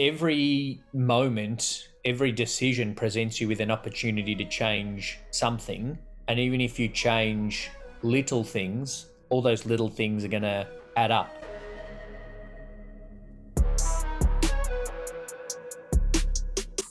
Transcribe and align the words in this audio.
every 0.00 0.82
moment, 0.92 1.88
every 2.04 2.32
decision 2.32 2.96
presents 2.96 3.40
you 3.40 3.46
with 3.46 3.60
an 3.60 3.70
opportunity 3.70 4.34
to 4.34 4.44
change 4.44 5.20
something. 5.30 5.96
And 6.26 6.40
even 6.40 6.60
if 6.60 6.80
you 6.80 6.88
change 6.88 7.70
little 8.02 8.42
things, 8.42 9.06
all 9.28 9.40
those 9.40 9.66
little 9.66 9.88
things 9.88 10.24
are 10.24 10.28
going 10.28 10.42
to 10.42 10.66
add 10.96 11.12
up. 11.12 11.30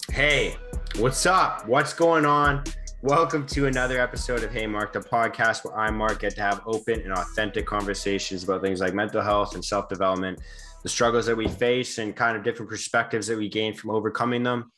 Hey, 0.10 0.56
what's 0.98 1.26
up? 1.26 1.68
What's 1.68 1.94
going 1.94 2.26
on? 2.26 2.64
Welcome 3.02 3.46
to 3.48 3.66
another 3.66 4.00
episode 4.00 4.44
of 4.44 4.54
Hey 4.54 4.66
Mark, 4.66 4.94
the 4.94 5.02
podcast 5.02 5.66
where 5.66 5.78
I, 5.78 5.92
Mark, 5.92 6.22
get 6.22 6.36
to 6.36 6.42
have 6.42 6.62
open 6.66 7.02
and 7.02 7.12
authentic 7.12 7.66
conversations 7.66 8.46
about 8.46 8.62
things 8.62 8.80
like 8.80 8.94
mental 8.94 9.22
health 9.22 9.56
and 9.56 9.66
self 9.66 9.90
development, 9.90 10.40
the 10.84 10.90
struggles 10.90 11.26
that 11.26 11.38
we 11.38 11.48
face, 11.48 11.98
and 11.98 12.16
kind 12.16 12.38
of 12.38 12.44
different 12.44 12.70
perspectives 12.70 13.28
that 13.28 13.38
we 13.38 13.50
gain 13.50 13.74
from 13.74 13.90
overcoming 13.90 14.44
them. 14.44 14.72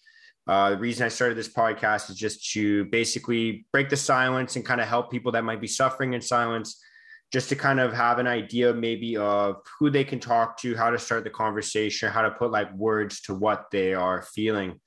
Uh, 0.48 0.70
the 0.70 0.78
reason 0.78 1.06
I 1.06 1.10
started 1.10 1.38
this 1.38 1.52
podcast 1.52 2.10
is 2.12 2.18
just 2.18 2.52
to 2.52 2.86
basically 2.86 3.66
break 3.72 3.90
the 3.90 3.98
silence 3.98 4.56
and 4.56 4.64
kind 4.64 4.80
of 4.80 4.88
help 4.88 5.12
people 5.12 5.32
that 5.32 5.44
might 5.44 5.60
be 5.60 5.68
suffering 5.68 6.14
in 6.14 6.22
silence, 6.22 6.80
just 7.34 7.50
to 7.50 7.56
kind 7.56 7.80
of 7.80 7.92
have 7.94 8.20
an 8.20 8.28
idea 8.28 8.72
maybe 8.72 9.18
of 9.18 9.58
who 9.80 9.90
they 9.90 10.04
can 10.04 10.20
talk 10.20 10.58
to, 10.58 10.76
how 10.76 10.92
to 10.92 11.00
start 11.00 11.24
the 11.24 11.32
conversation, 11.32 12.12
how 12.12 12.22
to 12.22 12.32
put 12.32 12.52
like 12.52 12.72
words 12.76 13.22
to 13.22 13.34
what 13.34 13.66
they 13.72 13.96
are 13.96 14.22
feeling. 14.22 14.80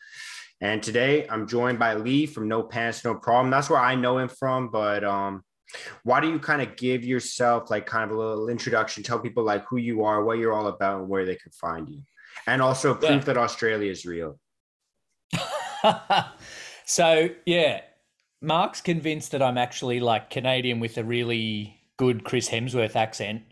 And 0.61 0.83
today 0.83 1.27
I'm 1.29 1.49
joined 1.49 1.79
by 1.79 1.95
Lee 1.95 2.27
from 2.27 2.49
No 2.49 2.63
Pants, 2.63 3.05
No 3.05 3.15
Problem. 3.17 3.51
That's 3.51 3.71
where 3.71 3.81
I 3.81 3.97
know 3.97 4.19
him 4.19 4.29
from. 4.29 4.71
But 4.71 5.03
um, 5.03 5.43
why 6.03 6.21
do 6.21 6.29
you 6.29 6.39
kind 6.39 6.63
of 6.63 6.77
give 6.77 7.05
yourself 7.05 7.71
like 7.71 7.87
kind 7.87 8.11
of 8.11 8.17
a 8.17 8.21
little 8.21 8.49
introduction, 8.49 9.03
tell 9.03 9.19
people 9.19 9.45
like 9.45 9.65
who 9.69 9.77
you 9.77 10.05
are, 10.05 10.25
what 10.25 10.39
you're 10.39 10.53
all 10.53 10.69
about, 10.69 11.01
and 11.01 11.09
where 11.09 11.27
they 11.27 11.37
can 11.37 11.53
find 11.53 11.89
you? 11.89 12.03
And 12.47 12.63
also 12.63 12.95
proof 12.95 13.11
yeah. 13.11 13.19
that 13.19 13.37
Australia 13.37 13.91
is 13.91 14.07
real. 14.07 14.39
so, 16.85 17.29
yeah, 17.45 17.81
Mark's 18.41 18.81
convinced 18.81 19.33
that 19.33 19.43
I'm 19.43 19.59
actually 19.59 20.01
like 20.01 20.31
Canadian 20.31 20.81
with 20.81 20.97
a 20.99 21.05
really 21.05 21.79
good 21.97 22.25
Chris 22.25 22.49
Hemsworth 22.49 22.97
accent. 22.97 23.43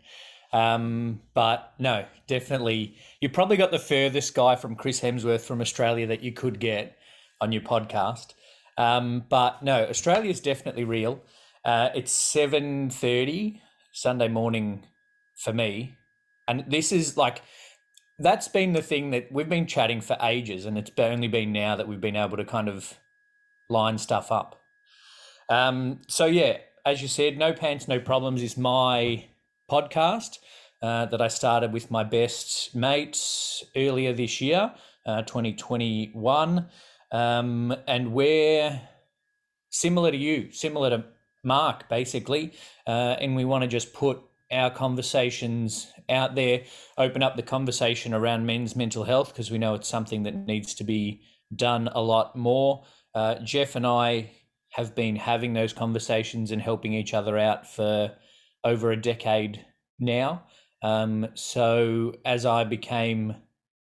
Um, 0.53 1.21
but 1.33 1.73
no, 1.77 2.05
definitely, 2.27 2.95
you 3.19 3.29
probably 3.29 3.57
got 3.57 3.71
the 3.71 3.79
furthest 3.79 4.33
guy 4.33 4.55
from 4.55 4.75
Chris 4.75 5.01
Hemsworth 5.01 5.41
from 5.41 5.61
Australia 5.61 6.07
that 6.07 6.23
you 6.23 6.31
could 6.31 6.59
get 6.59 6.97
on 7.41 7.51
your 7.51 7.61
podcast. 7.61 8.33
Um, 8.77 9.25
but 9.27 9.61
no, 9.61 9.85
Australia 9.85 10.29
is 10.29 10.39
definitely 10.39 10.85
real. 10.85 11.21
Uh, 11.67 11.89
it's 11.93 12.13
seven 12.13 12.89
thirty 12.89 13.61
Sunday 13.91 14.29
morning 14.29 14.85
for 15.35 15.51
me, 15.51 15.97
and 16.47 16.63
this 16.65 16.93
is 16.93 17.17
like 17.17 17.41
that's 18.19 18.47
been 18.47 18.71
the 18.71 18.81
thing 18.81 19.11
that 19.11 19.29
we've 19.33 19.49
been 19.49 19.67
chatting 19.67 19.99
for 19.99 20.15
ages, 20.21 20.65
and 20.65 20.77
it's 20.77 20.91
only 20.97 21.27
been 21.27 21.51
now 21.51 21.75
that 21.75 21.85
we've 21.85 21.99
been 21.99 22.15
able 22.15 22.37
to 22.37 22.45
kind 22.45 22.69
of 22.69 22.93
line 23.69 23.97
stuff 23.97 24.31
up. 24.31 24.61
Um, 25.49 25.99
so 26.07 26.25
yeah, 26.25 26.59
as 26.85 27.01
you 27.01 27.09
said, 27.09 27.37
no 27.37 27.51
pants, 27.51 27.85
no 27.85 27.99
problems 27.99 28.41
is 28.41 28.55
my 28.55 29.25
podcast 29.69 30.37
uh, 30.81 31.07
that 31.07 31.21
I 31.21 31.27
started 31.27 31.73
with 31.73 31.91
my 31.91 32.05
best 32.05 32.75
mates 32.75 33.61
earlier 33.75 34.13
this 34.13 34.39
year, 34.39 34.73
uh, 35.05 35.23
2021. 35.23 36.69
Um, 37.11 37.75
and 37.87 38.13
we're 38.13 38.81
similar 39.69 40.11
to 40.11 40.17
you, 40.17 40.49
similar 40.51 40.89
to 40.91 41.03
Mark, 41.47 41.89
basically. 41.89 42.53
Uh, 42.85 43.15
and 43.19 43.35
we 43.35 43.45
want 43.45 43.63
to 43.63 43.67
just 43.67 43.93
put 43.93 44.21
our 44.51 44.69
conversations 44.69 45.91
out 46.09 46.35
there, 46.35 46.61
open 46.97 47.23
up 47.23 47.35
the 47.35 47.43
conversation 47.43 48.13
around 48.13 48.45
men's 48.45 48.75
mental 48.75 49.03
health, 49.03 49.29
because 49.29 49.49
we 49.49 49.57
know 49.57 49.73
it's 49.73 49.87
something 49.87 50.23
that 50.23 50.35
needs 50.35 50.75
to 50.75 50.83
be 50.83 51.21
done 51.55 51.89
a 51.93 52.01
lot 52.01 52.35
more. 52.35 52.83
Uh, 53.15 53.35
Jeff 53.39 53.75
and 53.75 53.87
I 53.87 54.29
have 54.69 54.93
been 54.93 55.15
having 55.15 55.53
those 55.53 55.73
conversations 55.73 56.51
and 56.51 56.61
helping 56.61 56.93
each 56.93 57.13
other 57.13 57.37
out 57.37 57.65
for 57.67 58.11
over 58.63 58.91
a 58.91 59.01
decade 59.01 59.65
now. 59.99 60.43
Um, 60.83 61.29
so 61.33 62.13
as 62.23 62.45
I 62.45 62.63
became 62.63 63.35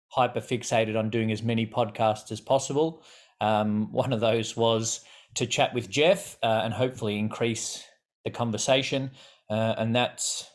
hyper 0.10 0.42
fixated 0.42 0.98
on 0.98 1.10
doing 1.10 1.32
as 1.32 1.44
many 1.44 1.66
podcasts 1.66 2.32
as 2.32 2.42
possible. 2.42 3.04
Um, 3.42 3.92
one 3.92 4.12
of 4.12 4.20
those 4.20 4.58
was 4.58 5.02
to 5.40 5.48
chat 5.48 5.74
with 5.74 5.90
Jeff 5.90 6.38
uh, 6.44 6.62
and 6.64 6.74
hopefully 6.74 7.18
increase 7.18 7.86
the 8.26 8.30
conversation. 8.30 9.12
Uh, 9.50 9.74
and 9.78 9.96
that's 9.96 10.50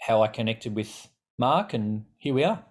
how 0.00 0.22
I 0.22 0.26
connected 0.26 0.74
with 0.74 1.08
Mark, 1.38 1.72
and 1.72 2.04
here 2.18 2.34
we 2.34 2.42
are. 2.42 2.64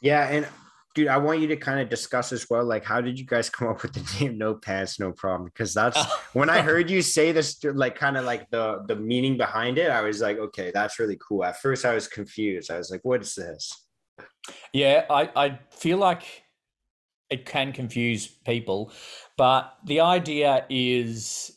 Yeah, 0.00 0.28
and 0.28 0.48
dude, 0.94 1.08
I 1.08 1.16
want 1.18 1.40
you 1.40 1.48
to 1.48 1.56
kind 1.56 1.80
of 1.80 1.88
discuss 1.88 2.32
as 2.32 2.48
well, 2.48 2.64
like 2.64 2.84
how 2.84 3.00
did 3.00 3.18
you 3.18 3.26
guys 3.26 3.50
come 3.50 3.66
up 3.66 3.82
with 3.82 3.94
the 3.94 4.18
name 4.24 4.38
No 4.38 4.54
Pants, 4.54 5.00
No 5.00 5.10
Problem? 5.10 5.50
Because 5.52 5.74
that's 5.74 5.98
when 6.34 6.48
I 6.48 6.60
heard 6.60 6.88
you 6.88 7.02
say 7.02 7.32
this, 7.32 7.62
like 7.64 7.96
kind 7.96 8.16
of 8.16 8.24
like 8.24 8.48
the 8.50 8.84
the 8.86 8.96
meaning 8.96 9.36
behind 9.36 9.76
it. 9.76 9.90
I 9.90 10.02
was 10.02 10.20
like, 10.20 10.38
okay, 10.38 10.70
that's 10.72 11.00
really 11.00 11.18
cool. 11.20 11.44
At 11.44 11.60
first, 11.60 11.84
I 11.84 11.94
was 11.94 12.06
confused. 12.06 12.70
I 12.70 12.78
was 12.78 12.90
like, 12.90 13.00
what 13.02 13.22
is 13.22 13.34
this? 13.34 13.86
Yeah, 14.72 15.04
I, 15.10 15.30
I 15.34 15.58
feel 15.70 15.98
like 15.98 16.22
it 17.32 17.46
can 17.46 17.72
confuse 17.72 18.26
people, 18.26 18.92
but 19.36 19.74
the 19.84 20.00
idea 20.00 20.64
is 20.68 21.52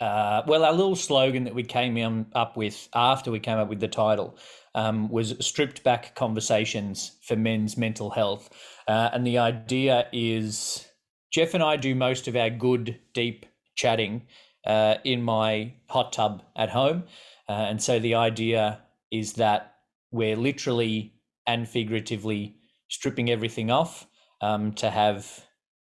uh, 0.00 0.42
well, 0.46 0.64
our 0.64 0.72
little 0.72 0.96
slogan 0.96 1.44
that 1.44 1.54
we 1.54 1.62
came 1.62 1.96
in, 1.96 2.26
up 2.34 2.56
with 2.56 2.88
after 2.94 3.30
we 3.30 3.38
came 3.40 3.58
up 3.58 3.68
with 3.68 3.80
the 3.80 3.88
title 3.88 4.36
um, 4.74 5.08
was 5.08 5.34
stripped 5.40 5.84
back 5.84 6.14
conversations 6.14 7.12
for 7.22 7.36
men's 7.36 7.76
mental 7.76 8.10
health. 8.10 8.50
Uh, 8.88 9.10
and 9.12 9.26
the 9.26 9.38
idea 9.38 10.06
is 10.12 10.86
Jeff 11.32 11.54
and 11.54 11.62
I 11.62 11.76
do 11.76 11.94
most 11.94 12.28
of 12.28 12.36
our 12.36 12.50
good, 12.50 12.98
deep 13.14 13.46
chatting 13.76 14.26
uh, 14.66 14.96
in 15.04 15.22
my 15.22 15.72
hot 15.88 16.12
tub 16.12 16.42
at 16.56 16.70
home. 16.70 17.04
Uh, 17.48 17.52
and 17.52 17.82
so 17.82 17.98
the 17.98 18.14
idea 18.14 18.80
is 19.10 19.34
that 19.34 19.76
we're 20.10 20.36
literally 20.36 21.14
and 21.46 21.68
figuratively 21.68 22.56
stripping 22.88 23.30
everything 23.30 23.70
off 23.70 24.06
um, 24.44 24.72
to 24.74 24.90
have 24.90 25.44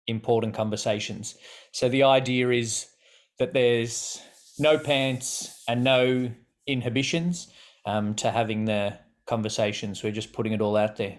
important 0.06 0.54
conversations. 0.54 1.36
So 1.72 1.88
the 1.88 2.04
idea 2.04 2.50
is 2.50 2.86
that 3.38 3.52
there's 3.52 4.20
no 4.58 4.78
pants 4.78 5.62
and 5.68 5.84
no 5.84 6.30
inhibitions 6.66 7.48
um, 7.86 8.14
to 8.16 8.30
having 8.30 8.64
the 8.64 8.98
conversations. 9.26 10.02
We're 10.02 10.12
just 10.12 10.32
putting 10.32 10.52
it 10.52 10.60
all 10.60 10.76
out 10.76 10.96
there. 10.96 11.18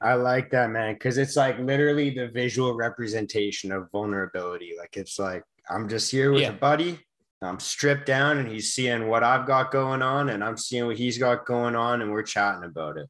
I 0.00 0.14
like 0.14 0.50
that, 0.50 0.70
man, 0.70 0.94
because 0.94 1.16
it's 1.16 1.36
like 1.36 1.58
literally 1.58 2.10
the 2.10 2.28
visual 2.28 2.74
representation 2.74 3.72
of 3.72 3.90
vulnerability. 3.90 4.72
Like 4.78 4.96
it's 4.96 5.18
like 5.18 5.42
I'm 5.70 5.88
just 5.88 6.10
here 6.10 6.32
with 6.32 6.42
yeah. 6.42 6.50
a 6.50 6.52
buddy 6.52 6.98
I'm 7.42 7.60
stripped 7.60 8.06
down 8.06 8.38
and 8.38 8.48
he's 8.48 8.72
seeing 8.72 9.08
what 9.08 9.22
I've 9.22 9.46
got 9.46 9.70
going 9.70 10.02
on 10.02 10.30
and 10.30 10.42
I'm 10.42 10.56
seeing 10.56 10.86
what 10.86 10.96
he's 10.96 11.18
got 11.18 11.44
going 11.44 11.76
on 11.76 12.00
and 12.00 12.10
we're 12.10 12.22
chatting 12.22 12.64
about 12.64 12.96
it. 12.96 13.08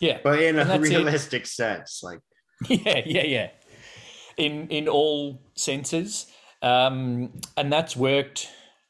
Yeah. 0.00 0.18
But 0.22 0.42
in 0.42 0.58
a 0.58 0.78
realistic 0.78 1.42
it. 1.42 1.48
sense, 1.48 2.00
like 2.02 2.20
Yeah, 2.68 3.02
yeah, 3.04 3.24
yeah. 3.24 3.50
In 4.36 4.68
in 4.68 4.88
all 4.88 5.42
senses. 5.54 6.26
Um, 6.62 7.32
and 7.56 7.72
that's 7.72 7.96
worked 7.96 8.48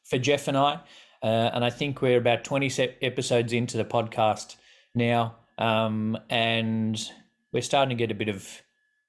for 0.09 0.17
Jeff 0.17 0.47
and 0.47 0.57
I. 0.57 0.81
Uh, 1.23 1.51
and 1.53 1.65
I 1.65 1.69
think 1.69 2.01
we're 2.01 2.17
about 2.17 2.43
20 2.43 2.95
episodes 3.01 3.53
into 3.53 3.77
the 3.77 3.85
podcast 3.85 4.55
now. 4.95 5.35
Um, 5.57 6.17
and 6.29 6.99
we're 7.51 7.61
starting 7.61 7.97
to 7.97 8.01
get 8.01 8.11
a 8.11 8.15
bit 8.15 8.29
of 8.29 8.47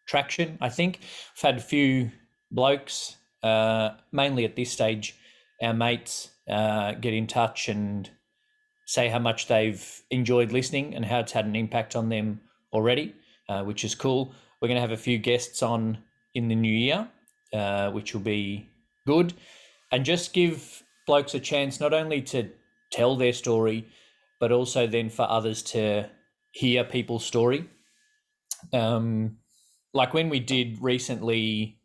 traction, 0.06 0.58
I 0.60 0.70
think. 0.70 1.00
We've 1.00 1.42
had 1.42 1.56
a 1.56 1.62
few 1.62 2.10
blokes, 2.50 3.16
uh, 3.42 3.91
mainly 4.10 4.44
at 4.44 4.56
this 4.56 4.72
stage, 4.72 5.14
our 5.62 5.75
mates 5.75 6.31
uh, 6.48 6.92
get 6.92 7.12
in 7.12 7.26
touch 7.26 7.69
and 7.69 8.10
say 8.88 9.06
how 9.06 9.19
much 9.19 9.49
they've 9.49 10.03
enjoyed 10.10 10.50
listening 10.50 10.94
and 10.94 11.04
how 11.04 11.19
it's 11.19 11.32
had 11.32 11.44
an 11.44 11.54
impact 11.54 11.94
on 11.94 12.09
them 12.09 12.41
already, 12.72 13.15
uh, 13.50 13.62
which 13.62 13.84
is 13.84 13.94
cool. 13.94 14.32
We're 14.61 14.69
going 14.69 14.76
to 14.76 14.81
have 14.81 14.93
a 14.93 14.96
few 14.96 15.19
guests 15.19 15.62
on 15.62 15.99
in 16.35 16.49
the 16.49 16.55
new 16.55 16.73
year, 16.73 17.06
uh, 17.52 17.90
which 17.90 18.14
will 18.14 18.23
be 18.23 18.67
good, 19.06 19.35
and 19.93 20.06
just 20.06 20.32
give 20.32 20.82
blokes 21.06 21.35
a 21.35 21.40
chance 21.40 21.81
not 21.81 21.93
only 21.93 22.23
to 22.23 22.49
tell 22.90 23.14
their 23.14 23.35
story, 23.35 23.87
but 24.40 24.52
also 24.52 24.87
then 24.87 25.11
for 25.11 25.29
others 25.29 25.61
to 25.64 26.08
hear 26.52 26.82
people's 26.82 27.26
story. 27.26 27.69
Um, 28.73 29.37
like 29.93 30.14
when 30.14 30.31
we 30.31 30.41
did 30.41 30.81
recently 30.81 31.79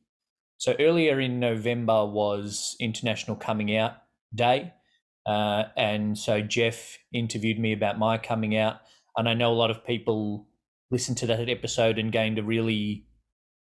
so 0.58 0.74
earlier 0.80 1.20
in 1.20 1.42
November 1.42 2.06
was 2.06 2.78
International 2.80 3.36
Coming 3.36 3.76
Out 3.76 3.96
Day. 4.34 4.72
Uh, 5.26 5.64
and 5.78 6.18
so 6.18 6.42
Jeff 6.42 6.98
interviewed 7.14 7.60
me 7.60 7.74
about 7.74 7.98
my 8.00 8.18
coming 8.18 8.58
out. 8.58 8.78
And 9.18 9.30
I 9.30 9.34
know 9.34 9.52
a 9.52 9.56
lot 9.56 9.72
of 9.72 9.86
people 9.86 10.48
listened 10.92 11.18
to 11.18 11.28
that 11.28 11.50
episode 11.50 11.98
and 11.98 12.12
gained 12.12 12.40
a 12.40 12.44
really 12.44 13.06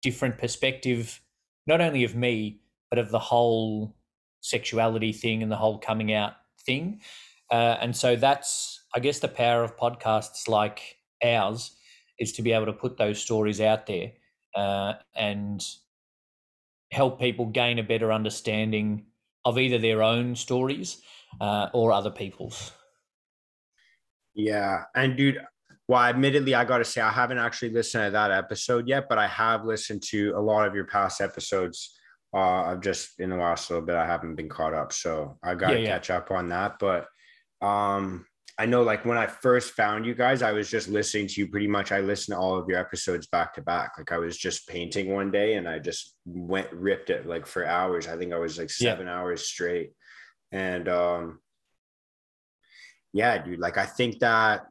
different 0.03 0.39
perspective, 0.39 1.21
not 1.67 1.81
only 1.81 2.05
of 2.05 2.15
me, 2.15 2.61
but 2.89 2.99
of 2.99 3.11
the 3.11 3.19
whole 3.19 3.97
sexuality 4.41 5.13
thing 5.13 5.43
and 5.43 5.53
the 5.53 5.57
whole 5.57 5.79
coming 5.79 6.13
out 6.13 6.33
thing. 6.65 7.01
Uh, 7.51 7.77
and 7.81 7.95
so 7.95 8.17
that's, 8.17 8.85
I 8.95 9.01
guess, 9.01 9.19
the 9.19 9.29
power 9.29 9.63
of 9.63 9.77
podcasts 9.77 10.49
like 10.49 10.97
ours 11.23 11.77
is 12.19 12.33
to 12.33 12.43
be 12.43 12.53
able 12.53 12.67
to 12.67 12.73
put 12.73 12.97
those 12.97 13.21
stories 13.21 13.61
out 13.61 13.87
there 13.87 14.13
uh, 14.55 14.95
and 15.15 15.63
help 16.93 17.21
people 17.21 17.47
gain 17.47 17.79
a 17.79 17.83
better 17.83 18.13
understanding 18.13 19.07
of 19.45 19.59
either 19.59 19.79
their 19.79 20.03
own 20.03 20.37
stories 20.37 21.01
uh, 21.41 21.69
or 21.73 21.93
other 21.93 22.11
people's. 22.11 22.73
Yeah, 24.35 24.85
and 24.95 25.17
dude, 25.17 25.41
well, 25.89 26.03
admittedly, 26.03 26.55
I 26.55 26.65
got 26.65 26.79
to 26.79 26.85
say 26.85 27.01
I 27.01 27.11
haven't 27.11 27.39
actually 27.39 27.71
listened 27.71 28.07
to 28.07 28.11
that 28.13 28.31
episode 28.31 28.87
yet, 28.87 29.07
but 29.09 29.19
I 29.19 29.27
have 29.27 29.65
listened 29.65 30.03
to 30.11 30.33
a 30.37 30.41
lot 30.41 30.67
of 30.67 30.75
your 30.75 30.87
past 30.87 31.21
episodes. 31.21 31.97
Uh, 32.33 32.63
I've 32.63 32.81
just 32.81 33.19
in 33.19 33.31
the 33.31 33.37
last 33.37 33.69
little 33.71 33.85
bit, 33.85 33.97
I 33.97 34.07
haven't 34.07 34.37
been 34.37 34.49
caught 34.49 34.73
up, 34.73 34.93
so 34.93 35.37
I 35.43 35.55
got 35.57 35.71
to 35.71 35.81
yeah, 35.81 35.81
yeah. 35.81 35.89
catch 35.89 36.11
up 36.11 36.31
on 36.31 36.49
that. 36.51 36.79
But 36.79 37.07
um, 37.61 38.25
I 38.61 38.67
know 38.67 38.83
like 38.83 39.07
when 39.07 39.17
I 39.17 39.27
first 39.27 39.73
found 39.73 40.05
you 40.05 40.15
guys, 40.15 40.43
I 40.43 40.53
was 40.53 40.71
just 40.71 40.89
listening 40.89 41.27
to 41.29 41.41
you 41.41 41.49
pretty 41.49 41.67
much. 41.67 41.93
I 41.93 42.01
listened 42.01 42.37
to 42.37 42.39
all 42.39 42.59
of 42.59 42.69
your 42.69 42.79
episodes 42.79 43.27
back 43.27 43.55
to 43.55 43.63
back. 43.63 43.93
Like 43.97 44.13
I 44.13 44.19
was 44.19 44.37
just 44.37 44.69
painting 44.69 45.13
one 45.13 45.31
day 45.31 45.55
and 45.55 45.67
I 45.67 45.79
just 45.79 46.15
went 46.27 46.71
ripped 46.71 47.11
it 47.11 47.27
like 47.27 47.47
for 47.47 47.65
hours. 47.65 48.07
I 48.07 48.19
think 48.19 48.33
I 48.33 48.39
was 48.39 48.59
like 48.59 48.69
seven 48.69 49.07
yeah. 49.07 49.19
hours 49.19 49.49
straight. 49.49 49.93
And 50.53 50.89
um 50.89 51.41
yeah, 53.13 53.39
dude, 53.39 53.59
like 53.59 53.77
I 53.77 53.87
think 53.87 54.21
that 54.21 54.67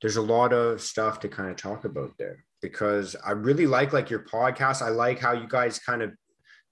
there's 0.00 0.16
a 0.16 0.22
lot 0.22 0.52
of 0.52 0.80
stuff 0.80 1.20
to 1.20 1.28
kind 1.28 1.50
of 1.50 1.56
talk 1.56 1.84
about 1.84 2.12
there 2.18 2.44
because 2.60 3.16
I 3.24 3.32
really 3.32 3.66
like 3.66 3.92
like 3.92 4.10
your 4.10 4.24
podcast. 4.24 4.82
I 4.82 4.90
like 4.90 5.18
how 5.18 5.32
you 5.32 5.48
guys 5.48 5.78
kind 5.78 6.02
of 6.02 6.12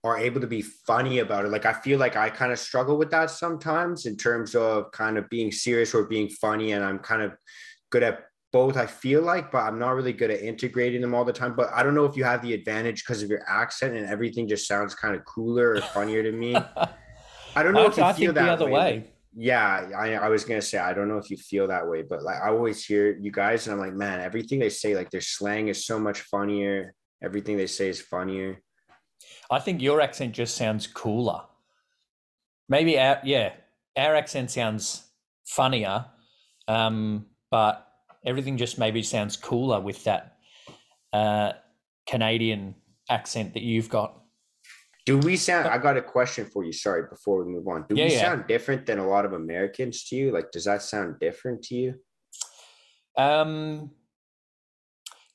are 0.04 0.18
able 0.18 0.40
to 0.40 0.46
be 0.46 0.62
funny 0.62 1.20
about 1.20 1.44
it. 1.44 1.50
Like 1.50 1.66
I 1.66 1.72
feel 1.72 1.98
like 1.98 2.16
I 2.16 2.28
kind 2.28 2.52
of 2.52 2.58
struggle 2.58 2.98
with 2.98 3.10
that 3.10 3.30
sometimes 3.30 4.06
in 4.06 4.16
terms 4.16 4.54
of 4.54 4.90
kind 4.92 5.16
of 5.16 5.28
being 5.28 5.52
serious 5.52 5.94
or 5.94 6.04
being 6.04 6.28
funny. 6.28 6.72
And 6.72 6.84
I'm 6.84 6.98
kind 6.98 7.22
of 7.22 7.32
good 7.90 8.02
at 8.02 8.24
both, 8.52 8.76
I 8.76 8.86
feel 8.86 9.22
like, 9.22 9.50
but 9.50 9.60
I'm 9.60 9.78
not 9.78 9.94
really 9.94 10.12
good 10.12 10.30
at 10.30 10.42
integrating 10.42 11.00
them 11.00 11.14
all 11.14 11.24
the 11.24 11.32
time. 11.32 11.54
But 11.54 11.70
I 11.72 11.82
don't 11.82 11.94
know 11.94 12.04
if 12.04 12.16
you 12.16 12.24
have 12.24 12.42
the 12.42 12.52
advantage 12.52 13.04
because 13.04 13.22
of 13.22 13.30
your 13.30 13.48
accent 13.48 13.96
and 13.96 14.06
everything 14.06 14.48
just 14.48 14.66
sounds 14.66 14.94
kind 14.94 15.14
of 15.14 15.24
cooler 15.24 15.70
or 15.74 15.80
funnier 15.80 16.22
to 16.22 16.32
me. 16.32 16.56
I 17.54 17.62
don't 17.62 17.74
know 17.74 17.84
I, 17.84 17.88
if 17.88 17.96
you 17.96 18.02
I 18.02 18.12
feel 18.12 18.32
that 18.32 18.44
the 18.44 18.52
other 18.52 18.64
way. 18.66 18.72
way. 18.72 19.04
Yeah, 19.34 19.88
I, 19.96 20.14
I 20.14 20.28
was 20.28 20.44
gonna 20.44 20.62
say 20.62 20.78
I 20.78 20.92
don't 20.92 21.08
know 21.08 21.18
if 21.18 21.30
you 21.30 21.36
feel 21.36 21.66
that 21.68 21.88
way, 21.88 22.02
but 22.02 22.22
like 22.22 22.36
I 22.42 22.48
always 22.48 22.84
hear 22.84 23.16
you 23.16 23.30
guys, 23.30 23.66
and 23.66 23.74
I'm 23.74 23.80
like, 23.80 23.94
man, 23.94 24.20
everything 24.20 24.58
they 24.58 24.68
say, 24.68 24.94
like 24.94 25.10
their 25.10 25.22
slang 25.22 25.68
is 25.68 25.86
so 25.86 25.98
much 25.98 26.20
funnier. 26.22 26.94
Everything 27.22 27.56
they 27.56 27.66
say 27.66 27.88
is 27.88 28.00
funnier. 28.00 28.60
I 29.50 29.58
think 29.58 29.80
your 29.80 30.00
accent 30.00 30.34
just 30.34 30.56
sounds 30.56 30.86
cooler. 30.86 31.42
Maybe 32.68 32.98
our 32.98 33.20
yeah, 33.24 33.52
our 33.96 34.14
accent 34.14 34.50
sounds 34.50 35.02
funnier, 35.46 36.06
um, 36.68 37.26
but 37.50 37.86
everything 38.24 38.56
just 38.56 38.78
maybe 38.78 39.02
sounds 39.02 39.36
cooler 39.36 39.80
with 39.80 40.04
that 40.04 40.36
uh, 41.12 41.52
Canadian 42.06 42.74
accent 43.08 43.54
that 43.54 43.62
you've 43.62 43.88
got. 43.88 44.21
Do 45.04 45.18
we 45.18 45.36
sound? 45.36 45.68
I 45.68 45.78
got 45.78 45.96
a 45.96 46.02
question 46.02 46.46
for 46.46 46.64
you. 46.64 46.72
Sorry, 46.72 47.02
before 47.08 47.44
we 47.44 47.52
move 47.52 47.66
on, 47.66 47.86
do 47.88 47.96
yeah, 47.96 48.04
we 48.04 48.12
yeah. 48.12 48.20
sound 48.20 48.46
different 48.46 48.86
than 48.86 48.98
a 48.98 49.06
lot 49.06 49.24
of 49.24 49.32
Americans 49.32 50.04
to 50.04 50.16
you? 50.16 50.32
Like, 50.32 50.52
does 50.52 50.64
that 50.64 50.82
sound 50.82 51.18
different 51.18 51.62
to 51.64 51.74
you? 51.74 51.94
Um, 53.16 53.90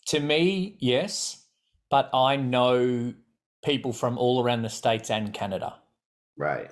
to 0.07 0.19
me, 0.19 0.77
yes, 0.79 1.45
but 1.89 2.09
I 2.13 2.37
know 2.37 3.13
people 3.63 3.91
from 3.91 4.17
all 4.17 4.41
around 4.41 4.61
the 4.61 4.69
states 4.69 5.09
and 5.09 5.33
Canada. 5.33 5.75
Right. 6.37 6.71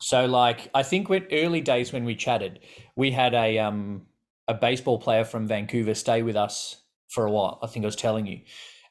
So 0.00 0.26
like 0.26 0.70
I 0.74 0.82
think 0.82 1.08
when 1.08 1.26
early 1.32 1.60
days 1.60 1.92
when 1.92 2.04
we 2.04 2.14
chatted, 2.14 2.60
we 2.96 3.10
had 3.10 3.34
a 3.34 3.58
um 3.58 4.06
a 4.48 4.54
baseball 4.54 4.98
player 4.98 5.24
from 5.24 5.46
Vancouver 5.46 5.94
stay 5.94 6.22
with 6.22 6.36
us 6.36 6.82
for 7.10 7.26
a 7.26 7.30
while. 7.30 7.58
I 7.62 7.66
think 7.66 7.84
I 7.84 7.86
was 7.86 7.96
telling 7.96 8.26
you. 8.26 8.40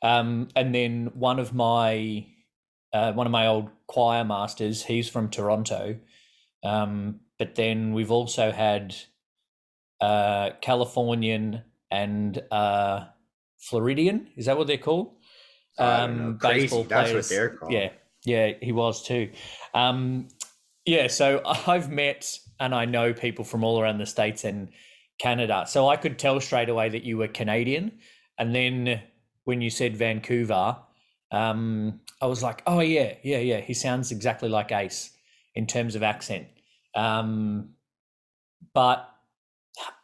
Um, 0.01 0.47
and 0.56 0.74
then 0.74 1.12
one 1.13 1.39
of 1.39 1.53
my 1.53 2.25
uh, 2.94 3.13
one 3.13 3.27
of 3.27 3.31
my 3.31 3.47
old 3.47 3.69
choir 3.88 4.24
masters, 4.24 4.83
he's 4.83 5.09
from 5.09 5.30
Toronto. 5.30 5.97
Um, 6.63 7.21
but 7.38 7.56
then 7.56 7.94
we've 7.94 8.12
also 8.12 8.51
had 8.51 8.95
uh, 10.01 10.51
Californian 10.62 11.63
and 11.89 12.41
uh, 12.51 13.06
Floridian. 13.57 14.27
Is 14.36 14.45
that 14.45 14.57
what 14.57 14.68
they're 14.68 14.77
called? 14.77 15.15
um, 15.80 16.38
baseball 16.41 16.83
players. 16.83 17.13
What 17.13 17.30
they're 17.30 17.50
called. 17.50 17.71
Yeah, 17.71 17.89
yeah, 18.25 18.53
he 18.62 18.71
was 18.71 19.06
too. 19.06 19.31
Um, 19.74 20.27
yeah, 20.86 21.07
so 21.07 21.41
I've 21.68 21.89
met 21.89 22.39
and 22.59 22.75
I 22.75 22.86
know 22.86 23.13
people 23.13 23.45
from 23.45 23.63
all 23.63 23.81
around 23.81 24.00
the 24.00 24.06
states 24.06 24.44
and 24.44 24.69
Canada. 25.19 25.65
So 25.68 25.88
I 25.88 25.95
could 25.95 26.19
tell 26.19 26.39
straight 26.39 26.69
away 26.69 26.89
that 26.89 27.03
you 27.03 27.18
were 27.18 27.27
Canadian. 27.27 28.00
And 28.38 28.53
then 28.53 29.01
when 29.45 29.62
you 29.62 29.69
said 29.69 29.95
Vancouver, 29.95 30.77
um, 31.31 31.99
I 32.21 32.25
was 32.25 32.41
like, 32.43 32.61
oh 32.65 32.79
yeah, 32.79 33.13
yeah, 33.23 33.39
yeah. 33.39 33.59
He 33.59 33.73
sounds 33.73 34.11
exactly 34.11 34.49
like 34.49 34.71
Ace 34.71 35.11
in 35.55 35.67
terms 35.67 35.95
of 35.95 36.03
accent. 36.03 36.47
Um, 36.95 37.71
but 38.73 39.09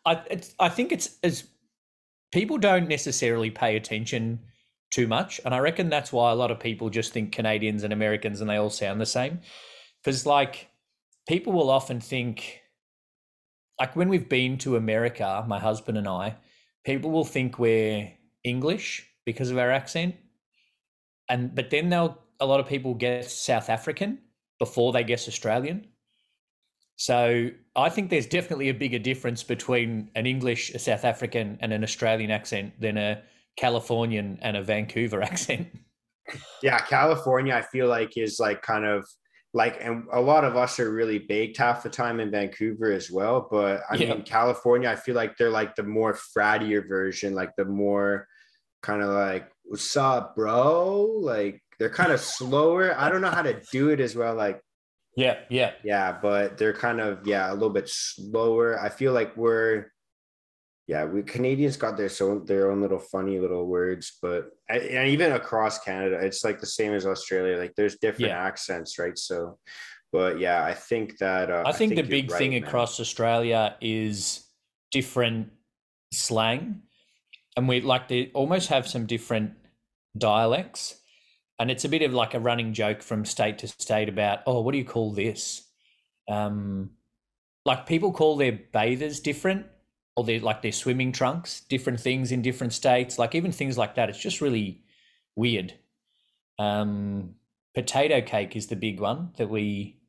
I, 0.06 0.42
I 0.60 0.70
think 0.70 0.92
it's 0.92 1.18
as 1.24 1.46
people 2.32 2.58
don't 2.58 2.88
necessarily 2.88 3.50
pay 3.50 3.76
attention 3.76 4.40
too 4.92 5.08
much. 5.08 5.42
And 5.44 5.54
I 5.54 5.60
reckon 5.60 5.90
that's 5.90 6.14
why 6.14 6.32
a 6.32 6.36
lot 6.36 6.52
of 6.52 6.60
people 6.60 6.90
just 6.90 7.12
think 7.12 7.32
Canadians 7.32 7.84
and 7.84 7.92
Americans 7.92 8.40
and 8.42 8.50
they 8.50 8.58
all 8.58 8.70
sound 8.70 9.02
the 9.02 9.06
same. 9.06 9.40
Because, 10.04 10.26
like, 10.26 10.70
people 11.28 11.54
will 11.54 11.70
often 11.70 12.00
think, 12.00 12.62
like, 13.80 13.96
when 13.96 14.10
we've 14.10 14.30
been 14.30 14.58
to 14.60 14.76
America, 14.76 15.44
my 15.48 15.60
husband 15.60 15.98
and 15.98 16.08
I, 16.08 16.36
people 16.86 17.12
will 17.12 17.26
think 17.26 17.58
we're 17.58 18.12
English 18.44 19.08
because 19.26 19.50
of 19.50 19.58
our 19.58 19.72
accent. 19.72 20.16
And, 21.30 21.54
but 21.54 21.70
then 21.70 21.90
they'll, 21.90 22.20
a 22.40 22.46
lot 22.46 22.60
of 22.60 22.68
people 22.68 22.94
guess 22.94 23.34
South 23.34 23.70
African 23.70 24.20
before 24.60 24.94
they 24.94 25.04
guess 25.04 25.28
Australian. 25.28 25.88
So 26.98 27.50
I 27.76 27.90
think 27.90 28.10
there's 28.10 28.28
definitely 28.28 28.70
a 28.70 28.74
bigger 28.74 29.00
difference 29.00 29.44
between 29.44 30.10
an 30.16 30.26
English, 30.26 30.74
a 30.74 30.80
South 30.80 31.04
African, 31.04 31.58
and 31.62 31.74
an 31.74 31.84
Australian 31.84 32.32
accent 32.32 32.80
than 32.80 32.98
a 32.98 33.22
Californian 33.58 34.40
and 34.42 34.56
a 34.56 34.64
Vancouver 34.64 35.22
accent. 35.32 35.68
Yeah, 36.64 36.80
California, 36.80 37.54
I 37.54 37.62
feel 37.62 37.88
like 37.88 38.18
is 38.18 38.40
like 38.40 38.62
kind 38.62 38.86
of 38.86 39.06
like, 39.54 39.78
and 39.82 40.06
a 40.12 40.20
lot 40.20 40.44
of 40.44 40.56
us 40.56 40.80
are 40.80 40.92
really 40.92 41.20
baked 41.20 41.58
half 41.58 41.84
the 41.84 41.90
time 41.90 42.20
in 42.20 42.32
Vancouver 42.32 42.92
as 42.92 43.12
well. 43.12 43.48
But 43.50 43.82
I 43.90 43.96
yeah. 43.96 44.14
mean, 44.14 44.24
California, 44.24 44.90
I 44.90 44.96
feel 44.96 45.16
like 45.16 45.38
they're 45.38 45.50
like 45.50 45.76
the 45.76 45.84
more 45.84 46.18
frattier 46.36 46.88
version, 46.88 47.34
like 47.34 47.52
the 47.58 47.66
more 47.66 48.28
kind 48.82 49.02
of 49.02 49.10
like, 49.10 49.50
what's 49.66 49.96
up, 49.98 50.36
bro? 50.36 51.04
Like 51.20 51.62
they're 51.80 51.90
kind 51.90 52.12
of 52.12 52.20
slower. 52.20 52.98
I 52.98 53.10
don't 53.10 53.22
know 53.22 53.30
how 53.30 53.42
to 53.42 53.62
do 53.72 53.90
it 53.90 54.00
as 54.00 54.16
well. 54.16 54.36
Like, 54.36 54.62
yeah, 55.18 55.40
yeah, 55.50 55.72
yeah, 55.84 56.18
but 56.22 56.58
they're 56.58 56.74
kind 56.74 57.00
of, 57.00 57.26
yeah, 57.26 57.52
a 57.52 57.54
little 57.54 57.70
bit 57.70 57.90
slower. 57.90 58.80
I 58.80 58.90
feel 58.90 59.14
like 59.14 59.36
we're, 59.38 59.92
yeah, 60.88 61.06
we 61.06 61.24
Canadians 61.24 61.78
got 61.78 61.98
their 61.98 62.10
so 62.10 62.40
their 62.40 62.70
own 62.70 62.82
little 62.82 63.00
funny 63.00 63.40
little 63.40 63.66
words, 63.66 64.18
but 64.22 64.50
and 64.70 65.08
even 65.08 65.32
across 65.32 65.80
Canada, 65.80 66.20
it's 66.22 66.44
like 66.44 66.60
the 66.60 66.68
same 66.68 66.94
as 66.94 67.08
Australia. 67.08 67.58
Like 67.58 67.74
there's 67.76 67.96
different 67.96 68.32
yeah. 68.32 68.44
accents, 68.44 69.00
right? 69.00 69.18
So, 69.18 69.58
but 70.12 70.40
yeah, 70.40 70.64
I 70.64 70.74
think 70.74 71.18
that 71.18 71.50
uh, 71.50 71.64
I, 71.66 71.72
think 71.72 71.94
I 71.94 71.96
think, 71.96 72.08
the 72.08 72.12
big 72.12 72.30
right, 72.30 72.38
thing 72.38 72.52
man. 72.52 72.64
across 72.64 73.00
Australia 73.00 73.76
is 73.82 74.46
different 74.92 75.52
slang, 76.12 76.84
and 77.58 77.68
we 77.68 77.82
like 77.82 78.08
they 78.08 78.30
almost 78.36 78.70
have 78.70 78.88
some 78.88 79.08
different 79.08 79.54
dialects, 80.18 81.00
and 81.60 81.72
it's 81.72 81.86
a 81.86 81.90
bit 81.90 82.02
of 82.02 82.14
like 82.14 82.34
a 82.34 82.40
running 82.40 82.74
joke 82.74 83.02
from 83.02 83.26
state 83.26 83.58
to 83.60 83.68
state 83.68 84.10
about 84.10 84.40
oh, 84.46 84.62
what 84.62 84.72
do 84.72 84.78
you 84.78 84.86
call 84.86 85.12
this? 85.12 85.64
Um, 86.28 86.92
like 87.66 87.86
people 87.86 88.12
call 88.12 88.38
their 88.38 88.60
bathers 88.72 89.20
different 89.20 89.66
or 90.16 90.24
their 90.24 90.40
like 90.40 90.62
their 90.62 90.72
swimming 90.72 91.12
trunks, 91.12 91.62
different 91.62 92.00
things 92.00 92.32
in 92.32 92.42
different 92.42 92.74
states, 92.74 93.20
like 93.20 93.36
even 93.36 93.52
things 93.52 93.78
like 93.78 93.96
that. 93.96 94.10
It's 94.10 94.20
just 94.20 94.42
really 94.42 94.84
weird. 95.36 95.74
Um, 96.58 97.36
potato 97.74 98.22
cake 98.22 98.56
is 98.56 98.68
the 98.68 98.76
big 98.76 99.00
one 99.00 99.32
that 99.38 99.50
we 99.50 100.00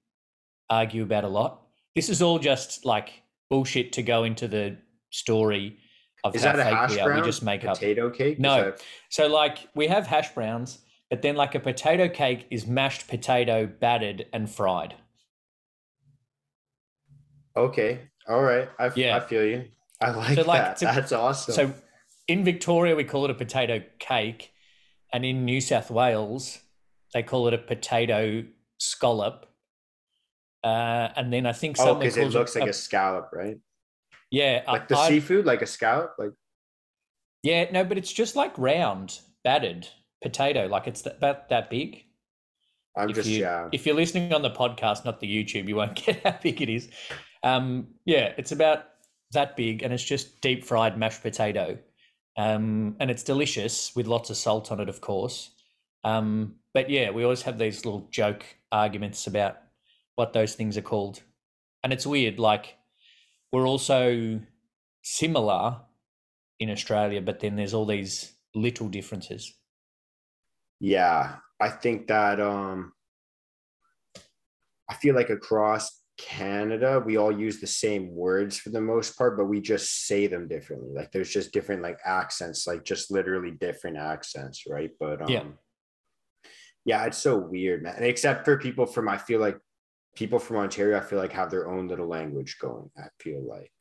argue 0.71 1.03
about 1.03 1.25
a 1.25 1.29
lot. 1.29 1.63
This 1.95 2.09
is 2.09 2.23
all 2.23 2.39
just 2.39 2.85
like 2.85 3.23
bullshit 3.51 3.93
to 3.95 4.03
go 4.03 4.25
into 4.25 4.49
the 4.49 4.77
story 5.11 5.79
of 6.29 6.35
is 6.37 6.45
how 6.45 6.53
fake 6.53 6.91
we 6.91 7.01
are. 7.01 7.15
We 7.15 7.23
just 7.23 7.43
make 7.43 7.61
potato 7.61 7.73
up 7.73 7.79
potato 7.79 8.11
cake. 8.11 8.39
No, 8.39 8.65
that... 8.65 8.85
so 9.09 9.27
like 9.27 9.69
we 9.75 9.87
have 9.89 10.07
hash 10.07 10.33
browns, 10.35 10.79
but 11.11 11.23
then 11.23 11.37
like 11.37 11.55
a 11.55 11.61
potato 11.61 12.09
cake 12.09 12.47
is 12.51 12.67
mashed 12.67 13.09
potato 13.09 13.67
battered 13.67 14.27
and 14.33 14.51
fried. 14.51 14.95
Okay, 17.57 18.01
all 18.29 18.43
right, 18.43 18.69
I, 18.79 18.91
yeah. 18.95 19.17
I 19.17 19.21
feel 19.21 19.45
you. 19.45 19.65
I 20.01 20.11
like, 20.11 20.35
so 20.35 20.43
like 20.43 20.63
that. 20.63 20.77
To, 20.79 20.85
That's 20.87 21.13
awesome. 21.13 21.55
So 21.55 21.73
in 22.29 22.45
Victoria, 22.45 22.95
we 22.95 23.05
call 23.05 23.25
it 23.25 23.31
a 23.31 23.35
potato 23.35 23.83
cake, 23.99 24.53
and 25.13 25.25
in 25.25 25.45
New 25.45 25.61
South 25.61 25.91
Wales, 25.91 26.59
they 27.15 27.23
call 27.23 27.49
it 27.49 27.55
a 27.55 27.59
potato 27.59 28.45
scallop. 28.79 29.47
Uh, 30.63 31.09
and 31.17 31.33
then 31.33 31.47
I 31.47 31.53
think 31.53 31.77
oh, 31.79 31.95
because 31.95 32.17
it 32.17 32.31
looks 32.31 32.57
a, 32.57 32.61
like 32.61 32.71
a, 32.71 32.73
scallop, 32.73 33.31
right? 33.33 33.59
Yeah, 34.37 34.65
like 34.69 34.87
the 34.87 34.99
I, 34.99 35.09
seafood, 35.09 35.47
like 35.47 35.63
a 35.63 35.67
scallop, 35.67 36.15
like. 36.19 36.33
Yeah, 37.43 37.71
no, 37.73 37.85
but 37.85 37.97
it's 37.97 38.13
just 38.13 38.37
like 38.37 38.53
round, 38.59 39.19
battered 39.43 39.89
potato. 40.23 40.67
Like 40.67 40.87
it's 40.87 41.01
that 41.03 41.21
that, 41.21 41.49
that 41.49 41.71
big. 41.71 42.05
I'm 42.95 43.09
if 43.09 43.17
just 43.17 43.31
you 43.31 43.41
yeah. 43.41 43.71
if 43.73 43.87
you're 43.87 43.95
listening 43.95 44.35
on 44.35 44.43
the 44.43 44.51
podcast, 44.51 45.07
not 45.07 45.21
the 45.21 45.27
YouTube, 45.27 45.69
you 45.69 45.77
won't 45.77 45.95
get 46.05 46.23
how 46.23 46.39
big 46.43 46.61
it 46.61 46.69
is. 46.69 46.91
Um, 47.43 47.87
yeah, 48.05 48.35
it's 48.37 48.53
about 48.53 48.85
that 49.33 49.57
big, 49.57 49.83
and 49.83 49.91
it's 49.91 50.05
just 50.05 50.43
deep 50.43 50.67
fried 50.67 50.99
mashed 50.99 51.23
potato, 51.23 51.79
um, 52.37 52.95
and 53.01 53.11
it's 53.11 53.23
delicious 53.23 53.97
with 53.97 54.07
lots 54.07 54.29
of 54.29 54.37
salt 54.37 54.71
on 54.71 54.81
it, 54.81 54.91
of 54.91 55.01
course. 55.01 55.51
Um, 56.05 56.57
but 56.75 56.91
yeah, 56.91 57.09
we 57.09 57.25
always 57.25 57.41
have 57.43 57.57
these 57.57 57.87
little 57.87 58.07
joke 58.11 58.45
arguments 58.71 59.29
about 59.29 59.57
what 60.17 60.35
those 60.35 60.55
things 60.55 60.77
are 60.77 60.83
called, 60.83 61.23
and 61.83 61.91
it's 61.91 62.07
weird. 62.07 62.39
Like 62.39 62.77
we're 63.53 63.67
also 63.67 64.41
similar 65.03 65.81
in 66.59 66.71
Australia, 66.71 67.21
but 67.21 67.41
then 67.41 67.57
there's 67.57 67.75
all 67.75 67.87
these 67.87 68.35
little 68.55 68.89
differences. 68.89 69.55
Yeah, 70.81 71.37
I 71.61 71.69
think 71.71 72.07
that 72.09 72.41
um 72.41 72.93
I 74.89 74.95
feel 74.95 75.15
like 75.15 75.31
across 75.31 76.03
Canada, 76.19 77.03
we 77.05 77.17
all 77.17 77.33
use 77.33 77.61
the 77.61 77.67
same 77.67 78.15
words 78.15 78.59
for 78.59 78.71
the 78.71 78.81
most 78.81 79.19
part, 79.19 79.37
but 79.37 79.47
we 79.47 79.61
just 79.61 80.07
say 80.07 80.27
them 80.27 80.49
differently. 80.49 80.91
Like 80.95 81.13
there's 81.13 81.31
just 81.31 81.53
different 81.53 81.83
like 81.83 81.99
accents, 82.05 82.67
like 82.67 82.85
just 82.85 83.11
literally 83.11 83.51
different 83.53 83.97
accents, 83.97 84.65
right? 84.67 84.91
But 84.99 85.21
um 85.23 85.31
Yeah. 85.33 85.45
yeah, 86.85 87.05
it's 87.07 87.19
so 87.19 87.37
weird, 87.37 87.83
man. 87.83 88.03
Except 88.03 88.45
for 88.45 88.59
people 88.59 88.87
from 88.87 89.09
I 89.09 89.19
feel 89.19 89.41
like 89.41 89.59
people 90.17 90.39
from 90.39 90.57
Ontario, 90.57 90.97
I 90.97 91.01
feel 91.01 91.19
like 91.19 91.33
have 91.33 91.51
their 91.51 91.69
own 91.69 91.87
little 91.89 92.09
language 92.09 92.59
going. 92.59 92.91
I 92.99 93.09
feel 93.21 93.47
like 93.47 93.73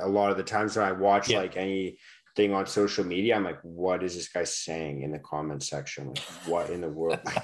a 0.00 0.08
lot 0.08 0.30
of 0.30 0.36
the 0.36 0.42
times 0.42 0.76
when 0.76 0.84
I 0.86 0.92
watch 0.92 1.30
Yeah. 1.30 1.38
like 1.38 1.56
anything 1.56 2.52
on 2.52 2.66
social 2.66 3.04
media, 3.04 3.36
I'm 3.36 3.44
like, 3.44 3.60
what 3.62 4.02
is 4.02 4.14
this 4.14 4.28
guy 4.28 4.44
saying 4.44 5.02
in 5.02 5.12
the 5.12 5.20
comment 5.20 5.62
section? 5.62 6.08
Like, 6.08 6.18
what 6.46 6.70
in 6.70 6.80
the 6.82 6.88
world? 6.90 7.20
Are 7.26 7.42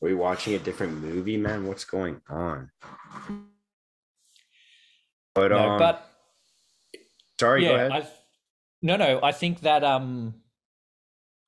we 0.00 0.14
watching 0.14 0.54
a 0.54 0.58
different 0.58 1.00
movie, 1.00 1.36
man? 1.36 1.66
What's 1.66 1.84
going 1.84 2.20
on? 2.28 2.70
But 5.34 5.50
No, 5.50 5.58
um, 5.70 5.78
but 5.78 6.06
sorry, 7.40 7.62
go 7.62 7.70
yeah, 7.70 7.74
ahead. 7.86 7.92
I, 7.92 8.08
no, 8.82 8.96
no. 8.96 9.20
I 9.22 9.32
think 9.32 9.60
that 9.60 9.82
um, 9.84 10.34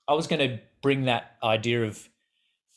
I 0.08 0.14
was 0.14 0.26
going 0.26 0.40
to 0.48 0.60
bring 0.82 1.04
that 1.04 1.36
idea 1.42 1.84
of 1.84 2.08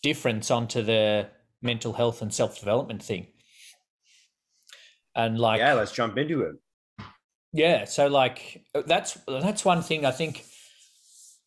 difference 0.03 0.51
onto 0.51 0.81
the 0.81 1.29
mental 1.61 1.93
health 1.93 2.21
and 2.21 2.33
self 2.33 2.59
development 2.59 3.01
thing, 3.03 3.27
and 5.15 5.39
like 5.39 5.59
yeah, 5.59 5.73
let's 5.73 5.91
jump 5.91 6.17
into 6.17 6.41
it. 6.41 6.55
Yeah, 7.53 7.85
so 7.85 8.07
like 8.07 8.63
that's 8.85 9.17
that's 9.27 9.65
one 9.65 9.81
thing 9.81 10.05
I 10.05 10.11
think, 10.11 10.45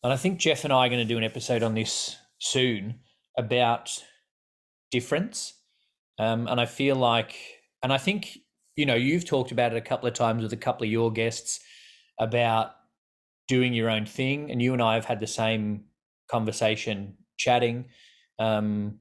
and 0.03 0.11
I 0.11 0.17
think 0.17 0.39
Jeff 0.39 0.63
and 0.63 0.73
I 0.73 0.85
are 0.85 0.89
going 0.89 1.05
to 1.05 1.13
do 1.13 1.17
an 1.17 1.23
episode 1.23 1.63
on 1.63 1.75
this 1.75 2.17
soon 2.39 2.99
about 3.37 4.03
difference, 4.91 5.53
um, 6.19 6.47
and 6.47 6.59
I 6.59 6.65
feel 6.65 6.95
like, 6.95 7.35
and 7.81 7.93
I 7.93 7.97
think 7.97 8.37
you 8.75 8.85
know 8.85 8.95
you've 8.95 9.25
talked 9.25 9.51
about 9.51 9.73
it 9.73 9.77
a 9.77 9.81
couple 9.81 10.07
of 10.07 10.13
times 10.13 10.43
with 10.43 10.53
a 10.53 10.57
couple 10.57 10.83
of 10.83 10.91
your 10.91 11.11
guests 11.11 11.59
about 12.19 12.71
doing 13.47 13.73
your 13.73 13.89
own 13.89 14.05
thing, 14.05 14.51
and 14.51 14.61
you 14.61 14.73
and 14.73 14.81
I 14.81 14.95
have 14.95 15.05
had 15.05 15.21
the 15.21 15.27
same 15.27 15.85
conversation 16.29 17.15
chatting, 17.37 17.85
um, 18.39 18.99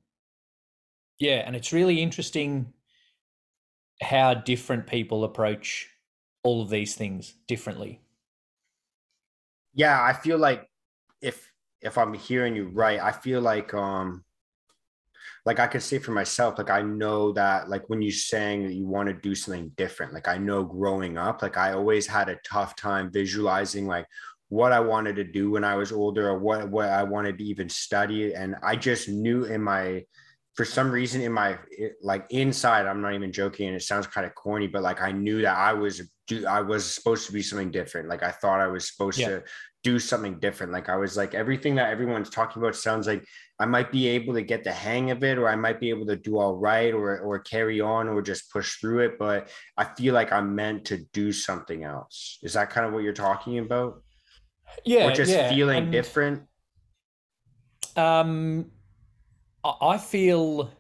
yeah, 1.19 1.43
and 1.45 1.57
it's 1.57 1.73
really 1.73 2.01
interesting 2.01 2.73
how 4.03 4.35
different 4.35 4.87
people 4.87 5.25
approach 5.25 5.89
all 6.43 6.61
of 6.61 6.71
these 6.71 6.95
things 6.95 7.35
differently. 7.47 8.01
Yeah, 9.75 10.03
I 10.03 10.13
feel 10.13 10.39
like 10.39 10.69
if 11.21 11.51
if 11.81 11.99
I'm 11.99 12.15
hearing 12.15 12.55
you 12.57 12.69
right, 12.69 13.01
I 13.01 13.13
feel 13.13 13.41
like 13.41 13.73
um 13.75 14.25
like 15.45 15.59
I 15.59 15.67
can 15.67 15.81
say 15.81 15.99
for 15.99 16.13
myself, 16.13 16.59
like 16.59 16.71
I 16.71 16.83
know 16.83 17.33
that 17.33 17.69
like 17.69 17.89
when 17.89 18.01
you're 18.03 18.13
saying 18.13 18.65
that 18.65 18.75
you 18.75 18.87
want 18.87 19.09
to 19.09 19.15
do 19.15 19.35
something 19.35 19.73
different, 19.77 20.13
like 20.13 20.29
I 20.29 20.39
know 20.39 20.63
growing 20.63 21.19
up, 21.19 21.43
like 21.43 21.57
I 21.57 21.73
always 21.73 22.07
had 22.07 22.29
a 22.29 22.39
tough 22.45 22.77
time 22.77 23.11
visualizing 23.11 23.87
like 23.87 24.07
what 24.49 24.73
I 24.73 24.81
wanted 24.81 25.17
to 25.17 25.25
do 25.25 25.51
when 25.51 25.65
I 25.65 25.75
was 25.77 25.93
older 25.93 26.29
or 26.29 26.39
what 26.39 26.69
what 26.69 26.89
I 26.89 27.03
wanted 27.03 27.39
to 27.39 27.45
even 27.45 27.69
study. 27.69 28.35
And 28.35 28.55
I 28.63 28.77
just 28.77 29.09
knew 29.09 29.45
in 29.45 29.63
my 29.63 30.05
for 30.55 30.65
some 30.65 30.91
reason 30.91 31.23
in 31.23 31.33
my 31.33 31.59
like 32.03 32.27
inside, 32.31 32.87
I'm 32.87 33.01
not 33.01 33.15
even 33.15 33.33
joking, 33.33 33.69
and 33.69 33.77
it 33.77 33.83
sounds 33.83 34.07
kind 34.07 34.27
of 34.27 34.35
corny, 34.35 34.67
but 34.67 34.83
like 34.83 35.01
I 35.01 35.13
knew 35.13 35.41
that 35.43 35.57
I 35.57 35.73
was 35.73 36.03
do 36.27 36.47
I 36.47 36.61
was 36.61 36.85
supposed 36.95 37.27
to 37.27 37.33
be 37.33 37.43
something 37.43 37.71
different. 37.71 38.09
Like 38.09 38.23
I 38.23 38.31
thought 38.31 38.61
I 38.61 38.67
was 38.67 38.91
supposed 38.91 39.19
Yeah. 39.19 39.29
to 39.29 39.43
do 39.83 39.99
something 39.99 40.39
different. 40.39 40.73
Like 40.73 40.89
I 40.89 40.97
was 40.97 41.17
like 41.17 41.35
everything 41.35 41.75
that 41.77 41.91
everyone's 41.91 42.31
talking 42.31 42.63
about 42.63 42.77
sounds 42.77 43.07
like 43.07 43.25
I 43.59 43.65
might 43.65 43.91
be 43.91 44.07
able 44.09 44.35
to 44.35 44.43
get 44.43 44.63
the 44.63 44.73
hang 44.73 45.11
of 45.11 45.25
it, 45.25 45.39
or 45.39 45.49
I 45.49 45.57
might 45.57 45.81
be 45.81 45.89
able 45.89 46.07
to 46.07 46.17
do 46.17 46.39
all 46.39 46.57
right, 46.57 46.93
or 46.93 47.19
or 47.21 47.39
carry 47.39 47.81
on, 47.81 48.09
or 48.09 48.21
just 48.21 48.53
push 48.53 48.77
through 48.77 49.01
it. 49.07 49.19
But 49.19 49.49
I 49.79 49.85
feel 49.85 50.13
like 50.13 50.33
I'm 50.33 50.55
meant 50.55 50.85
to 50.87 50.99
do 51.13 51.33
something 51.33 51.83
else. 51.83 52.39
Is 52.43 52.53
that 52.53 52.71
kind 52.71 52.87
of 52.87 52.93
what 52.93 53.03
you're 53.05 53.13
talking 53.15 53.59
about? 53.59 54.03
Yeah, 54.85 55.09
or 55.09 55.13
just 55.13 55.33
yeah, 55.33 55.49
feeling 55.49 55.85
and, 55.85 55.93
different? 55.93 56.43
Um, 57.97 58.71
I 59.65 59.99
feel, 59.99 60.71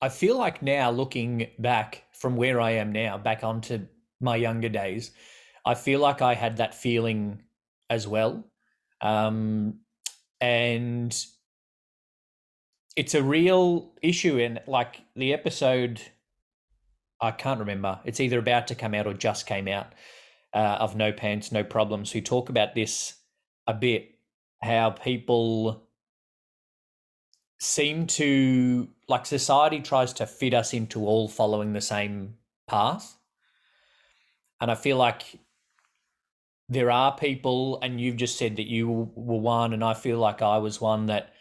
I 0.00 0.08
feel 0.10 0.38
like 0.38 0.62
now 0.62 0.90
looking 0.90 1.48
back 1.58 2.04
from 2.12 2.36
where 2.36 2.60
I 2.60 2.72
am 2.72 2.92
now, 2.92 3.18
back 3.18 3.44
onto 3.44 3.86
my 4.20 4.36
younger 4.36 4.68
days, 4.68 5.12
I 5.64 5.74
feel 5.74 6.00
like 6.00 6.22
I 6.22 6.34
had 6.34 6.58
that 6.58 6.74
feeling 6.74 7.42
as 7.90 8.06
well, 8.06 8.44
um, 9.00 9.80
and 10.40 11.14
it's 12.96 13.14
a 13.14 13.22
real 13.22 13.92
issue. 14.02 14.38
And 14.38 14.60
like 14.66 15.00
the 15.16 15.32
episode, 15.32 16.00
I 17.20 17.30
can't 17.30 17.60
remember. 17.60 18.00
It's 18.04 18.20
either 18.20 18.38
about 18.38 18.66
to 18.68 18.74
come 18.74 18.94
out 18.94 19.06
or 19.06 19.14
just 19.14 19.46
came 19.46 19.68
out. 19.68 19.94
uh, 20.54 20.78
of 20.80 20.96
No 20.96 21.12
Pants, 21.12 21.50
No 21.52 21.64
Problems, 21.64 22.12
who 22.12 22.20
talk 22.20 22.48
about 22.48 22.74
this 22.74 23.14
a 23.66 23.74
bit 23.74 24.10
how 24.62 24.90
people 24.90 25.88
seem 27.64 28.06
to, 28.06 28.88
like, 29.08 29.26
society 29.26 29.80
tries 29.80 30.12
to 30.14 30.26
fit 30.26 30.54
us 30.54 30.72
into 30.72 31.06
all 31.06 31.28
following 31.28 31.72
the 31.72 31.80
same 31.80 32.34
path. 32.66 33.16
And 34.60 34.70
I 34.70 34.74
feel 34.74 34.96
like 34.96 35.38
there 36.68 36.90
are 36.90 37.16
people, 37.16 37.78
and 37.82 38.00
you've 38.00 38.16
just 38.16 38.38
said 38.38 38.56
that 38.56 38.66
you 38.66 39.10
were 39.14 39.38
one, 39.38 39.72
and 39.72 39.82
I 39.82 39.94
feel 39.94 40.18
like 40.18 40.42
I 40.42 40.58
was 40.58 40.80
one 40.80 41.06
that 41.06 41.32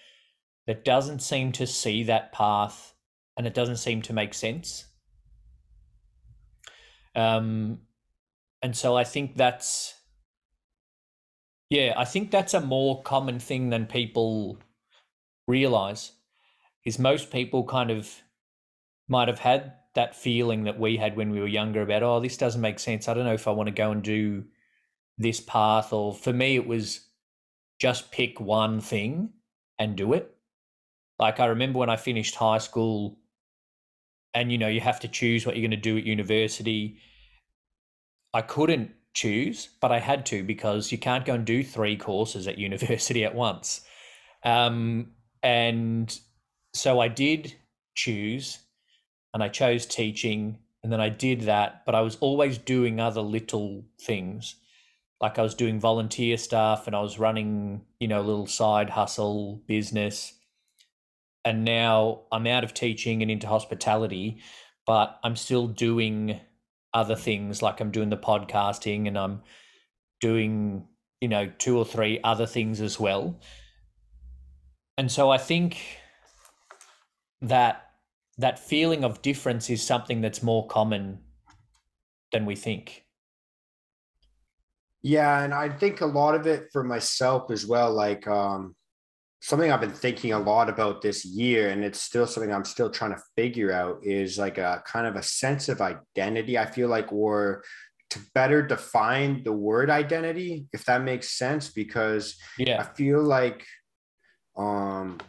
that 0.65 0.86
doesn't 0.86 1.20
seem 1.22 1.51
to 1.51 1.68
see 1.68 2.03
that 2.03 2.32
path 2.32 2.94
and 3.36 3.46
it 3.46 3.53
doesn't 3.53 3.77
seem 3.77 4.01
to 4.03 4.13
make 4.13 4.34
sense. 4.34 4.86
Um, 7.15 7.80
and 8.62 8.75
so 8.75 8.96
I 8.96 9.03
think 9.03 9.36
that's, 9.36 9.94
yeah, 11.70 11.94
I 11.98 12.06
think 12.06 12.32
that's 12.32 12.53
a 12.53 12.62
more 12.62 13.01
common 13.03 13.39
thing 13.39 13.72
than 13.72 13.88
people 13.88 14.58
realize. 15.48 16.12
Is 16.86 17.00
most 17.00 17.32
people 17.32 17.64
kind 17.64 17.92
of 17.92 18.10
might 19.08 19.28
have 19.28 19.40
had 19.40 19.74
that 19.96 20.16
feeling 20.16 20.64
that 20.64 20.80
we 20.80 20.98
had 20.98 21.16
when 21.16 21.30
we 21.30 21.40
were 21.40 21.48
younger 21.48 21.82
about, 21.82 22.04
oh, 22.04 22.20
this 22.20 22.38
doesn't 22.38 22.62
make 22.62 22.80
sense. 22.80 23.08
I 23.08 23.14
don't 23.14 23.26
know 23.26 23.34
if 23.34 23.48
I 23.48 23.52
want 23.52 23.68
to 23.68 23.74
go 23.74 23.92
and 23.92 24.02
do 24.02 24.46
this 25.18 25.40
path. 25.40 25.94
Or 25.94 26.14
for 26.14 26.34
me, 26.34 26.56
it 26.56 26.68
was 26.68 27.08
just 27.80 28.12
pick 28.12 28.40
one 28.40 28.82
thing 28.82 29.30
and 29.78 29.96
do 29.96 30.14
it. 30.14 30.36
Like 31.20 31.40
I 31.40 31.46
remember 31.46 31.80
when 31.80 31.90
I 31.90 31.96
finished 31.96 32.36
high 32.36 32.58
school, 32.58 33.20
and 34.34 34.52
you 34.52 34.58
know, 34.58 34.68
you 34.68 34.82
have 34.82 35.00
to 35.02 35.08
choose 35.08 35.46
what 35.46 35.56
you're 35.56 35.62
going 35.62 35.72
to 35.72 35.78
do 35.78 35.98
at 35.98 36.06
university. 36.06 36.98
I 38.34 38.42
couldn't 38.42 38.92
choose, 39.14 39.70
but 39.80 39.92
I 39.92 40.00
had 40.00 40.26
to 40.28 40.44
because 40.44 40.92
you 40.92 40.98
can't 40.98 41.24
go 41.24 41.36
and 41.36 41.46
do 41.46 41.64
three 41.64 41.96
courses 41.96 42.48
at 42.48 42.58
university 42.68 43.24
at 43.24 43.36
once. 43.36 43.82
Um, 44.44 45.12
and 45.44 46.18
so 46.74 47.00
I 47.00 47.10
did 47.10 47.56
choose, 47.94 48.60
and 49.34 49.44
I 49.44 49.50
chose 49.50 49.86
teaching, 49.86 50.58
and 50.84 50.92
then 50.92 51.00
I 51.00 51.10
did 51.10 51.42
that, 51.42 51.86
but 51.86 51.96
I 51.96 52.02
was 52.02 52.18
always 52.18 52.58
doing 52.58 53.00
other 53.00 53.22
little 53.22 53.86
things. 54.02 54.56
Like 55.22 55.40
I 55.40 55.42
was 55.42 55.56
doing 55.56 55.80
volunteer 55.80 56.36
stuff 56.36 56.86
and 56.86 56.96
I 56.96 57.00
was 57.00 57.18
running, 57.18 57.86
you 58.02 58.10
know, 58.10 58.20
a 58.20 58.22
little 58.22 58.48
side 58.48 58.90
hustle 58.90 59.64
business. 59.66 60.34
And 61.46 61.64
now 61.64 62.24
I'm 62.30 62.46
out 62.46 62.66
of 62.66 62.74
teaching 62.74 63.22
and 63.22 63.32
into 63.32 63.48
hospitality, 63.48 64.40
but 64.86 65.18
I'm 65.24 65.38
still 65.38 65.68
doing 65.68 66.42
other 66.94 67.16
things 67.16 67.62
like 67.62 67.80
I'm 67.80 67.92
doing 67.92 68.10
the 68.10 68.18
podcasting 68.18 69.08
and 69.08 69.18
I'm 69.18 69.42
doing, 70.20 70.88
you 71.22 71.30
know, 71.30 71.50
two 71.58 71.78
or 71.78 71.86
three 71.86 72.20
other 72.22 72.46
things 72.46 72.82
as 72.82 73.00
well. 73.00 73.40
And 74.98 75.12
so 75.12 75.32
I 75.32 75.38
think 75.38 75.82
that 77.42 77.90
that 78.38 78.60
feeling 78.60 79.04
of 79.04 79.22
difference 79.22 79.70
is 79.70 79.82
something 79.82 80.22
that's 80.22 80.44
more 80.44 80.68
common 80.68 81.20
than 82.32 82.46
we 82.46 82.56
think. 82.56 83.06
Yeah, 85.02 85.44
and 85.44 85.54
I 85.54 85.70
think 85.70 86.02
a 86.02 86.06
lot 86.06 86.36
of 86.36 86.48
it 86.48 86.70
for 86.72 86.84
myself 86.84 87.52
as 87.52 87.66
well, 87.66 87.92
like 87.92 88.28
um 88.28 88.76
something 89.42 89.70
I've 89.72 89.82
been 89.82 89.92
thinking 89.92 90.32
a 90.32 90.40
lot 90.40 90.70
about 90.70 91.02
this 91.02 91.26
year, 91.26 91.70
and 91.70 91.84
it's 91.84 92.02
still 92.02 92.26
something 92.26 92.54
I'm 92.54 92.64
still 92.64 92.90
trying 92.90 93.12
to 93.12 93.22
figure 93.36 93.74
out 93.74 94.00
is 94.04 94.38
like 94.38 94.58
a 94.58 94.82
kind 94.86 95.06
of 95.06 95.16
a 95.18 95.24
sense 95.24 95.68
of 95.68 95.82
identity. 95.82 96.58
I 96.58 96.66
feel 96.66 96.88
like 96.88 97.12
we're 97.12 97.62
to 98.12 98.20
better 98.34 98.62
define 98.66 99.44
the 99.44 99.52
word 99.52 99.90
identity, 99.90 100.68
if 100.72 100.86
that 100.86 101.04
makes 101.04 101.38
sense, 101.38 101.70
because 101.70 102.38
Yeah. 102.58 102.80
I 102.80 102.84
feel 102.96 103.22
like 103.22 103.66
um 104.56 105.20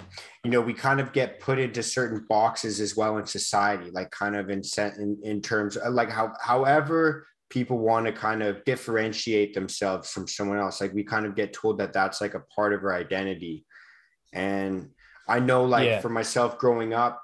you 0.45 0.51
know 0.51 0.61
we 0.61 0.75
kind 0.75 1.01
of 1.01 1.13
get 1.13 1.41
put 1.41 1.59
into 1.59 1.83
certain 1.83 2.27
boxes 2.29 2.79
as 2.79 2.95
well 2.95 3.17
in 3.17 3.25
society 3.27 3.91
like 3.91 4.11
kind 4.11 4.37
of 4.37 4.51
in 4.51 4.61
in, 4.99 5.19
in 5.23 5.41
terms 5.41 5.77
of 5.77 5.95
like 5.95 6.11
how 6.11 6.31
however 6.43 7.27
people 7.49 7.79
want 7.79 8.05
to 8.05 8.13
kind 8.13 8.43
of 8.43 8.63
differentiate 8.65 9.55
themselves 9.55 10.11
from 10.11 10.27
someone 10.29 10.59
else 10.59 10.81
like 10.81 10.93
we 10.93 11.03
kind 11.03 11.25
of 11.25 11.35
get 11.35 11.55
told 11.55 11.79
that 11.79 11.93
that's 11.93 12.21
like 12.21 12.35
a 12.35 12.41
part 12.55 12.73
of 12.75 12.83
our 12.83 12.95
identity. 12.95 13.65
And 14.33 14.91
i 15.27 15.39
know 15.39 15.65
like 15.65 15.87
Yeah. 15.87 16.01
for 16.01 16.11
myself 16.11 16.59
growing 16.59 16.93
up 16.93 17.23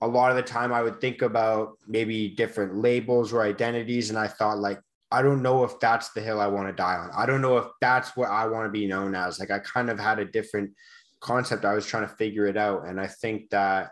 a 0.00 0.06
lot 0.06 0.30
of 0.30 0.36
the 0.36 0.42
time 0.42 0.72
i 0.72 0.80
would 0.82 1.00
think 1.00 1.22
about 1.22 1.72
maybe 1.88 2.28
different 2.28 2.76
labels 2.76 3.32
or 3.32 3.42
identities 3.42 4.10
and 4.10 4.18
i 4.18 4.28
thought 4.28 4.58
like 4.58 4.78
i 5.10 5.22
don't 5.22 5.42
know 5.42 5.64
if 5.64 5.80
that's 5.80 6.10
the 6.10 6.20
hill 6.20 6.40
i 6.40 6.46
want 6.46 6.68
to 6.68 6.72
die 6.72 6.94
on. 6.96 7.10
I 7.16 7.26
don't 7.26 7.40
know 7.40 7.56
if 7.56 7.66
that's 7.80 8.16
what 8.16 8.28
i 8.30 8.46
want 8.46 8.66
to 8.66 8.70
be 8.70 8.86
known 8.86 9.16
as. 9.16 9.40
Like 9.40 9.50
i 9.50 9.58
kind 9.58 9.90
of 9.90 9.98
had 9.98 10.20
a 10.20 10.24
different 10.24 10.70
concept 11.20 11.64
i 11.64 11.74
was 11.74 11.86
trying 11.86 12.06
to 12.08 12.14
figure 12.16 12.46
it 12.46 12.56
out 12.56 12.86
and 12.86 13.00
i 13.00 13.06
think 13.06 13.48
that 13.50 13.90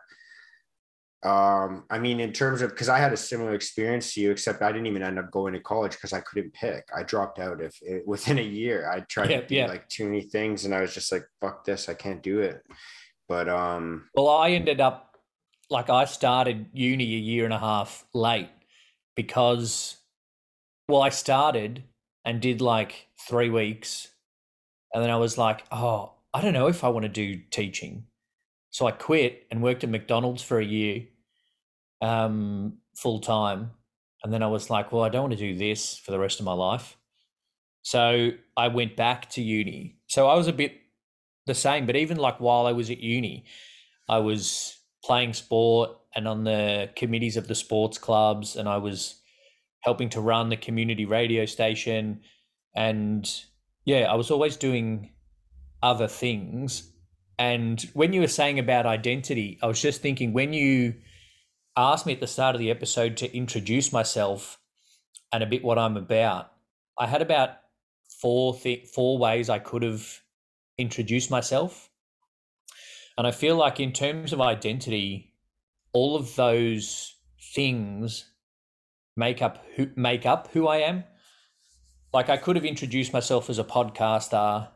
um 1.25 1.85
i 1.91 1.99
mean 1.99 2.21
in 2.21 2.33
terms 2.33 2.61
of 2.61 2.71
because 2.71 2.89
i 2.89 2.99
had 2.99 3.13
a 3.13 3.17
similar 3.17 3.55
experience 3.55 4.13
to 4.13 4.21
you 4.21 4.31
except 4.31 4.61
i 4.63 4.71
didn't 4.71 4.87
even 4.87 5.03
end 5.03 5.19
up 5.19 5.31
going 5.31 5.55
to 5.55 5.61
college 5.61 5.93
because 5.93 6.13
i 6.13 6.21
couldn't 6.21 6.53
pick 6.53 6.85
i 6.95 7.03
dropped 7.03 7.39
out 7.39 7.63
if 7.63 7.75
it, 7.83 8.07
within 8.07 8.39
a 8.39 8.43
year 8.43 8.91
i 8.91 9.01
tried 9.01 9.31
Yeah, 9.31 9.41
to 9.41 9.47
do 9.47 9.55
yeah. 9.55 9.67
like 9.67 9.89
too 9.89 10.05
many 10.05 10.21
things 10.23 10.65
and 10.67 10.75
i 10.75 10.81
was 10.81 10.93
just 10.93 11.11
like 11.11 11.25
fuck 11.41 11.65
this 11.65 11.89
i 11.89 11.95
can't 11.95 12.23
do 12.23 12.41
it 12.41 12.63
but 13.29 13.49
um 13.49 14.09
Well, 14.15 14.29
I 14.29 14.51
ended 14.51 14.81
up 14.83 15.17
like 15.71 15.89
I 15.89 16.05
started 16.05 16.67
uni 16.75 17.05
a 17.15 17.19
year 17.19 17.45
and 17.47 17.55
a 17.55 17.59
half 17.59 18.05
late 18.13 18.51
because, 19.17 19.97
well, 20.89 21.01
I 21.01 21.09
started 21.09 21.85
and 22.25 22.41
did 22.41 22.61
like 22.61 23.09
three 23.29 23.49
weeks. 23.49 24.09
And 24.93 25.03
then 25.03 25.11
I 25.11 25.17
was 25.17 25.39
like, 25.39 25.65
oh, 25.73 26.13
I 26.35 26.41
don't 26.41 26.53
know 26.53 26.67
if 26.67 26.85
I 26.85 26.89
want 26.89 27.05
to 27.05 27.09
do 27.09 27.41
teaching. 27.51 28.07
So 28.71 28.87
I 28.87 28.91
quit 28.91 29.47
and 29.51 29.63
worked 29.63 29.85
at 29.85 29.91
McDonald's 29.91 30.43
for 30.43 30.59
a 30.59 30.65
year 30.65 31.05
um, 32.03 32.79
full 32.97 33.21
time. 33.21 33.71
And 34.25 34.33
then 34.33 34.43
I 34.43 34.49
was 34.49 34.69
like, 34.69 34.91
well, 34.91 35.05
I 35.05 35.09
don't 35.09 35.23
want 35.23 35.33
to 35.33 35.39
do 35.39 35.57
this 35.57 35.97
for 35.97 36.11
the 36.11 36.19
rest 36.19 36.41
of 36.41 36.47
my 36.47 36.53
life. 36.53 36.97
So 37.83 38.31
I 38.57 38.69
went 38.69 38.97
back 38.97 39.31
to 39.31 39.43
uni. 39.43 39.99
So 40.09 40.27
I 40.27 40.35
was 40.35 40.49
a 40.49 40.53
bit 40.53 40.73
the 41.47 41.55
same, 41.55 41.87
but 41.87 41.95
even 41.97 42.17
like 42.17 42.41
while 42.41 42.67
I 42.67 42.73
was 42.73 42.91
at 42.91 42.99
uni, 42.99 43.45
I 44.09 44.19
was 44.19 44.79
playing 45.05 45.35
sport 45.35 45.91
and 46.17 46.27
on 46.27 46.45
the 46.45 46.91
committees 46.97 47.37
of 47.37 47.49
the 47.49 47.55
sports 47.55 47.99
clubs, 47.99 48.57
and 48.57 48.69
I 48.69 48.79
was 48.79 49.21
helping 49.81 50.09
to 50.11 50.21
run 50.21 50.49
the 50.49 50.57
community 50.57 51.05
radio 51.05 51.45
station. 51.45 52.23
And 52.75 53.31
yeah, 53.85 54.11
I 54.11 54.15
was 54.15 54.31
always 54.31 54.57
doing 54.57 55.11
other 55.85 56.09
things. 56.09 56.91
And 57.39 57.81
when 57.93 58.13
you 58.13 58.23
were 58.23 58.27
saying 58.27 58.59
about 58.59 58.87
identity, 58.87 59.59
I 59.63 59.67
was 59.67 59.81
just 59.81 60.01
thinking 60.01 60.33
when 60.33 60.53
you 60.55 60.95
asked 61.77 62.07
me 62.07 62.15
at 62.15 62.21
the 62.21 62.27
start 62.27 62.57
of 62.57 62.59
the 62.59 62.71
episode 62.71 63.19
to 63.19 63.37
introduce 63.37 63.93
myself 63.93 64.59
and 65.31 65.43
a 65.43 65.47
bit 65.47 65.63
what 65.63 65.79
I'm 65.79 65.97
about, 65.97 66.51
I 66.99 67.07
had 67.07 67.21
about 67.21 67.51
four 68.09 68.57
th- 68.57 68.87
four 68.89 69.19
ways 69.19 69.51
I 69.51 69.59
could 69.59 69.83
have 69.83 70.23
introduced 70.79 71.31
myself. 71.31 71.91
And 73.19 73.27
I 73.27 73.31
feel 73.31 73.57
like 73.57 73.79
in 73.79 73.93
terms 73.93 74.33
of 74.33 74.41
identity, 74.41 75.35
all 75.93 76.17
of 76.17 76.35
those 76.35 77.15
things 77.55 78.31
make 79.17 79.43
up 79.43 79.65
who 79.77 79.91
make 79.97 80.25
up 80.25 80.49
who 80.53 80.67
I 80.67 80.79
am. 80.79 81.05
Like 82.13 82.31
I 82.31 82.39
could 82.39 82.57
have 82.57 82.65
introduced 82.65 83.13
myself 83.13 83.51
as 83.51 83.59
a 83.59 83.65
podcaster 83.65 84.69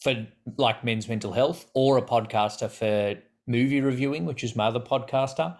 for 0.00 0.26
like 0.58 0.84
men's 0.84 1.08
mental 1.08 1.32
health 1.32 1.70
or 1.74 1.96
a 1.98 2.02
podcaster 2.02 2.70
for 2.70 3.20
movie 3.46 3.80
reviewing, 3.80 4.24
which 4.26 4.44
is 4.44 4.56
my 4.56 4.66
other 4.66 4.80
podcaster. 4.80 5.56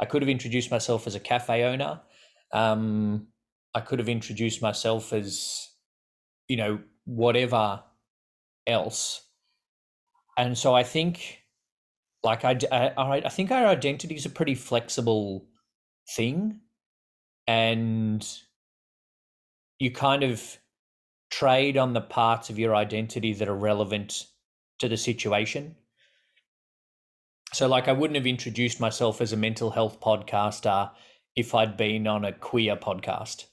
I 0.00 0.06
could 0.06 0.22
have 0.22 0.28
introduced 0.28 0.70
myself 0.70 1.06
as 1.06 1.14
a 1.14 1.20
cafe 1.20 1.64
owner. 1.64 2.00
Um, 2.52 3.28
I 3.74 3.80
could 3.80 3.98
have 3.98 4.08
introduced 4.08 4.62
myself 4.62 5.12
as, 5.12 5.68
you 6.48 6.56
know, 6.56 6.80
whatever 7.04 7.82
else. 8.66 9.22
And 10.36 10.56
so 10.56 10.74
I 10.74 10.82
think, 10.82 11.42
like, 12.22 12.44
I, 12.44 12.58
I, 12.72 13.22
I 13.24 13.28
think 13.28 13.50
our 13.50 13.66
identity 13.66 14.14
is 14.14 14.26
a 14.26 14.30
pretty 14.30 14.54
flexible 14.54 15.46
thing. 16.16 16.60
And 17.46 18.26
you 19.78 19.90
kind 19.90 20.22
of 20.22 20.58
trade 21.38 21.76
on 21.76 21.92
the 21.92 22.00
parts 22.00 22.50
of 22.50 22.58
your 22.58 22.74
identity 22.76 23.32
that 23.34 23.48
are 23.48 23.56
relevant 23.56 24.26
to 24.78 24.88
the 24.88 24.96
situation. 24.96 25.74
So, 27.52 27.68
like, 27.68 27.88
I 27.88 27.92
wouldn't 27.92 28.16
have 28.16 28.26
introduced 28.26 28.80
myself 28.80 29.20
as 29.20 29.32
a 29.32 29.36
mental 29.36 29.70
health 29.70 30.00
podcaster 30.00 30.90
if 31.36 31.54
I'd 31.54 31.76
been 31.76 32.06
on 32.06 32.24
a 32.24 32.32
queer 32.32 32.76
podcast. 32.76 33.46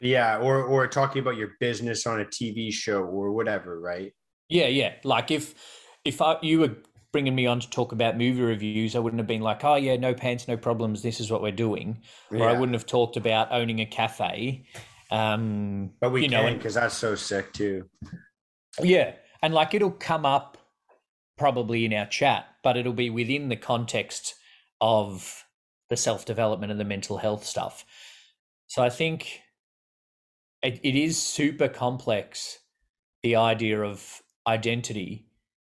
yeah 0.00 0.38
or 0.38 0.62
or 0.62 0.86
talking 0.88 1.22
about 1.22 1.36
your 1.36 1.52
business 1.60 2.06
on 2.06 2.20
a 2.20 2.24
tv 2.24 2.72
show 2.72 3.00
or 3.02 3.32
whatever 3.32 3.80
right 3.80 4.12
Yeah, 4.48 4.66
yeah. 4.66 4.94
Like 5.04 5.30
if 5.30 5.54
if 6.04 6.20
I, 6.20 6.36
you 6.42 6.60
were 6.60 6.76
bringing 7.12 7.34
me 7.34 7.46
on 7.46 7.60
to 7.60 7.70
talk 7.70 7.92
about 7.92 8.18
movie 8.18 8.42
reviews, 8.42 8.94
I 8.94 8.98
wouldn't 8.98 9.20
have 9.20 9.26
been 9.26 9.40
like, 9.40 9.64
"Oh 9.64 9.76
yeah, 9.76 9.96
no 9.96 10.14
pants, 10.14 10.48
no 10.48 10.56
problems. 10.56 11.02
This 11.02 11.20
is 11.20 11.30
what 11.30 11.42
we're 11.42 11.52
doing," 11.52 12.02
or 12.30 12.48
I 12.48 12.52
wouldn't 12.52 12.74
have 12.74 12.86
talked 12.86 13.16
about 13.16 13.52
owning 13.52 13.80
a 13.80 13.86
cafe. 13.86 14.66
Um, 15.10 15.92
but 16.00 16.10
we 16.10 16.22
you 16.22 16.28
know, 16.28 16.52
because 16.52 16.74
that's 16.74 16.96
so 16.96 17.14
sick 17.14 17.52
too 17.52 17.88
Yeah, 18.80 19.14
and 19.42 19.54
like 19.54 19.74
it'll 19.74 19.90
come 19.90 20.24
up 20.26 20.58
probably 21.36 21.84
in 21.84 21.92
our 21.92 22.06
chat, 22.06 22.46
but 22.62 22.76
it'll 22.76 22.92
be 22.92 23.10
within 23.10 23.48
the 23.48 23.56
context 23.56 24.34
of 24.80 25.44
the 25.90 25.96
self 25.96 26.24
development 26.24 26.70
and 26.72 26.80
the 26.80 26.84
mental 26.84 27.18
health 27.18 27.44
stuff. 27.44 27.84
So 28.66 28.82
I 28.82 28.90
think 28.90 29.40
it, 30.62 30.80
it 30.82 30.96
is 30.96 31.20
super 31.20 31.68
complex 31.68 32.58
the 33.22 33.36
idea 33.36 33.82
of 33.82 34.22
identity 34.46 35.26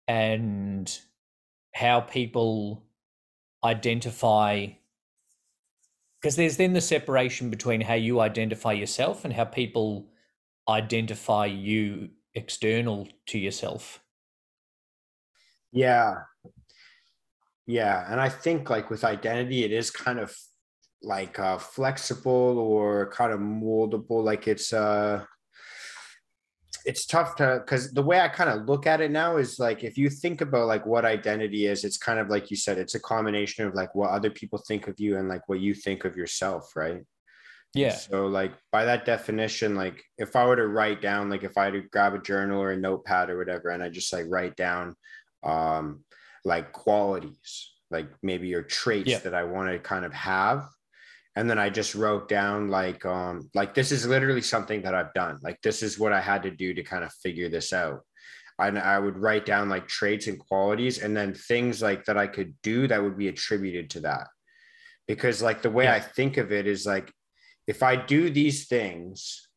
and 0.08 1.00
how 1.74 2.02
people 2.02 2.86
identify 3.64 4.68
because 6.24 6.38
there's 6.38 6.56
then 6.56 6.72
the 6.72 6.80
separation 6.80 7.50
between 7.50 7.82
how 7.82 7.96
you 7.96 8.22
identify 8.22 8.72
yourself 8.72 9.26
and 9.26 9.34
how 9.34 9.44
people 9.44 10.08
identify 10.70 11.46
you 11.46 12.12
external 12.34 13.10
to 13.26 13.38
yourself. 13.38 14.00
Yeah. 15.74 16.20
Yeah. 17.68 18.10
And 18.10 18.22
I 18.22 18.30
think 18.30 18.70
like 18.70 18.90
with 18.90 19.04
identity, 19.04 19.66
it 19.66 19.74
is 19.74 19.92
kind 19.92 20.18
of 20.18 20.34
like 21.02 21.40
uh 21.40 21.58
flexible 21.58 22.58
or 22.58 23.12
kind 23.12 23.34
of 23.34 23.42
moldable. 23.42 24.24
Like 24.24 24.48
it's 24.48 24.72
uh 24.72 25.26
it's 26.86 27.06
tough 27.06 27.36
to 27.38 27.62
because 27.64 27.92
the 27.94 28.02
way 28.02 28.20
I 28.20 28.28
kind 28.28 28.50
of 28.50 28.68
look 28.68 28.86
at 28.88 29.02
it 29.02 29.12
now 29.12 29.38
is 29.38 29.60
like 29.60 29.84
if 29.84 29.98
you 29.98 30.10
think 30.10 30.42
about 30.42 30.68
like 30.68 30.86
what 30.86 31.06
identity 31.06 31.68
is, 31.68 31.84
it's 31.84 31.98
kind 31.98 32.20
of 32.20 32.30
like 32.30 32.52
you 32.52 32.58
said, 32.58 32.78
it's 32.78 32.96
a 32.96 33.00
combination 33.00 33.66
of 33.66 33.74
like 33.74 33.94
what 33.96 34.10
other 34.10 34.30
people 34.30 34.60
think 34.60 34.88
of 34.88 35.00
you 35.00 35.18
and 35.18 35.30
like 35.30 35.48
what 35.48 35.60
you 35.60 35.74
think 35.74 36.06
of 36.06 36.16
yourself, 36.16 36.76
right? 36.76 37.04
Yeah. 37.74 37.96
So 37.96 38.28
like 38.28 38.54
by 38.72 38.86
that 38.86 39.06
definition, 39.06 39.76
like 39.76 40.04
if 40.18 40.36
I 40.36 40.46
were 40.46 40.56
to 40.56 40.68
write 40.68 41.02
down, 41.02 41.30
like 41.30 41.44
if 41.44 41.58
I 41.58 41.66
had 41.66 41.74
to 41.74 41.82
grab 41.82 42.14
a 42.14 42.20
journal 42.20 42.62
or 42.62 42.72
a 42.72 42.78
notepad 42.78 43.30
or 43.30 43.38
whatever, 43.38 43.70
and 43.70 43.82
I 43.82 43.90
just 43.90 44.14
like 44.14 44.26
write 44.30 44.56
down 44.56 44.96
um 45.44 46.04
like 46.46 46.72
qualities, 46.72 47.72
like 47.90 48.08
maybe 48.22 48.48
your 48.48 48.64
traits 48.64 49.10
Yeah. 49.10 49.20
that 49.20 49.34
I 49.34 49.44
want 49.44 49.70
to 49.72 49.80
kind 49.80 50.06
of 50.06 50.14
have. 50.14 50.68
And 51.36 51.50
then 51.50 51.58
I 51.58 51.70
just 51.70 51.96
wrote 51.96 52.30
down 52.30 52.70
like 52.70 53.06
um 53.06 53.50
like 53.54 53.74
this 53.74 53.92
is 53.92 54.06
literally 54.06 54.42
something 54.42 54.84
that 54.84 54.96
I've 54.96 55.14
done. 55.14 55.40
Like 55.42 55.62
this 55.62 55.82
is 55.82 56.00
what 56.00 56.14
I 56.14 56.22
had 56.22 56.44
to 56.44 56.52
do 56.52 56.74
to 56.74 56.84
kind 56.84 57.04
of 57.04 57.14
figure 57.14 57.50
this 57.50 57.74
out. 57.74 58.02
And 58.60 58.78
I 58.78 59.00
would 59.00 59.18
write 59.18 59.46
down 59.46 59.68
like 59.68 59.88
traits 59.88 60.28
and 60.28 60.38
qualities 60.38 61.00
and 61.00 61.18
then 61.18 61.34
things 61.34 61.82
like 61.82 62.06
that 62.06 62.18
I 62.18 62.28
could 62.28 62.54
do 62.62 62.88
that 62.88 63.02
would 63.02 63.18
be 63.18 63.28
attributed 63.28 63.90
to 63.92 64.02
that. 64.02 64.28
Because 65.08 65.42
like 65.42 65.62
the 65.62 65.72
way 65.72 65.86
Yeah. 65.86 65.96
I 65.96 66.00
think 66.00 66.38
of 66.38 66.52
it 66.52 66.68
is 66.68 66.86
like 66.86 67.12
if 67.68 67.82
I 67.82 67.96
do 67.96 68.30
these 68.30 68.68
things 68.68 69.48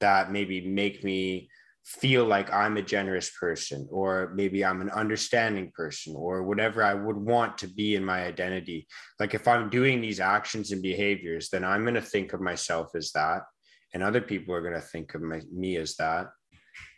that 0.00 0.32
maybe 0.32 0.66
make 0.66 1.04
me 1.04 1.50
feel 2.00 2.24
like 2.24 2.52
I'm 2.52 2.76
a 2.76 2.82
generous 2.82 3.30
person, 3.30 3.88
or 3.90 4.32
maybe 4.34 4.64
I'm 4.64 4.80
an 4.82 4.90
understanding 4.90 5.72
person, 5.74 6.14
or 6.16 6.42
whatever 6.42 6.82
I 6.84 6.94
would 6.94 7.16
want 7.16 7.56
to 7.58 7.68
be 7.68 7.94
in 7.96 8.04
my 8.04 8.24
identity, 8.24 8.86
like 9.18 9.32
if 9.34 9.48
I'm 9.48 9.70
doing 9.70 10.00
these 10.00 10.20
actions 10.20 10.70
and 10.72 10.82
behaviors, 10.82 11.48
then 11.48 11.64
I'm 11.64 11.82
going 11.84 11.94
to 11.94 12.02
think 12.14 12.32
of 12.34 12.40
myself 12.40 12.88
as 12.94 13.12
that. 13.12 13.42
and 13.94 14.02
other 14.02 14.20
people 14.20 14.54
are 14.54 14.60
going 14.60 14.74
to 14.82 14.88
think 14.94 15.14
of 15.14 15.22
my, 15.22 15.40
me 15.62 15.76
as 15.84 15.96
that 15.96 16.26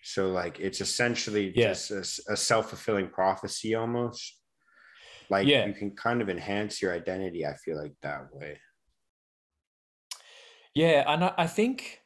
so 0.02 0.22
like 0.40 0.58
it's 0.66 0.80
essentially 0.80 1.52
Yeah. 1.54 1.68
just 1.68 1.90
a, 1.92 2.32
a 2.32 2.36
self-fulfilling 2.36 3.08
prophecy 3.10 3.74
almost 3.76 4.22
like 5.30 5.46
Yeah. 5.46 5.66
you 5.68 5.72
can 5.80 5.90
kind 6.06 6.20
of 6.22 6.28
enhance 6.28 6.82
your 6.82 6.92
identity 6.92 7.46
i 7.46 7.54
feel 7.64 7.78
like 7.82 7.94
that 8.02 8.22
way 8.32 8.58
Yeah, 10.74 11.04
and 11.12 11.24
I, 11.24 11.32
I 11.38 11.46
think 11.46 11.99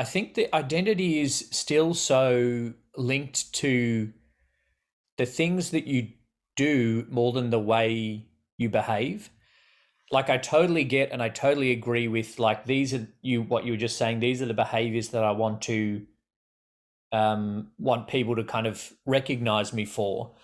I 0.00 0.04
think 0.04 0.32
the 0.32 0.48
identity 0.56 1.20
is 1.20 1.46
still 1.50 1.92
so 1.92 2.72
linked 2.96 3.52
to 3.56 4.10
the 5.18 5.26
things 5.26 5.72
that 5.72 5.86
you 5.86 6.12
do 6.56 7.06
more 7.10 7.32
than 7.32 7.50
the 7.50 7.58
way 7.58 8.24
you 8.56 8.70
behave. 8.70 9.28
Like 10.10 10.30
I 10.30 10.38
totally 10.38 10.84
get 10.84 11.12
and 11.12 11.22
I 11.22 11.28
totally 11.28 11.70
agree 11.70 12.08
with 12.08 12.38
like 12.38 12.64
these 12.64 12.94
are 12.94 13.08
you 13.20 13.42
what 13.42 13.66
you 13.66 13.72
were 13.74 13.76
just 13.76 13.98
saying, 13.98 14.20
these 14.20 14.40
are 14.40 14.46
the 14.46 14.54
behaviors 14.54 15.10
that 15.10 15.22
I 15.22 15.32
want 15.32 15.60
to 15.62 16.06
um 17.12 17.72
want 17.78 18.08
people 18.08 18.36
to 18.36 18.44
kind 18.44 18.66
of 18.66 18.94
recognize 19.04 19.74
me 19.74 19.84
for. 19.84 20.34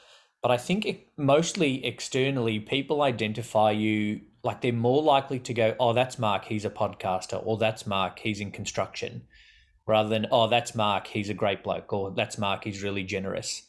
But 0.42 0.50
I 0.50 0.58
think 0.58 0.84
it, 0.84 1.08
mostly 1.16 1.82
externally, 1.82 2.60
people 2.60 3.00
identify 3.00 3.70
you 3.70 4.20
like 4.46 4.60
they're 4.60 4.72
more 4.72 5.02
likely 5.02 5.38
to 5.40 5.54
go, 5.54 5.74
oh, 5.80 5.92
that's 5.92 6.18
Mark, 6.18 6.44
he's 6.44 6.64
a 6.64 6.70
podcaster, 6.70 7.40
or 7.44 7.56
that's 7.56 7.86
Mark, 7.86 8.20
he's 8.20 8.40
in 8.40 8.52
construction, 8.52 9.22
rather 9.86 10.08
than, 10.08 10.26
oh, 10.30 10.48
that's 10.48 10.74
Mark, 10.74 11.06
he's 11.06 11.30
a 11.30 11.34
great 11.34 11.62
bloke, 11.62 11.92
or 11.92 12.10
that's 12.10 12.38
Mark, 12.38 12.64
he's 12.64 12.82
really 12.82 13.04
generous. 13.04 13.62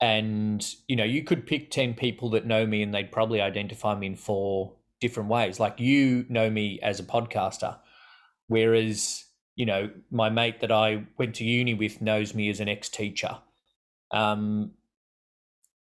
And, 0.00 0.66
you 0.88 0.96
know, 0.96 1.04
you 1.04 1.22
could 1.22 1.46
pick 1.46 1.70
10 1.70 1.94
people 1.94 2.30
that 2.30 2.44
know 2.44 2.66
me 2.66 2.82
and 2.82 2.92
they'd 2.92 3.12
probably 3.12 3.40
identify 3.40 3.94
me 3.94 4.08
in 4.08 4.16
four 4.16 4.74
different 5.00 5.28
ways. 5.28 5.60
Like 5.60 5.78
you 5.78 6.26
know 6.28 6.50
me 6.50 6.80
as 6.82 6.98
a 6.98 7.04
podcaster, 7.04 7.78
whereas, 8.48 9.24
you 9.54 9.64
know, 9.64 9.90
my 10.10 10.28
mate 10.28 10.60
that 10.60 10.72
I 10.72 11.04
went 11.18 11.36
to 11.36 11.44
uni 11.44 11.74
with 11.74 12.02
knows 12.02 12.34
me 12.34 12.50
as 12.50 12.58
an 12.58 12.68
ex 12.68 12.88
teacher. 12.88 13.38
Um, 14.10 14.72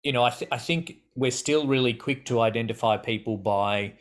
you 0.04 0.12
know, 0.12 0.24
I, 0.24 0.30
th- 0.30 0.52
I 0.52 0.58
think 0.58 0.98
we're 1.16 1.32
still 1.32 1.68
really 1.68 1.94
quick 1.94 2.26
to 2.26 2.42
identify 2.42 2.98
people 2.98 3.38
by 3.38 3.94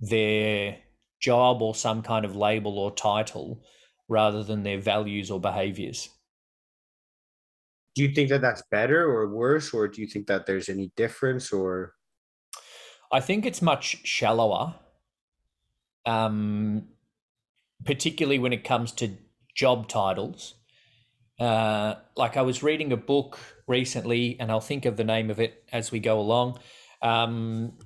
their 0.00 0.78
job 1.20 1.62
or 1.62 1.74
some 1.74 2.02
kind 2.02 2.24
of 2.24 2.36
label 2.36 2.78
or 2.78 2.92
title 2.92 3.62
rather 4.08 4.42
than 4.42 4.62
their 4.62 4.78
values 4.78 5.30
or 5.30 5.40
behaviors. 5.40 6.08
do 7.94 8.02
you 8.02 8.14
think 8.14 8.30
that 8.30 8.40
that's 8.40 8.62
better 8.70 9.04
or 9.04 9.28
worse 9.28 9.72
or 9.74 9.86
do 9.88 10.00
you 10.00 10.06
think 10.06 10.26
that 10.26 10.46
there's 10.46 10.68
any 10.68 10.90
difference 10.96 11.52
or 11.52 11.94
I 13.12 13.20
think 13.20 13.44
it's 13.44 13.60
much 13.60 14.06
shallower, 14.06 14.74
um, 16.06 16.88
particularly 17.84 18.38
when 18.38 18.54
it 18.54 18.64
comes 18.64 18.90
to 18.92 19.10
job 19.54 19.88
titles. 19.88 20.54
Uh, 21.38 21.96
like 22.16 22.38
I 22.38 22.42
was 22.42 22.62
reading 22.62 22.90
a 22.90 22.96
book 22.96 23.38
recently, 23.68 24.38
and 24.40 24.50
I'll 24.50 24.60
think 24.60 24.86
of 24.86 24.96
the 24.96 25.04
name 25.04 25.30
of 25.30 25.40
it 25.40 25.62
as 25.72 25.92
we 25.92 26.00
go 26.00 26.18
along. 26.18 26.58
Um, 27.02 27.78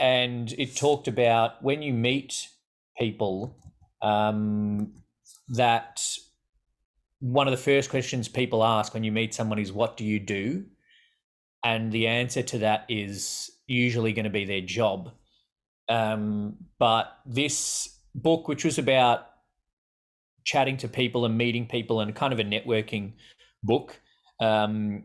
and 0.00 0.50
it 0.52 0.76
talked 0.76 1.08
about 1.08 1.62
when 1.62 1.82
you 1.82 1.92
meet 1.92 2.48
people 2.98 3.58
um, 4.00 4.94
that 5.48 6.02
one 7.20 7.46
of 7.46 7.52
the 7.52 7.56
first 7.56 7.90
questions 7.90 8.28
people 8.28 8.64
ask 8.64 8.92
when 8.94 9.04
you 9.04 9.12
meet 9.12 9.34
someone 9.34 9.58
is, 9.58 9.72
What 9.72 9.96
do 9.96 10.04
you 10.04 10.20
do? 10.20 10.64
And 11.64 11.90
the 11.90 12.06
answer 12.06 12.42
to 12.42 12.58
that 12.58 12.84
is 12.88 13.50
usually 13.66 14.12
going 14.12 14.24
to 14.24 14.30
be 14.30 14.44
their 14.44 14.60
job. 14.60 15.10
Um, 15.88 16.56
but 16.78 17.18
this 17.24 17.98
book, 18.14 18.48
which 18.48 18.64
was 18.64 18.78
about 18.78 19.26
chatting 20.44 20.76
to 20.78 20.88
people 20.88 21.24
and 21.24 21.38
meeting 21.38 21.66
people 21.66 22.00
and 22.00 22.14
kind 22.14 22.32
of 22.32 22.38
a 22.38 22.44
networking 22.44 23.12
book, 23.62 23.98
um, 24.40 25.04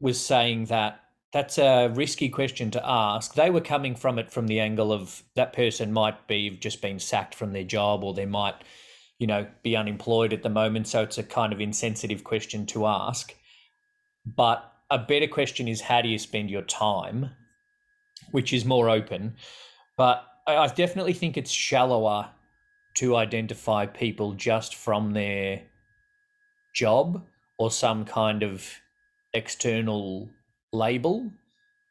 was 0.00 0.20
saying 0.20 0.66
that 0.66 1.00
that's 1.32 1.58
a 1.58 1.88
risky 1.88 2.28
question 2.28 2.70
to 2.70 2.82
ask. 2.82 3.34
They 3.34 3.50
were 3.50 3.60
coming 3.60 3.94
from 3.94 4.18
it 4.18 4.30
from 4.30 4.46
the 4.46 4.60
angle 4.60 4.92
of 4.92 5.22
that 5.34 5.52
person 5.52 5.92
might 5.92 6.26
be 6.26 6.50
just 6.50 6.80
been 6.80 6.98
sacked 6.98 7.34
from 7.34 7.52
their 7.52 7.64
job 7.64 8.04
or 8.04 8.14
they 8.14 8.26
might, 8.26 8.54
you 9.18 9.26
know, 9.26 9.46
be 9.62 9.76
unemployed 9.76 10.32
at 10.32 10.42
the 10.42 10.48
moment. 10.48 10.88
So 10.88 11.02
it's 11.02 11.18
a 11.18 11.22
kind 11.22 11.52
of 11.52 11.60
insensitive 11.60 12.24
question 12.24 12.66
to 12.66 12.86
ask. 12.86 13.34
But 14.24 14.72
a 14.90 14.98
better 14.98 15.26
question 15.26 15.68
is 15.68 15.80
how 15.80 16.02
do 16.02 16.08
you 16.08 16.18
spend 16.18 16.50
your 16.50 16.62
time, 16.62 17.30
which 18.30 18.52
is 18.52 18.64
more 18.64 18.90
open. 18.90 19.36
But 19.96 20.24
I, 20.46 20.68
definitely 20.68 21.14
think 21.14 21.36
it's 21.36 21.50
shallower 21.50 22.28
to 22.96 23.16
identify 23.16 23.86
people 23.86 24.32
just 24.32 24.74
from 24.74 25.12
their 25.12 25.62
job 26.74 27.24
or 27.58 27.70
some 27.70 28.04
kind 28.04 28.42
of 28.42 28.68
external 29.32 30.28
label. 30.72 31.30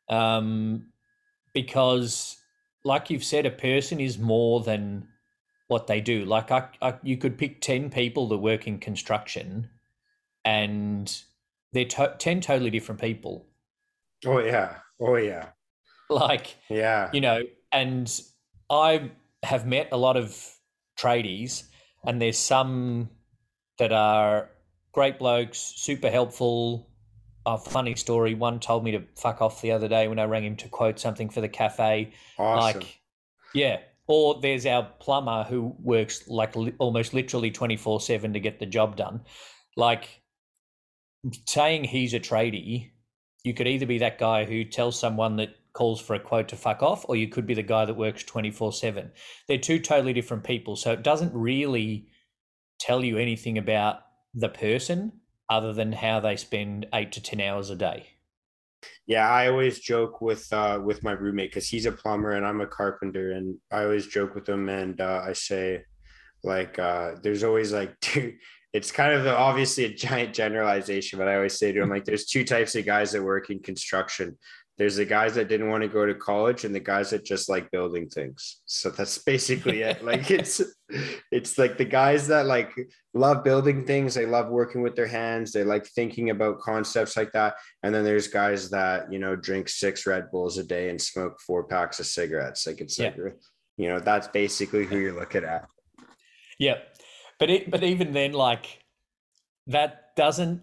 Um, 0.09 0.88
because, 1.53 2.38
like 2.83 3.09
you've 3.09 3.23
said, 3.23 3.45
a 3.45 3.51
person 3.51 3.99
is 3.99 4.19
more 4.19 4.61
than 4.61 5.07
what 5.67 5.88
they 5.88 6.01
do. 6.01 6.25
Like, 6.25 6.51
I, 6.51 6.67
I, 6.82 6.95
you 7.04 7.17
could 7.17 7.38
pick 7.38 7.62
10 7.62 7.89
people 7.89 8.28
that 8.30 8.38
work 8.38 8.67
in 8.67 8.78
construction 8.80 9.69
and 10.43 11.21
they're 11.73 11.86
to- 11.86 12.15
10 12.17 12.41
totally 12.41 12.69
different 12.69 13.01
people. 13.01 13.47
oh 14.25 14.39
yeah 14.39 14.78
oh 15.01 15.15
yeah 15.15 15.49
Like, 16.10 16.56
yeah 16.69 17.10
you 17.13 17.21
know, 17.21 17.41
and 17.71 18.12
I 18.69 19.12
have 19.43 19.65
met 19.65 19.89
a 19.91 19.97
lot 19.97 20.17
of 20.17 20.39
tradies, 20.97 21.63
and 22.06 22.21
there's 22.21 22.38
some 22.38 23.10
that 23.80 23.91
are 23.91 24.49
great 24.91 25.19
blokes, 25.19 25.58
super 25.58 26.10
helpful. 26.10 26.89
A 27.47 27.58
funny 27.58 27.95
story. 27.95 28.34
One 28.34 28.60
told 28.60 28.84
me 28.84 28.91
to 28.91 29.04
fuck 29.15 29.41
off 29.41 29.62
the 29.62 29.71
other 29.71 29.88
day 29.88 30.08
when 30.08 30.17
I 30.17 30.23
rang 30.23 30.43
him 30.45 30.56
to 30.58 30.67
quote 30.69 30.99
something 30.99 31.30
for 31.30 31.41
the 31.41 31.49
cafe. 31.49 32.13
awesome 32.39 32.80
Like, 32.82 32.99
yeah. 33.54 33.80
Or 34.07 34.39
there's 34.39 34.65
our 34.65 34.87
plumber 34.99 35.43
who 35.43 35.75
works 35.79 36.27
like 36.27 36.55
li- 36.55 36.75
almost 36.77 37.13
literally 37.13 37.51
24 37.51 38.01
7 38.01 38.33
to 38.33 38.39
get 38.39 38.59
the 38.59 38.65
job 38.65 38.95
done. 38.95 39.21
Like, 39.75 40.21
saying 41.47 41.85
he's 41.85 42.13
a 42.13 42.19
tradie, 42.19 42.91
you 43.43 43.53
could 43.53 43.67
either 43.67 43.85
be 43.85 43.97
that 43.99 44.19
guy 44.19 44.45
who 44.45 44.63
tells 44.63 44.99
someone 44.99 45.37
that 45.37 45.55
calls 45.73 45.99
for 45.99 46.15
a 46.15 46.19
quote 46.19 46.47
to 46.49 46.55
fuck 46.55 46.81
off, 46.81 47.05
or 47.07 47.15
you 47.15 47.27
could 47.27 47.45
be 47.45 47.53
the 47.53 47.63
guy 47.63 47.85
that 47.85 47.95
works 47.95 48.23
24 48.23 48.73
7. 48.73 49.11
They're 49.47 49.57
two 49.57 49.79
totally 49.79 50.13
different 50.13 50.43
people. 50.43 50.75
So 50.75 50.91
it 50.91 51.03
doesn't 51.03 51.33
really 51.33 52.07
tell 52.79 53.03
you 53.03 53.17
anything 53.17 53.57
about 53.57 53.99
the 54.33 54.49
person 54.49 55.13
other 55.49 55.73
than 55.73 55.91
how 55.91 56.19
they 56.19 56.35
spend 56.35 56.87
eight 56.93 57.11
to 57.13 57.21
10 57.21 57.39
hours 57.39 57.69
a 57.69 57.75
day. 57.75 58.14
Yeah, 59.08 59.30
I 59.30 59.48
always 59.48 59.80
joke 59.80 60.21
with 60.21 60.52
uh 60.52 60.80
with 60.84 61.04
my 61.04 61.12
roommate 61.12 61.52
because 61.52 61.67
he's 61.67 61.86
a 61.86 61.91
plumber 61.91 62.32
and 62.32 62.45
I'm 62.45 62.62
a 62.62 62.67
carpenter, 62.67 63.32
and 63.32 63.58
I 63.71 63.84
always 63.84 64.08
joke 64.08 64.36
with 64.36 64.48
him 64.48 64.69
and 64.69 65.00
uh, 65.00 65.21
I 65.26 65.34
say, 65.34 65.84
like, 66.43 66.80
uh, 66.80 67.15
there's 67.21 67.43
always 67.43 67.71
like 67.71 68.00
two. 68.02 68.34
It's 68.74 68.91
kind 68.91 69.13
of 69.13 69.24
the, 69.24 69.34
obviously 69.34 69.86
a 69.86 69.93
giant 69.93 70.34
generalization, 70.34 71.17
but 71.17 71.30
I 71.30 71.36
always 71.36 71.58
say 71.58 71.71
to 71.71 71.82
him 71.82 71.89
like, 71.89 72.04
there's 72.04 72.26
two 72.26 72.43
types 72.43 72.76
of 72.76 72.86
guys 72.86 73.13
that 73.13 73.24
work 73.24 73.50
in 73.50 73.60
construction. 73.60 74.38
There's 74.77 74.97
the 74.97 75.05
guys 75.05 75.35
that 75.35 75.47
didn't 75.47 75.69
want 75.69 75.83
to 75.83 75.88
go 75.88 76.05
to 76.05 76.13
college 76.13 76.65
and 76.65 76.75
the 76.75 76.81
guys 76.81 77.11
that 77.11 77.23
just 77.23 77.47
like 77.47 77.71
building 77.71 78.09
things. 78.09 78.61
So 78.65 78.89
that's 78.89 79.17
basically 79.19 79.81
it. 79.81 80.03
Like 80.03 80.29
it's 80.29 80.61
it's 81.31 81.57
like 81.57 81.77
the 81.77 81.85
guys 81.85 82.27
that 82.27 82.45
like 82.45 82.73
love 83.13 83.43
building 83.43 83.85
things, 83.85 84.13
they 84.13 84.25
love 84.25 84.49
working 84.49 84.81
with 84.81 84.95
their 84.95 85.07
hands, 85.07 85.51
they 85.51 85.63
like 85.63 85.85
thinking 85.88 86.29
about 86.29 86.59
concepts 86.59 87.15
like 87.15 87.31
that. 87.31 87.55
And 87.83 87.95
then 87.95 88.03
there's 88.03 88.27
guys 88.27 88.69
that, 88.71 89.11
you 89.11 89.19
know, 89.19 89.35
drink 89.35 89.69
six 89.69 90.05
Red 90.05 90.29
Bulls 90.29 90.57
a 90.57 90.63
day 90.63 90.89
and 90.89 91.01
smoke 91.01 91.39
four 91.39 91.63
packs 91.63 91.99
of 91.99 92.05
cigarettes. 92.05 92.67
Like 92.67 92.81
it's 92.81 92.99
like 92.99 93.15
you 93.77 93.89
know, 93.89 93.99
that's 93.99 94.27
basically 94.27 94.85
who 94.85 94.97
you're 94.97 95.19
looking 95.19 95.43
at. 95.43 95.67
Yeah. 96.59 96.79
But 97.39 97.49
it, 97.49 97.71
but 97.71 97.83
even 97.83 98.13
then, 98.13 98.33
like 98.33 98.79
that 99.67 100.15
doesn't 100.15 100.61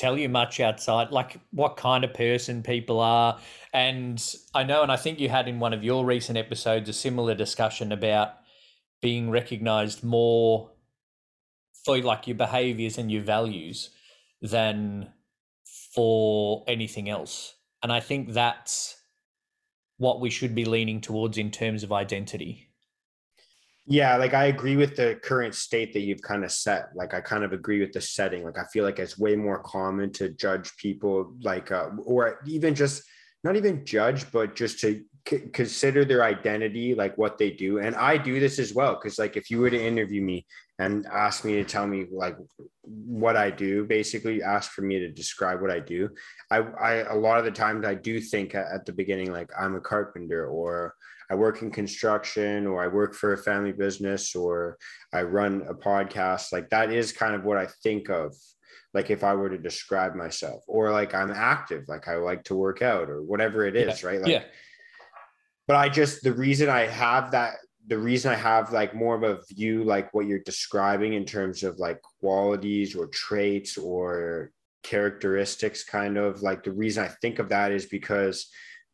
tell 0.00 0.16
you 0.16 0.28
much 0.28 0.60
outside, 0.60 1.10
like 1.10 1.38
what 1.50 1.76
kind 1.76 2.04
of 2.04 2.14
person 2.14 2.62
people 2.62 3.00
are. 3.00 3.38
And 3.72 4.22
I 4.54 4.62
know, 4.64 4.82
and 4.82 4.90
I 4.90 4.96
think 4.96 5.20
you 5.20 5.28
had 5.28 5.46
in 5.46 5.60
one 5.60 5.74
of 5.74 5.84
your 5.84 6.04
recent 6.06 6.38
episodes 6.38 6.88
a 6.88 6.92
similar 6.92 7.34
discussion 7.34 7.92
about 7.92 8.34
being 9.02 9.30
recognized 9.30 10.02
more 10.02 10.72
for 11.84 11.98
like 11.98 12.26
your 12.26 12.36
behaviors 12.36 12.96
and 12.96 13.12
your 13.12 13.22
values 13.22 13.90
than 14.40 15.10
for 15.94 16.64
anything 16.66 17.10
else. 17.10 17.54
And 17.82 17.92
I 17.92 18.00
think 18.00 18.32
that's 18.32 18.96
what 19.98 20.20
we 20.20 20.30
should 20.30 20.54
be 20.54 20.64
leaning 20.64 21.00
towards 21.02 21.36
in 21.36 21.50
terms 21.50 21.82
of 21.82 21.92
identity. 21.92 22.69
Yeah, 23.90 24.16
like 24.18 24.34
I 24.34 24.44
agree 24.44 24.76
with 24.76 24.94
the 24.94 25.18
current 25.20 25.52
state 25.52 25.92
that 25.94 26.02
you've 26.02 26.22
kind 26.22 26.44
of 26.44 26.52
set. 26.52 26.90
Like 26.94 27.12
I 27.12 27.20
kind 27.20 27.42
of 27.42 27.52
agree 27.52 27.80
with 27.80 27.92
the 27.92 28.00
setting. 28.00 28.44
Like 28.44 28.56
I 28.56 28.62
feel 28.72 28.84
like 28.84 29.00
it's 29.00 29.18
way 29.18 29.34
more 29.34 29.58
common 29.64 30.12
to 30.12 30.28
judge 30.28 30.76
people 30.76 31.34
like 31.42 31.72
uh, 31.72 31.90
or 32.04 32.38
even 32.46 32.76
just 32.76 33.02
not 33.42 33.56
even 33.56 33.84
judge 33.84 34.30
but 34.30 34.54
just 34.54 34.78
to 34.80 35.02
c- 35.28 35.48
consider 35.52 36.04
their 36.04 36.24
identity 36.24 36.94
like 36.94 37.16
what 37.18 37.38
they 37.38 37.50
do 37.50 37.78
and 37.78 37.94
i 37.96 38.16
do 38.16 38.40
this 38.40 38.58
as 38.58 38.72
well 38.74 38.94
because 38.94 39.18
like 39.18 39.36
if 39.36 39.50
you 39.50 39.58
were 39.60 39.70
to 39.70 39.82
interview 39.82 40.22
me 40.22 40.46
and 40.78 41.06
ask 41.06 41.44
me 41.44 41.54
to 41.54 41.64
tell 41.64 41.86
me 41.86 42.06
like 42.10 42.36
what 42.82 43.36
i 43.36 43.50
do 43.50 43.84
basically 43.84 44.42
ask 44.42 44.70
for 44.72 44.82
me 44.82 44.98
to 44.98 45.10
describe 45.10 45.60
what 45.60 45.70
i 45.70 45.78
do 45.80 46.08
i, 46.50 46.58
I 46.58 46.92
a 47.12 47.14
lot 47.14 47.38
of 47.38 47.44
the 47.44 47.50
times 47.50 47.84
i 47.86 47.94
do 47.94 48.20
think 48.20 48.54
at, 48.54 48.66
at 48.72 48.86
the 48.86 48.92
beginning 48.92 49.32
like 49.32 49.50
i'm 49.58 49.74
a 49.76 49.80
carpenter 49.80 50.46
or 50.46 50.94
i 51.30 51.34
work 51.34 51.62
in 51.62 51.70
construction 51.70 52.66
or 52.66 52.82
i 52.82 52.88
work 52.88 53.14
for 53.14 53.32
a 53.32 53.38
family 53.38 53.72
business 53.72 54.34
or 54.34 54.76
i 55.12 55.22
run 55.22 55.62
a 55.68 55.74
podcast 55.74 56.52
like 56.52 56.70
that 56.70 56.90
is 56.92 57.12
kind 57.12 57.34
of 57.34 57.44
what 57.44 57.56
i 57.58 57.66
think 57.82 58.08
of 58.10 58.34
like 58.92 59.08
if 59.08 59.22
I 59.22 59.34
were 59.34 59.48
to 59.48 59.56
describe 59.56 60.16
myself, 60.16 60.64
or 60.66 60.90
like 60.90 61.14
I'm 61.14 61.30
active, 61.30 61.84
like 61.86 62.08
I 62.08 62.16
like 62.16 62.42
to 62.46 62.56
work 62.56 62.82
out, 62.82 63.08
or 63.08 63.22
whatever 63.22 63.64
it 63.64 63.76
is, 63.76 64.02
Yeah. 64.02 64.08
right? 64.08 64.20
Like, 64.20 64.32
yeah. 64.32 64.42
But 65.70 65.76
I 65.76 65.88
just 65.88 66.24
the 66.24 66.32
reason 66.32 66.68
I 66.68 66.86
have 66.86 67.30
that, 67.30 67.58
the 67.86 67.96
reason 67.96 68.32
I 68.32 68.34
have 68.34 68.72
like 68.72 68.92
more 68.92 69.14
of 69.14 69.22
a 69.22 69.38
view, 69.54 69.84
like 69.84 70.12
what 70.12 70.26
you're 70.26 70.40
describing 70.40 71.12
in 71.12 71.24
terms 71.24 71.62
of 71.62 71.78
like 71.78 72.02
qualities 72.18 72.96
or 72.96 73.06
traits 73.06 73.78
or 73.78 74.50
characteristics, 74.82 75.84
kind 75.84 76.18
of 76.18 76.42
like 76.42 76.64
the 76.64 76.72
reason 76.72 77.04
I 77.04 77.08
think 77.22 77.38
of 77.38 77.50
that 77.50 77.70
is 77.70 77.86
because, 77.86 78.50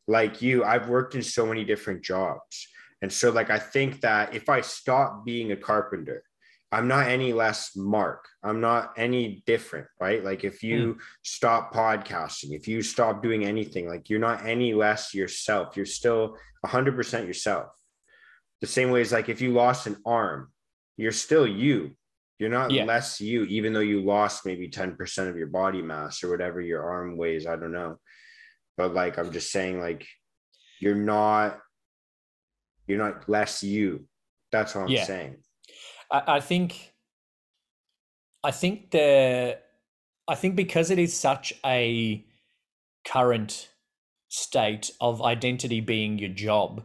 like 0.07 0.43
you, 0.43 0.65
I've 0.65 0.91
worked 0.91 1.15
in 1.15 1.23
so 1.23 1.47
many 1.47 1.65
different 1.65 2.03
jobs. 2.03 2.69
And 3.01 3.11
so, 3.11 3.31
like, 3.31 3.49
I 3.49 3.59
think 3.59 4.03
that 4.03 4.35
if 4.35 4.51
I 4.51 4.61
stop 4.61 5.25
being 5.25 5.53
a 5.53 5.57
carpenter, 5.57 6.25
I'm 6.77 6.89
not 6.89 7.07
any 7.07 7.33
less 7.33 7.75
Mark. 7.75 8.29
I'm 8.43 8.61
not 8.61 8.93
any 8.99 9.43
different, 9.47 9.87
right? 9.99 10.23
Like 10.23 10.45
if 10.45 10.63
you 10.63 10.97
mm. 10.97 10.99
stop 11.23 11.73
podcasting, 11.73 12.51
if 12.55 12.69
you 12.69 12.83
stop 12.83 13.23
doing 13.23 13.47
anything, 13.47 13.89
like 13.89 14.11
you're 14.11 14.19
not 14.21 14.45
any 14.45 14.75
less 14.75 15.15
yourself. 15.15 15.75
You're 15.75 15.87
still 15.87 16.37
100% 16.67 17.27
yourself. 17.27 17.69
The 18.61 18.67
same 18.67 18.91
way 18.91 19.01
as 19.01 19.11
like 19.11 19.31
if 19.31 19.41
you 19.41 19.55
lost 19.55 19.87
an 19.87 19.97
arm, 20.05 20.53
you're 20.99 21.13
still 21.13 21.47
you. 21.47 21.97
You're 22.39 22.51
not 22.51 22.71
Yeah. 22.71 22.85
less 22.85 23.23
you, 23.23 23.45
even 23.45 23.73
though 23.73 23.81
you 23.81 24.03
lost 24.03 24.45
maybe 24.45 24.69
10% 24.69 25.31
of 25.31 25.39
your 25.39 25.47
body 25.47 25.81
mass 25.81 26.23
or 26.23 26.29
whatever 26.29 26.61
your 26.61 26.83
arm 26.83 27.17
weighs. 27.17 27.47
I 27.47 27.57
don't 27.57 27.73
know. 27.73 27.99
But 28.77 28.93
like 28.93 29.17
I'm 29.17 29.33
just 29.33 29.51
saying, 29.51 29.81
like 29.81 30.07
you're 30.79 30.95
not 30.95 31.59
you're 32.87 32.99
not 32.99 33.31
less 33.31 33.63
you. 33.63 34.07
That's 34.53 34.75
what 34.75 34.83
I'm 34.83 34.89
Yeah. 34.89 35.05
saying. 35.05 35.43
I, 36.11 36.23
I 36.37 36.41
think 36.41 36.93
I 38.43 38.51
think 38.51 38.91
the 38.91 39.59
I 40.29 40.35
think 40.35 40.57
because 40.57 40.91
it 40.91 40.99
is 40.99 41.19
such 41.19 41.53
a 41.65 42.25
current 43.07 43.69
state 44.29 44.91
of 45.01 45.23
identity 45.23 45.81
being 45.81 46.19
your 46.19 46.31
job, 46.31 46.85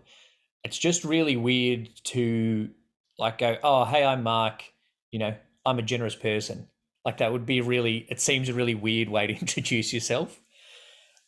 it's 0.64 0.78
just 0.78 1.04
really 1.04 1.38
weird 1.38 1.90
to 2.06 2.70
like 3.18 3.38
go, 3.40 3.58
oh 3.64 3.86
hey, 3.86 4.04
I'm 4.04 4.24
Mark, 4.24 4.64
you 5.12 5.20
know, 5.20 5.36
I'm 5.66 5.80
a 5.80 5.84
generous 5.84 6.16
person. 6.16 6.68
Like 7.06 7.18
that 7.18 7.32
would 7.32 7.46
be 7.46 7.62
really 7.62 8.06
it 8.10 8.20
seems 8.20 8.50
a 8.50 8.54
really 8.54 8.76
weird 8.76 9.10
way 9.10 9.28
to 9.28 9.34
introduce 9.40 9.94
yourself. 9.94 10.42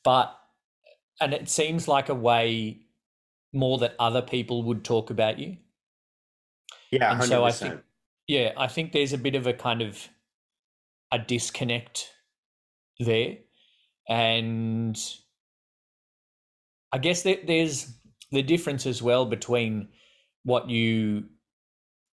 But 0.03 0.35
and 1.21 1.33
it 1.33 1.49
seems 1.49 1.87
like 1.87 2.09
a 2.09 2.15
way 2.15 2.79
more 3.53 3.77
that 3.77 3.95
other 3.99 4.21
people 4.21 4.63
would 4.63 4.83
talk 4.83 5.09
about 5.09 5.37
you. 5.39 5.57
Yeah, 6.93 7.11
And 7.11 7.21
100%. 7.21 7.27
so 7.27 7.43
I 7.43 7.51
think, 7.51 7.81
yeah, 8.27 8.51
I 8.55 8.67
think 8.67 8.91
there's 8.91 9.13
a 9.13 9.17
bit 9.17 9.33
of 9.35 9.47
a 9.47 9.53
kind 9.53 9.81
of 9.81 10.07
a 11.11 11.17
disconnect 11.17 12.09
there, 12.99 13.37
and 14.07 14.95
I 16.91 16.99
guess 16.99 17.23
there, 17.23 17.37
there's 17.45 17.97
the 18.31 18.43
difference 18.43 18.85
as 18.85 19.01
well 19.01 19.25
between 19.25 19.89
what 20.43 20.69
you 20.69 21.25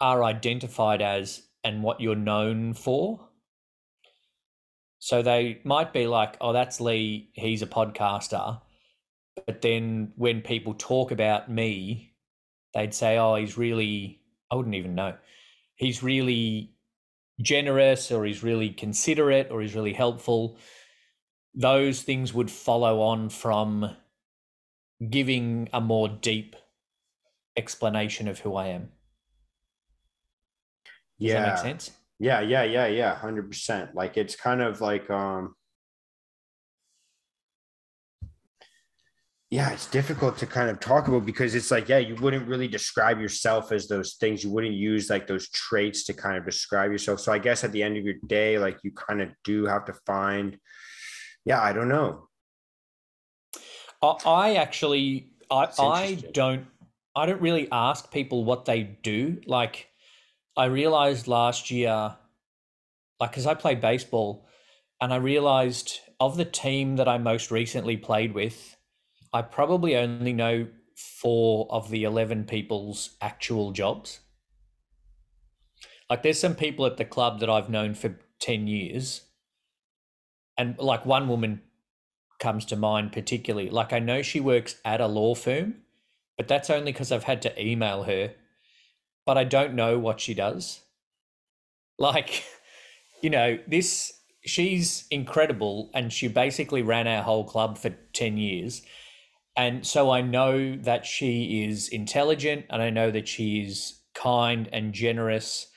are 0.00 0.24
identified 0.24 1.00
as 1.02 1.46
and 1.62 1.82
what 1.84 2.00
you're 2.00 2.16
known 2.16 2.74
for. 2.74 3.28
So 4.98 5.22
they 5.22 5.60
might 5.64 5.92
be 5.92 6.08
like, 6.08 6.36
"Oh, 6.40 6.52
that's 6.52 6.80
Lee. 6.80 7.30
He's 7.34 7.62
a 7.62 7.66
podcaster," 7.66 8.60
but 9.46 9.62
then 9.62 10.12
when 10.16 10.40
people 10.42 10.74
talk 10.74 11.12
about 11.12 11.48
me, 11.48 12.14
they'd 12.74 12.92
say, 12.94 13.18
"Oh, 13.18 13.36
he's 13.36 13.56
really." 13.56 14.20
I 14.54 14.56
wouldn't 14.56 14.76
even 14.76 14.94
know. 14.94 15.14
He's 15.74 16.00
really 16.00 16.70
generous, 17.40 18.12
or 18.12 18.24
he's 18.24 18.44
really 18.44 18.70
considerate, 18.70 19.48
or 19.50 19.60
he's 19.60 19.74
really 19.74 19.92
helpful. 19.92 20.58
Those 21.56 22.02
things 22.02 22.32
would 22.32 22.52
follow 22.52 23.00
on 23.00 23.30
from 23.30 23.96
giving 25.10 25.68
a 25.72 25.80
more 25.80 26.08
deep 26.08 26.54
explanation 27.56 28.28
of 28.28 28.38
who 28.38 28.54
I 28.54 28.68
am. 28.68 28.82
Does 31.18 31.30
yeah. 31.30 31.40
that 31.40 31.48
make 31.48 31.58
sense? 31.58 31.90
Yeah, 32.20 32.40
yeah, 32.40 32.62
yeah, 32.62 32.86
yeah, 32.86 33.16
hundred 33.16 33.48
percent. 33.48 33.92
Like 33.92 34.16
it's 34.16 34.36
kind 34.36 34.62
of 34.62 34.80
like 34.80 35.10
um 35.10 35.56
yeah, 39.54 39.70
it's 39.70 39.86
difficult 39.86 40.36
to 40.36 40.46
kind 40.46 40.68
of 40.68 40.80
talk 40.80 41.06
about 41.06 41.24
because 41.24 41.54
it's 41.54 41.70
like, 41.70 41.88
yeah, 41.88 41.98
you 41.98 42.16
wouldn't 42.16 42.48
really 42.48 42.66
describe 42.66 43.20
yourself 43.20 43.70
as 43.70 43.86
those 43.86 44.14
things. 44.14 44.42
You 44.42 44.50
wouldn't 44.50 44.74
use 44.74 45.08
like 45.08 45.28
those 45.28 45.48
traits 45.50 46.02
to 46.06 46.12
kind 46.12 46.36
of 46.36 46.44
describe 46.44 46.90
yourself. 46.90 47.20
So 47.20 47.32
I 47.32 47.38
guess 47.38 47.62
at 47.62 47.70
the 47.70 47.80
end 47.80 47.96
of 47.96 48.02
your 48.02 48.16
day, 48.26 48.58
like 48.58 48.78
you 48.82 48.90
kind 48.90 49.22
of 49.22 49.28
do 49.44 49.64
have 49.66 49.84
to 49.84 49.92
find, 50.06 50.58
yeah, 51.44 51.62
I 51.62 51.72
don't 51.72 51.88
know. 51.88 52.26
I, 54.02 54.56
actually, 54.56 55.30
I, 55.48 55.68
I 55.78 56.18
don't, 56.32 56.66
I 57.14 57.24
don't 57.24 57.40
really 57.40 57.68
ask 57.70 58.10
people 58.10 58.42
what 58.42 58.64
they 58.64 58.82
do. 58.82 59.40
Like, 59.46 59.86
I 60.56 60.64
realized 60.64 61.28
last 61.28 61.70
year, 61.70 62.16
like, 63.20 63.30
because 63.30 63.46
I 63.46 63.54
play 63.54 63.76
baseball, 63.76 64.48
and 65.00 65.12
I 65.12 65.16
realized 65.16 66.00
of 66.18 66.36
the 66.36 66.44
team 66.44 66.96
that 66.96 67.06
I 67.06 67.18
most 67.18 67.52
recently 67.52 67.96
played 67.96 68.34
with, 68.34 68.76
I 69.34 69.42
probably 69.42 69.96
only 69.96 70.32
know 70.32 70.68
four 70.94 71.66
of 71.68 71.90
the 71.90 72.04
11 72.04 72.44
people's 72.44 73.16
actual 73.20 73.72
jobs. 73.72 74.20
Like, 76.08 76.22
there's 76.22 76.38
some 76.38 76.54
people 76.54 76.86
at 76.86 76.98
the 76.98 77.04
club 77.04 77.40
that 77.40 77.50
I've 77.50 77.68
known 77.68 77.94
for 77.94 78.16
10 78.38 78.68
years, 78.68 79.22
and 80.56 80.78
like 80.78 81.04
one 81.04 81.28
woman 81.28 81.62
comes 82.38 82.64
to 82.66 82.76
mind 82.76 83.10
particularly. 83.10 83.70
Like, 83.70 83.92
I 83.92 83.98
know 83.98 84.22
she 84.22 84.38
works 84.38 84.76
at 84.84 85.00
a 85.00 85.08
law 85.08 85.34
firm, 85.34 85.82
but 86.36 86.46
that's 86.46 86.70
only 86.70 86.92
because 86.92 87.10
I've 87.10 87.24
had 87.24 87.42
to 87.42 87.60
email 87.60 88.04
her, 88.04 88.34
but 89.26 89.36
I 89.36 89.42
don't 89.42 89.74
know 89.74 89.98
what 89.98 90.20
she 90.20 90.34
does. 90.34 90.80
Like, 91.98 92.44
you 93.20 93.30
know, 93.30 93.58
this, 93.66 94.12
she's 94.44 95.08
incredible, 95.10 95.90
and 95.92 96.12
she 96.12 96.28
basically 96.28 96.82
ran 96.82 97.08
our 97.08 97.24
whole 97.24 97.44
club 97.44 97.78
for 97.78 97.90
10 98.12 98.36
years. 98.36 98.82
And 99.56 99.86
so 99.86 100.10
I 100.10 100.20
know 100.20 100.76
that 100.76 101.06
she 101.06 101.64
is 101.64 101.88
intelligent 101.88 102.66
and 102.70 102.82
I 102.82 102.90
know 102.90 103.10
that 103.10 103.28
she 103.28 103.60
is 103.60 104.00
kind 104.14 104.68
and 104.72 104.92
generous 104.92 105.68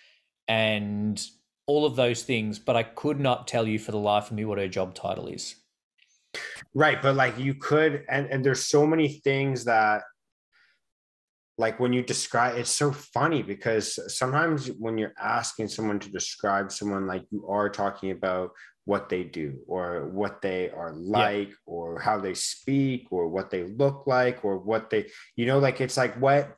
and 0.48 1.24
all 1.68 1.86
of 1.86 1.96
those 1.96 2.24
things, 2.24 2.60
but 2.60 2.76
I 2.76 2.84
could 2.84 3.20
not 3.20 3.48
tell 3.48 3.68
you 3.68 3.78
for 3.78 3.92
the 3.92 3.98
life 3.98 4.28
of 4.28 4.38
me 4.38 4.46
what 4.46 4.58
her 4.58 4.68
job 4.68 4.96
title 4.96 5.28
is. 5.28 5.56
Right. 6.74 7.02
But 7.02 7.16
like 7.16 7.38
you 7.38 7.56
could, 7.56 8.04
and, 8.10 8.28
and 8.28 8.44
there's 8.44 8.66
so 8.66 8.88
many 8.88 9.08
things 9.08 9.66
that 9.66 10.04
like 11.58 11.80
when 11.80 11.92
you 11.92 12.04
describe 12.04 12.56
it's 12.56 12.70
so 12.70 12.92
funny 12.92 13.42
because 13.42 14.00
sometimes 14.16 14.68
when 14.80 14.98
you're 14.98 15.14
asking 15.20 15.68
someone 15.68 16.00
to 16.00 16.12
describe 16.12 16.72
someone 16.72 17.08
like 17.08 17.26
you 17.32 17.48
are 17.48 17.70
talking 17.70 18.12
about 18.12 18.52
what 18.88 19.10
they 19.10 19.24
do 19.24 19.48
or 19.68 20.08
what 20.20 20.42
they 20.42 20.70
are 20.72 20.94
like 20.94 21.52
or 21.66 22.00
how 22.00 22.18
they 22.18 22.34
speak 22.34 23.02
or 23.12 23.28
what 23.28 23.50
they 23.52 23.64
look 23.82 24.08
like 24.08 24.46
or 24.46 24.58
what 24.70 24.90
they 24.90 25.06
you 25.36 25.46
know 25.46 25.60
like 25.60 25.82
it's 25.82 25.98
like 25.98 26.16
what 26.22 26.56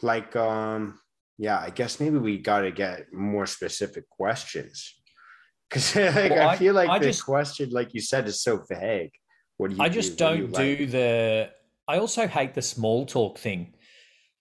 like 0.00 0.36
um 0.36 0.96
yeah 1.36 1.58
i 1.58 1.70
guess 1.70 1.98
maybe 1.98 2.16
we 2.16 2.38
got 2.38 2.60
to 2.60 2.70
get 2.70 3.12
more 3.12 3.44
specific 3.44 4.08
questions 4.08 4.94
because 5.68 5.96
like, 5.96 6.30
Well, 6.30 6.48
I, 6.48 6.52
I- 6.52 6.56
feel 6.56 6.74
like 6.74 6.88
I 6.88 6.98
the 7.00 7.06
just- 7.06 7.24
question 7.24 7.70
like 7.70 7.92
you 7.92 8.00
said 8.00 8.28
is 8.28 8.40
so 8.40 8.62
vague 8.70 9.10
what 9.56 9.70
do 9.70 9.76
you 9.76 9.82
I 9.82 9.88
just 9.88 10.16
do? 10.16 10.24
Do 10.24 10.46
don't 10.48 10.52
do 10.52 10.76
like? 10.82 10.90
the. 10.90 11.50
I 11.86 11.98
also 11.98 12.26
hate 12.26 12.54
the 12.54 12.62
small 12.62 13.06
talk 13.06 13.38
thing. 13.38 13.74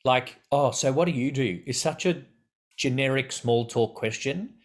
Like, 0.03 0.39
oh, 0.51 0.71
so 0.71 0.91
what 0.91 1.05
do 1.05 1.11
you 1.11 1.31
do? 1.31 1.61
Is 1.67 1.79
such 1.79 2.07
a 2.07 2.23
generic 2.77 3.31
small 3.31 3.65
talk 3.67 3.93
question 3.93 4.55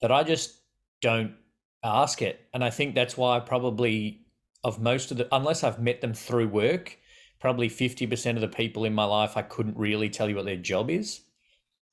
that 0.00 0.10
I 0.10 0.24
just 0.24 0.60
don't 1.02 1.36
ask 1.84 2.22
it. 2.22 2.48
And 2.54 2.64
I 2.64 2.70
think 2.70 2.94
that's 2.94 3.16
why 3.16 3.40
probably, 3.40 4.26
of 4.64 4.80
most 4.80 5.10
of 5.10 5.16
the, 5.16 5.28
unless 5.34 5.64
I've 5.64 5.80
met 5.80 6.00
them 6.00 6.14
through 6.14 6.48
work, 6.48 6.98
probably 7.40 7.68
50% 7.68 8.36
of 8.36 8.40
the 8.40 8.48
people 8.48 8.84
in 8.84 8.94
my 8.94 9.04
life, 9.04 9.36
I 9.36 9.42
couldn't 9.42 9.76
really 9.76 10.08
tell 10.08 10.28
you 10.28 10.36
what 10.36 10.44
their 10.44 10.56
job 10.56 10.90
is. 10.90 11.22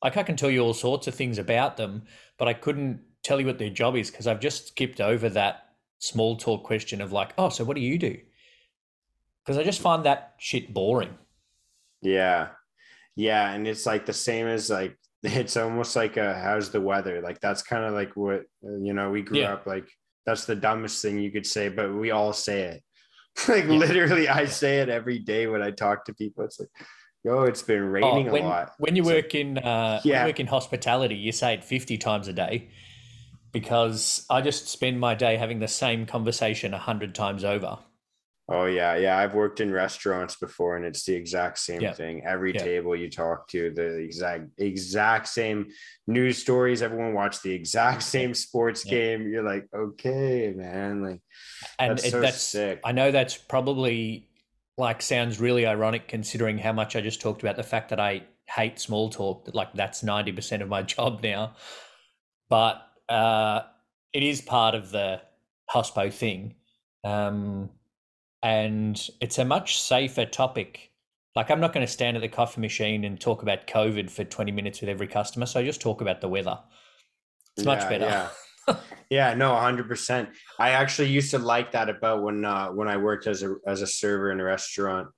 Like, 0.04 0.16
I 0.16 0.24
can 0.24 0.36
tell 0.36 0.52
you 0.52 0.62
all 0.62 0.74
sorts 0.74 1.08
of 1.08 1.16
things 1.16 1.38
about 1.38 1.76
them, 1.76 2.04
but 2.38 2.48
I 2.48 2.54
couldn't 2.54 3.02
tell 3.24 3.40
you 3.40 3.48
what 3.48 3.58
their 3.58 3.70
job 3.70 3.96
is 3.96 4.12
because 4.12 4.28
I've 4.28 4.40
just 4.40 4.70
skipped 4.70 5.02
over 5.02 5.28
that 5.30 5.70
small 5.98 6.38
talk 6.38 6.64
question 6.64 7.02
of 7.02 7.12
like, 7.12 7.34
oh, 7.38 7.50
so 7.50 7.64
what 7.64 7.76
do 7.76 7.82
you 7.82 7.98
do? 7.98 8.18
Because 9.44 9.58
I 9.58 9.64
just 9.64 9.82
find 9.82 10.06
that 10.06 10.36
shit 10.38 10.74
boring. 10.74 11.18
Yeah. 12.02 12.50
Yeah. 13.16 13.52
And 13.52 13.68
it's 13.68 13.86
like 13.86 14.06
the 14.06 14.14
same 14.14 14.46
as 14.46 14.70
like, 14.70 14.96
it's 15.24 15.58
almost 15.58 15.96
like 15.96 16.18
a 16.18 16.34
how's 16.34 16.70
the 16.72 16.82
weather? 16.82 17.22
Like 17.22 17.40
that's 17.42 17.62
kind 17.62 17.84
of 17.86 17.94
like 17.94 18.16
what, 18.16 18.44
you 18.62 18.94
know, 18.94 19.10
we 19.10 19.22
grew 19.22 19.40
Yeah. 19.40 19.54
up 19.54 19.66
like, 19.66 19.88
that's 20.26 20.46
the 20.46 20.56
dumbest 20.56 21.02
thing 21.02 21.20
you 21.20 21.32
could 21.32 21.46
say, 21.46 21.70
but 21.70 21.94
we 21.94 22.12
all 22.12 22.34
say 22.34 22.62
it. 22.62 22.84
like 23.48 23.66
Yeah. 23.66 23.72
literally, 23.72 24.28
I 24.30 24.46
say 24.46 24.80
it 24.80 24.90
every 24.90 25.20
day 25.20 25.48
when 25.48 25.62
I 25.62 25.72
talk 25.72 26.06
to 26.06 26.14
people. 26.14 26.44
It's 26.46 26.60
like, 26.60 26.70
yo, 27.24 27.44
it's 27.44 27.62
been 27.64 27.84
raining 27.84 28.30
Oh, 28.30 28.32
when, 28.32 28.44
a 28.44 28.48
lot. 28.48 28.72
when 28.78 28.96
you 28.96 29.02
It's 29.04 29.08
like- 29.08 29.24
work 29.24 29.36
in 29.36 29.58
uh, 29.58 30.02
Yeah. 30.04 30.22
you 30.22 30.28
work 30.30 30.40
in 30.40 30.48
hospitality, 30.48 31.16
you 31.16 31.32
say 31.32 31.54
it 31.54 31.64
fifty 31.64 31.98
times 31.98 32.28
a 32.28 32.34
day 32.34 32.70
because 33.52 34.26
I 34.30 34.42
just 34.42 34.68
spend 34.68 35.00
my 35.00 35.16
day 35.16 35.36
having 35.38 35.60
the 35.60 35.68
same 35.68 36.06
conversation 36.06 36.74
a 36.74 36.78
hundred 36.80 37.16
times 37.16 37.44
over. 37.44 37.80
Oh 38.52 38.66
yeah, 38.66 38.96
yeah. 38.96 39.16
I've 39.16 39.36
worked 39.36 39.60
in 39.62 39.72
restaurants 39.72 40.36
before, 40.36 40.76
and 40.76 40.84
it's 40.84 41.04
the 41.06 41.14
exact 41.14 41.60
same 41.60 41.82
Yeah. 41.82 41.94
thing. 41.94 42.24
Every 42.26 42.52
Yeah. 42.54 42.64
table 42.64 42.96
you 42.96 43.08
talk 43.10 43.48
to, 43.50 43.70
the 43.70 43.98
exact 43.98 44.50
exact 44.58 45.28
same 45.28 45.68
news 46.08 46.40
stories. 46.40 46.82
Everyone 46.82 47.14
watched 47.14 47.44
the 47.44 47.54
exact 47.54 48.02
same 48.16 48.34
sports 48.34 48.84
Yeah. 48.86 48.92
game. 48.92 49.28
You're 49.30 49.44
like, 49.44 49.68
okay, 49.74 50.52
man, 50.56 51.04
like 51.04 51.22
And 51.78 51.92
that's 51.92 52.06
it- 52.08 52.12
so 52.12 52.22
that's 52.22 52.42
sick. 52.42 52.80
I 52.84 52.92
know 52.92 53.12
that's 53.12 53.38
probably 53.38 54.28
like 54.78 55.02
sounds 55.04 55.40
really 55.40 55.66
ironic 55.68 56.08
considering 56.08 56.58
how 56.58 56.72
much 56.74 56.96
I 56.96 57.02
just 57.02 57.22
talked 57.22 57.44
about 57.44 57.56
the 57.58 57.64
fact 57.64 57.90
that 57.90 58.00
I 58.00 58.24
hate 58.48 58.80
small 58.80 59.10
talk. 59.10 59.46
That 59.46 59.54
like 59.54 59.74
that's 59.74 60.02
ninety 60.02 60.32
percent 60.32 60.64
of 60.64 60.70
my 60.70 60.82
job 60.96 61.22
now, 61.22 61.54
but 62.50 62.82
uh, 63.10 63.62
it 64.12 64.24
is 64.24 64.42
part 64.42 64.74
of 64.74 64.90
the 64.90 65.22
hospo 65.70 66.12
thing, 66.12 66.56
um, 67.04 67.70
and 68.44 69.10
it's 69.22 69.38
a 69.38 69.46
much 69.46 69.82
safer 69.82 70.26
topic. 70.26 70.92
Like 71.36 71.52
I'm 71.52 71.60
not 71.60 71.74
going 71.74 71.86
to 71.86 71.92
stand 71.92 72.18
at 72.18 72.22
the 72.22 72.28
coffee 72.30 72.62
machine 72.62 73.04
and 73.06 73.20
talk 73.20 73.42
about 73.44 73.68
COVID 73.68 74.10
for 74.10 74.24
twenty 74.24 74.52
minutes 74.52 74.82
with 74.82 74.90
every 74.90 75.08
customer. 75.08 75.46
So 75.46 75.60
I 75.60 75.66
just 75.66 75.82
talk 75.82 76.02
about 76.02 76.22
the 76.22 76.28
weather. 76.30 76.60
It's 77.56 77.66
much 77.66 77.80
Yeah, 77.84 77.90
better. 77.90 78.06
Yeah. 78.68 78.76
yeah, 79.10 79.34
no, 79.34 79.56
hundred 79.56 79.88
percent. 79.88 80.30
I 80.60 80.72
actually 80.72 81.10
used 81.10 81.32
to 81.32 81.40
like 81.40 81.72
that 81.74 81.90
about 81.90 82.24
when 82.24 82.46
uh 82.46 82.70
when 82.70 82.88
I 82.88 82.98
worked 82.98 83.28
as 83.28 83.44
a 83.44 83.56
as 83.68 83.82
a 83.82 83.88
server 83.88 84.32
in 84.32 84.40
a 84.40 84.44
restaurant. 84.44 85.10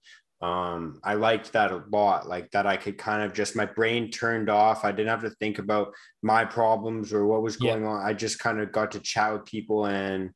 Um, 0.42 1.00
I 1.04 1.14
liked 1.14 1.54
that 1.54 1.72
a 1.72 1.84
lot, 1.92 2.28
like 2.28 2.50
that 2.52 2.66
I 2.66 2.76
could 2.76 2.98
kind 2.98 3.22
of 3.22 3.32
just 3.32 3.56
my 3.56 3.66
brain 3.66 4.10
turned 4.10 4.50
off. 4.50 4.84
I 4.84 4.92
didn't 4.92 5.10
have 5.10 5.22
to 5.22 5.30
think 5.40 5.60
about 5.60 5.94
my 6.24 6.46
problems 6.46 7.14
or 7.14 7.28
what 7.28 7.44
was 7.44 7.58
Yeah. 7.62 7.74
going 7.74 7.86
on. 7.86 8.04
I 8.04 8.14
just 8.14 8.40
kind 8.40 8.60
of 8.60 8.72
got 8.72 8.92
to 8.94 9.00
chat 9.00 9.32
with 9.34 9.46
people 9.46 9.86
and 9.86 10.32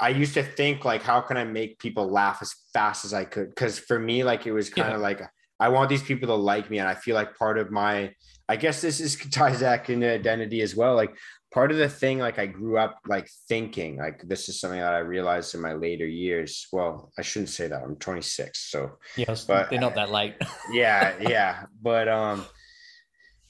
I 0.00 0.08
used 0.08 0.34
to 0.34 0.42
think 0.42 0.84
like 0.84 1.02
how 1.02 1.20
can 1.20 1.36
I 1.36 1.44
make 1.44 1.78
people 1.78 2.08
laugh 2.08 2.38
as 2.40 2.54
fast 2.72 3.04
as 3.04 3.12
I 3.12 3.24
could? 3.24 3.50
Because 3.50 3.78
for 3.78 3.98
me, 3.98 4.24
like 4.24 4.46
it 4.46 4.52
was 4.52 4.70
kind 4.70 4.88
Yeah. 4.88 4.94
of 4.96 5.00
like 5.00 5.20
I 5.60 5.68
want 5.68 5.90
these 5.90 6.02
people 6.02 6.28
to 6.28 6.34
like 6.34 6.70
me, 6.70 6.78
and 6.78 6.88
I 6.88 6.94
feel 6.94 7.14
like 7.14 7.36
part 7.36 7.58
of 7.58 7.70
my 7.70 8.14
I 8.48 8.56
guess 8.56 8.80
this 8.80 8.98
is 9.00 9.16
ties 9.30 9.60
back 9.60 9.90
into 9.90 10.10
identity 10.10 10.62
as 10.62 10.74
well. 10.74 10.94
Like 10.96 11.14
part 11.52 11.70
of 11.70 11.76
the 11.76 11.88
thing, 11.88 12.18
like 12.18 12.38
I 12.38 12.46
grew 12.46 12.78
up 12.78 12.98
like 13.06 13.28
thinking, 13.48 13.98
like 13.98 14.22
this 14.26 14.48
is 14.48 14.58
something 14.60 14.80
that 14.80 14.94
I 14.94 14.98
realized 15.00 15.54
in 15.54 15.60
my 15.60 15.74
later 15.74 16.06
years. 16.06 16.66
Well, 16.72 17.12
I 17.18 17.22
shouldn't 17.22 17.50
say 17.50 17.68
that. 17.68 17.82
I'm 17.82 17.96
26. 17.96 18.58
So 18.70 18.98
Yes, 19.16 19.44
But- 19.44 19.68
they're 19.70 19.78
not 19.80 19.94
that 19.96 20.10
late. 20.10 20.34
yeah, 20.72 21.14
yeah. 21.20 21.66
But 21.82 22.08
um, 22.08 22.46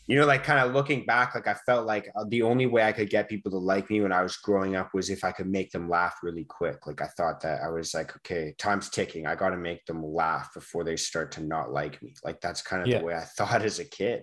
you 0.06 0.18
know, 0.18 0.26
like 0.26 0.42
kind 0.42 0.58
of 0.58 0.74
looking 0.74 1.04
back, 1.06 1.34
like 1.34 1.46
I 1.46 1.54
felt 1.54 1.86
like 1.86 2.10
uh, 2.16 2.24
the 2.28 2.42
only 2.42 2.66
way 2.66 2.82
I 2.82 2.92
could 2.92 3.10
get 3.10 3.28
people 3.28 3.50
to 3.52 3.58
like 3.58 3.88
me 3.90 4.00
when 4.00 4.12
I 4.12 4.22
was 4.22 4.36
growing 4.36 4.74
up 4.74 4.90
was 4.92 5.08
if 5.08 5.22
I 5.22 5.30
could 5.30 5.46
make 5.46 5.70
them 5.70 5.88
laugh 5.88 6.16
really 6.22 6.44
quick. 6.44 6.86
Like 6.86 7.00
I 7.00 7.06
thought 7.16 7.40
that 7.42 7.62
I 7.62 7.68
was 7.68 7.94
like, 7.94 8.16
okay, 8.16 8.54
time's 8.58 8.90
ticking. 8.90 9.26
I 9.26 9.36
got 9.36 9.50
to 9.50 9.56
make 9.56 9.84
them 9.86 10.04
laugh 10.04 10.52
before 10.52 10.82
they 10.82 10.96
start 10.96 11.30
to 11.32 11.42
not 11.44 11.70
like 11.72 12.02
me. 12.02 12.14
Like 12.24 12.40
that's 12.40 12.60
kind 12.60 12.82
of 12.82 12.88
Yeah. 12.88 12.98
the 12.98 13.04
way 13.04 13.14
I 13.14 13.20
thought 13.36 13.62
as 13.62 13.78
a 13.78 13.84
kid. 13.84 14.22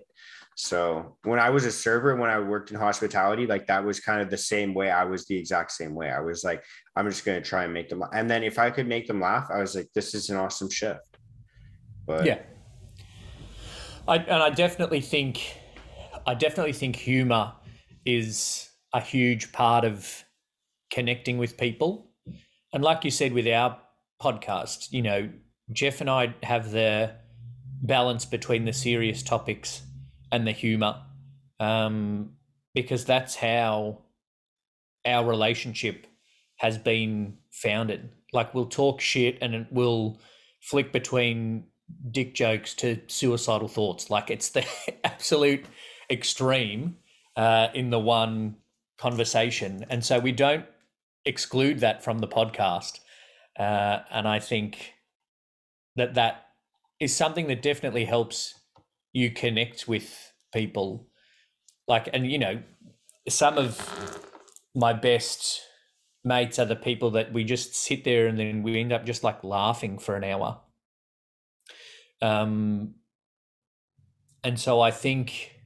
So 0.56 1.16
when 1.22 1.38
I 1.38 1.50
was 1.50 1.64
a 1.64 1.72
server, 1.72 2.16
when 2.16 2.30
I 2.30 2.40
worked 2.40 2.72
in 2.72 2.76
hospitality, 2.76 3.46
like 3.46 3.68
that 3.68 3.84
was 3.84 4.00
kind 4.00 4.20
of 4.20 4.28
the 4.28 4.36
same 4.36 4.74
way. 4.74 4.90
I 4.90 5.04
was 5.04 5.24
the 5.26 5.38
exact 5.38 5.70
same 5.70 5.94
way. 5.94 6.10
I 6.10 6.20
was 6.20 6.42
like, 6.42 6.64
I'm 6.96 7.08
just 7.08 7.24
going 7.24 7.40
to 7.40 7.48
try 7.48 7.64
and 7.64 7.72
make 7.72 7.88
them. 7.88 8.02
And 8.12 8.28
then 8.28 8.42
if 8.42 8.58
I 8.58 8.70
could 8.70 8.88
make 8.88 9.06
them 9.06 9.20
laugh, 9.20 9.48
I 9.54 9.60
was 9.60 9.76
like, 9.76 9.88
this 9.94 10.14
is 10.14 10.30
an 10.30 10.36
awesome 10.36 10.68
shift. 10.68 11.16
But 12.06 12.26
yeah 12.26 12.40
I, 14.08 14.16
and 14.16 14.42
i 14.42 14.48
definitely 14.50 15.02
think 15.02 15.57
i 16.26 16.34
definitely 16.34 16.72
think 16.72 16.96
humor 16.96 17.52
is 18.04 18.68
a 18.94 19.00
huge 19.00 19.52
part 19.52 19.84
of 19.84 20.24
connecting 20.90 21.38
with 21.38 21.56
people 21.56 22.10
and 22.72 22.82
like 22.82 23.04
you 23.04 23.10
said 23.10 23.32
with 23.32 23.46
our 23.46 23.78
podcast 24.22 24.90
you 24.90 25.02
know 25.02 25.28
jeff 25.72 26.00
and 26.00 26.10
i 26.10 26.34
have 26.42 26.70
the 26.70 27.10
balance 27.82 28.24
between 28.24 28.64
the 28.64 28.72
serious 28.72 29.22
topics 29.22 29.82
and 30.32 30.46
the 30.46 30.52
humor 30.52 31.00
um, 31.60 32.30
because 32.74 33.04
that's 33.04 33.34
how 33.36 33.98
our 35.04 35.24
relationship 35.28 36.06
has 36.56 36.76
been 36.78 37.36
founded 37.50 38.10
like 38.32 38.54
we'll 38.54 38.66
talk 38.66 39.00
shit 39.00 39.38
and 39.40 39.54
it 39.54 39.66
will 39.70 40.20
flick 40.60 40.92
between 40.92 41.64
dick 42.10 42.34
jokes 42.34 42.74
to 42.74 43.00
suicidal 43.06 43.68
thoughts. 43.68 44.10
Like 44.10 44.30
it's 44.30 44.50
the 44.50 44.64
absolute 45.04 45.64
extreme 46.10 46.96
uh, 47.36 47.68
in 47.74 47.90
the 47.90 47.98
one 47.98 48.56
conversation. 48.98 49.84
And 49.90 50.04
so 50.04 50.18
we 50.18 50.32
don't 50.32 50.66
exclude 51.24 51.80
that 51.80 52.02
from 52.02 52.18
the 52.18 52.28
podcast. 52.28 53.00
Uh, 53.58 54.00
and 54.10 54.26
I 54.26 54.38
think 54.38 54.94
that 55.96 56.14
that 56.14 56.46
is 57.00 57.14
something 57.14 57.46
that 57.48 57.62
definitely 57.62 58.04
helps 58.04 58.54
you 59.12 59.30
connect 59.30 59.88
with 59.88 60.32
people. 60.52 61.08
Like, 61.86 62.08
and 62.12 62.30
you 62.30 62.38
know, 62.38 62.62
some 63.28 63.58
of 63.58 64.24
my 64.74 64.92
best 64.92 65.60
mates 66.24 66.58
are 66.58 66.64
the 66.64 66.76
people 66.76 67.10
that 67.12 67.32
we 67.32 67.44
just 67.44 67.74
sit 67.74 68.04
there 68.04 68.26
and 68.26 68.38
then 68.38 68.62
we 68.62 68.80
end 68.80 68.92
up 68.92 69.04
just 69.04 69.24
like 69.24 69.42
laughing 69.44 69.98
for 69.98 70.16
an 70.16 70.24
hour. 70.24 70.60
Um, 72.20 72.94
and 74.42 74.58
so 74.58 74.80
I 74.80 74.90
think, 74.90 75.57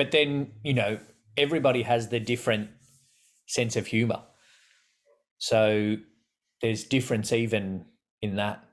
but 0.00 0.12
then, 0.12 0.52
you 0.64 0.72
know, 0.72 0.98
everybody 1.36 1.82
has 1.82 2.08
the 2.08 2.18
different 2.18 2.70
sense 3.46 3.76
of 3.76 3.86
humor. 3.86 4.22
So 5.36 5.96
there's 6.62 6.84
difference 6.84 7.34
even 7.34 7.84
in 8.22 8.36
that. 8.36 8.64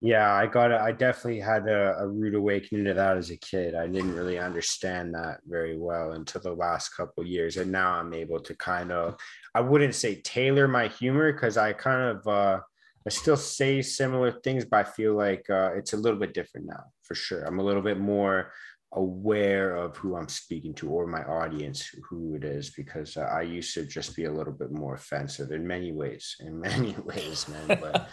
Yeah, 0.00 0.32
I 0.32 0.46
got 0.46 0.70
it. 0.70 0.80
I 0.80 0.92
definitely 0.92 1.40
had 1.40 1.68
a, 1.68 1.98
a 1.98 2.08
rude 2.08 2.34
awakening 2.34 2.86
to 2.86 2.94
that 2.94 3.18
as 3.18 3.28
a 3.28 3.36
kid. 3.36 3.74
I 3.74 3.88
didn't 3.88 4.14
really 4.14 4.38
understand 4.38 5.12
that 5.12 5.40
very 5.46 5.76
well 5.76 6.12
until 6.12 6.40
the 6.40 6.54
last 6.54 6.96
couple 6.96 7.26
years, 7.26 7.58
and 7.58 7.70
now 7.70 7.92
I'm 7.92 8.14
able 8.14 8.40
to 8.40 8.54
kind 8.54 8.92
of, 8.92 9.18
I 9.54 9.60
wouldn't 9.60 9.94
say 9.94 10.22
tailor 10.22 10.66
my 10.66 10.88
humor 10.88 11.30
because 11.30 11.58
I 11.58 11.74
kind 11.74 12.16
of, 12.16 12.26
uh, 12.26 12.60
I 13.06 13.10
still 13.10 13.36
say 13.36 13.82
similar 13.82 14.32
things, 14.32 14.64
but 14.64 14.78
I 14.78 14.90
feel 14.90 15.14
like 15.14 15.50
uh, 15.50 15.72
it's 15.74 15.92
a 15.92 15.98
little 15.98 16.18
bit 16.18 16.32
different 16.32 16.68
now 16.68 16.84
for 17.02 17.14
sure. 17.14 17.42
I'm 17.42 17.58
a 17.58 17.64
little 17.64 17.82
bit 17.82 17.98
more 17.98 18.52
aware 18.94 19.76
of 19.76 19.96
who 19.96 20.16
I'm 20.16 20.28
speaking 20.28 20.74
to 20.74 20.88
or 20.88 21.06
my 21.06 21.22
audience, 21.22 21.88
who 22.08 22.34
it 22.34 22.44
is, 22.44 22.70
because 22.70 23.16
uh, 23.16 23.20
I 23.20 23.42
used 23.42 23.72
to 23.74 23.86
just 23.86 24.16
be 24.16 24.24
a 24.24 24.32
little 24.32 24.52
bit 24.52 24.72
more 24.72 24.94
offensive 24.94 25.52
in 25.52 25.66
many 25.66 25.92
ways, 25.92 26.36
in 26.40 26.60
many 26.68 26.96
ways, 27.04 27.48
man. 27.48 27.78
But 27.80 28.08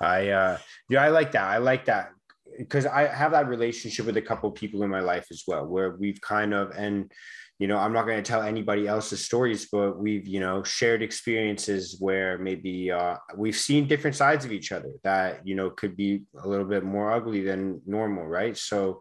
I, 0.00 0.28
uh, 0.28 0.58
yeah, 0.88 1.02
I 1.02 1.08
like 1.08 1.32
that. 1.32 1.44
I 1.44 1.58
like 1.58 1.84
that 1.86 2.10
because 2.58 2.86
I 2.86 3.06
have 3.06 3.32
that 3.32 3.48
relationship 3.48 4.06
with 4.06 4.16
a 4.16 4.22
couple 4.22 4.50
people 4.50 4.82
in 4.82 4.90
my 4.90 5.00
life 5.00 5.26
as 5.30 5.44
well, 5.46 5.66
where 5.66 5.90
we've 5.90 6.20
kind 6.20 6.54
of, 6.54 6.70
and, 6.76 7.10
you 7.58 7.68
know, 7.68 7.78
I'm 7.78 7.92
not 7.92 8.06
going 8.06 8.22
to 8.22 8.28
tell 8.28 8.42
anybody 8.42 8.86
else's 8.86 9.24
stories, 9.24 9.68
but 9.70 9.98
we've, 9.98 10.26
you 10.26 10.40
know, 10.40 10.62
shared 10.62 11.02
experiences 11.02 11.96
where 12.00 12.36
maybe 12.38 12.90
uh, 12.90 13.16
we've 13.36 13.56
seen 13.56 13.86
different 13.86 14.16
sides 14.16 14.44
of 14.44 14.52
each 14.52 14.72
other 14.72 14.90
that, 15.04 15.46
you 15.46 15.54
know, 15.54 15.70
could 15.70 15.96
be 15.96 16.22
a 16.42 16.48
little 16.48 16.66
bit 16.66 16.84
more 16.84 17.12
ugly 17.12 17.42
than 17.42 17.80
normal, 17.86 18.26
right? 18.26 18.56
So 18.56 19.00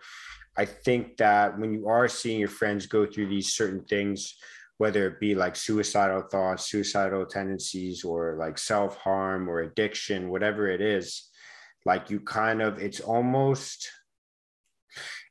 I 0.58 0.66
think 0.66 1.18
that 1.18 1.60
when 1.60 1.74
you 1.74 1.88
are 1.88 2.08
seeing 2.08 2.40
your 2.40 2.50
friends 2.50 2.86
go 2.86 3.06
through 3.06 3.28
these 3.28 3.54
certain 3.54 3.84
things, 3.86 4.36
whether 4.78 5.08
it 5.08 5.20
be 5.20 5.36
like 5.36 5.56
suicidal 5.56 6.24
thoughts, 6.24 6.70
suicidal 6.70 7.26
tendencies, 7.26 8.04
or 8.04 8.36
like 8.38 8.58
self 8.58 8.98
harm 8.98 9.50
or 9.50 9.62
addiction, 9.62 10.30
whatever 10.30 10.70
it 10.70 10.82
is, 10.82 11.30
like 11.86 12.10
you 12.10 12.20
kind 12.20 12.62
of, 12.62 12.80
it's 12.80 13.00
almost, 13.00 13.90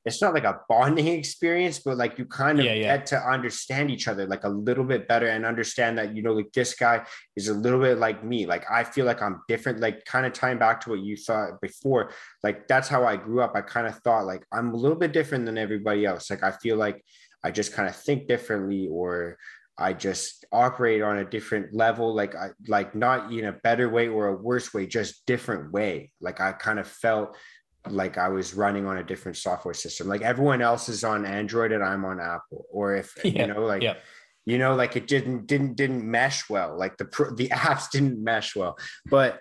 it's 0.04 0.20
not 0.20 0.34
like 0.34 0.44
a 0.44 0.60
bonding 0.68 1.06
experience, 1.08 1.78
but 1.78 1.96
like 1.96 2.18
you 2.18 2.26
kind 2.26 2.58
of 2.58 2.66
Yeah, 2.66 2.74
yeah. 2.74 2.96
get 2.96 3.06
to 3.06 3.18
understand 3.18 3.90
each 3.90 4.06
other 4.06 4.26
like 4.26 4.44
a 4.44 4.48
little 4.48 4.84
bit 4.84 5.08
better 5.08 5.26
and 5.28 5.46
understand 5.46 5.96
that, 5.98 6.14
you 6.14 6.22
know, 6.22 6.34
like 6.34 6.52
this 6.52 6.74
guy 6.74 7.06
is 7.36 7.48
a 7.48 7.54
little 7.54 7.80
bit 7.80 7.98
like 7.98 8.22
me. 8.22 8.44
Like 8.46 8.64
I 8.70 8.84
feel 8.84 9.06
like 9.06 9.22
I'm 9.22 9.40
different, 9.48 9.80
like 9.80 10.04
kind 10.04 10.26
of 10.26 10.32
tying 10.32 10.58
back 10.58 10.80
to 10.82 10.90
what 10.90 11.00
you 11.00 11.16
thought 11.16 11.60
before. 11.62 12.10
Like 12.42 12.68
that's 12.68 12.88
how 12.88 13.04
I 13.04 13.16
grew 13.16 13.40
up. 13.40 13.52
I 13.54 13.62
kind 13.62 13.86
of 13.86 13.96
thought 14.00 14.26
like 14.26 14.44
I'm 14.52 14.74
a 14.74 14.76
little 14.76 14.98
bit 14.98 15.12
different 15.12 15.46
than 15.46 15.56
everybody 15.56 16.04
else. 16.04 16.30
Like 16.30 16.42
I 16.42 16.50
feel 16.52 16.76
like 16.76 17.02
I 17.42 17.50
just 17.50 17.72
kind 17.72 17.88
of 17.88 17.96
think 17.96 18.28
differently 18.28 18.88
or 18.90 19.38
I 19.76 19.92
just 19.92 20.44
operate 20.52 21.02
on 21.02 21.18
a 21.18 21.24
different 21.24 21.74
level, 21.74 22.14
like 22.14 22.34
I 22.36 22.50
like 22.68 22.94
not 22.94 23.32
in 23.32 23.46
a 23.46 23.52
better 23.52 23.88
way 23.88 24.06
or 24.08 24.28
a 24.28 24.36
worse 24.36 24.72
way, 24.72 24.86
just 24.86 25.26
different 25.26 25.72
way. 25.72 26.12
Like 26.20 26.40
I 26.40 26.52
kind 26.52 26.78
of 26.78 26.86
felt 26.86 27.36
like 27.88 28.18
I 28.18 28.28
was 28.28 28.54
running 28.54 28.86
on 28.86 28.98
a 28.98 29.04
different 29.04 29.36
software 29.36 29.74
system. 29.74 30.08
Like 30.08 30.22
everyone 30.22 30.62
else 30.62 30.88
is 30.88 31.04
on 31.04 31.26
Android 31.26 31.72
and 31.72 31.84
I'm 31.84 32.04
on 32.04 32.20
Apple. 32.20 32.66
Or 32.70 32.96
if 32.96 33.14
Yeah, 33.24 33.46
you 33.46 33.46
know, 33.52 33.62
like 33.62 33.82
yeah. 33.82 33.94
you 34.46 34.58
know, 34.58 34.74
like 34.74 34.96
it 34.96 35.06
didn't 35.06 35.46
didn't 35.46 35.76
didn't 35.76 36.08
mesh 36.08 36.48
well. 36.48 36.76
Like 36.78 36.96
the 36.96 37.04
pro- 37.04 37.34
the 37.36 37.48
apps 37.48 37.90
didn't 37.90 38.22
mesh 38.22 38.56
well. 38.56 38.76
But 39.06 39.40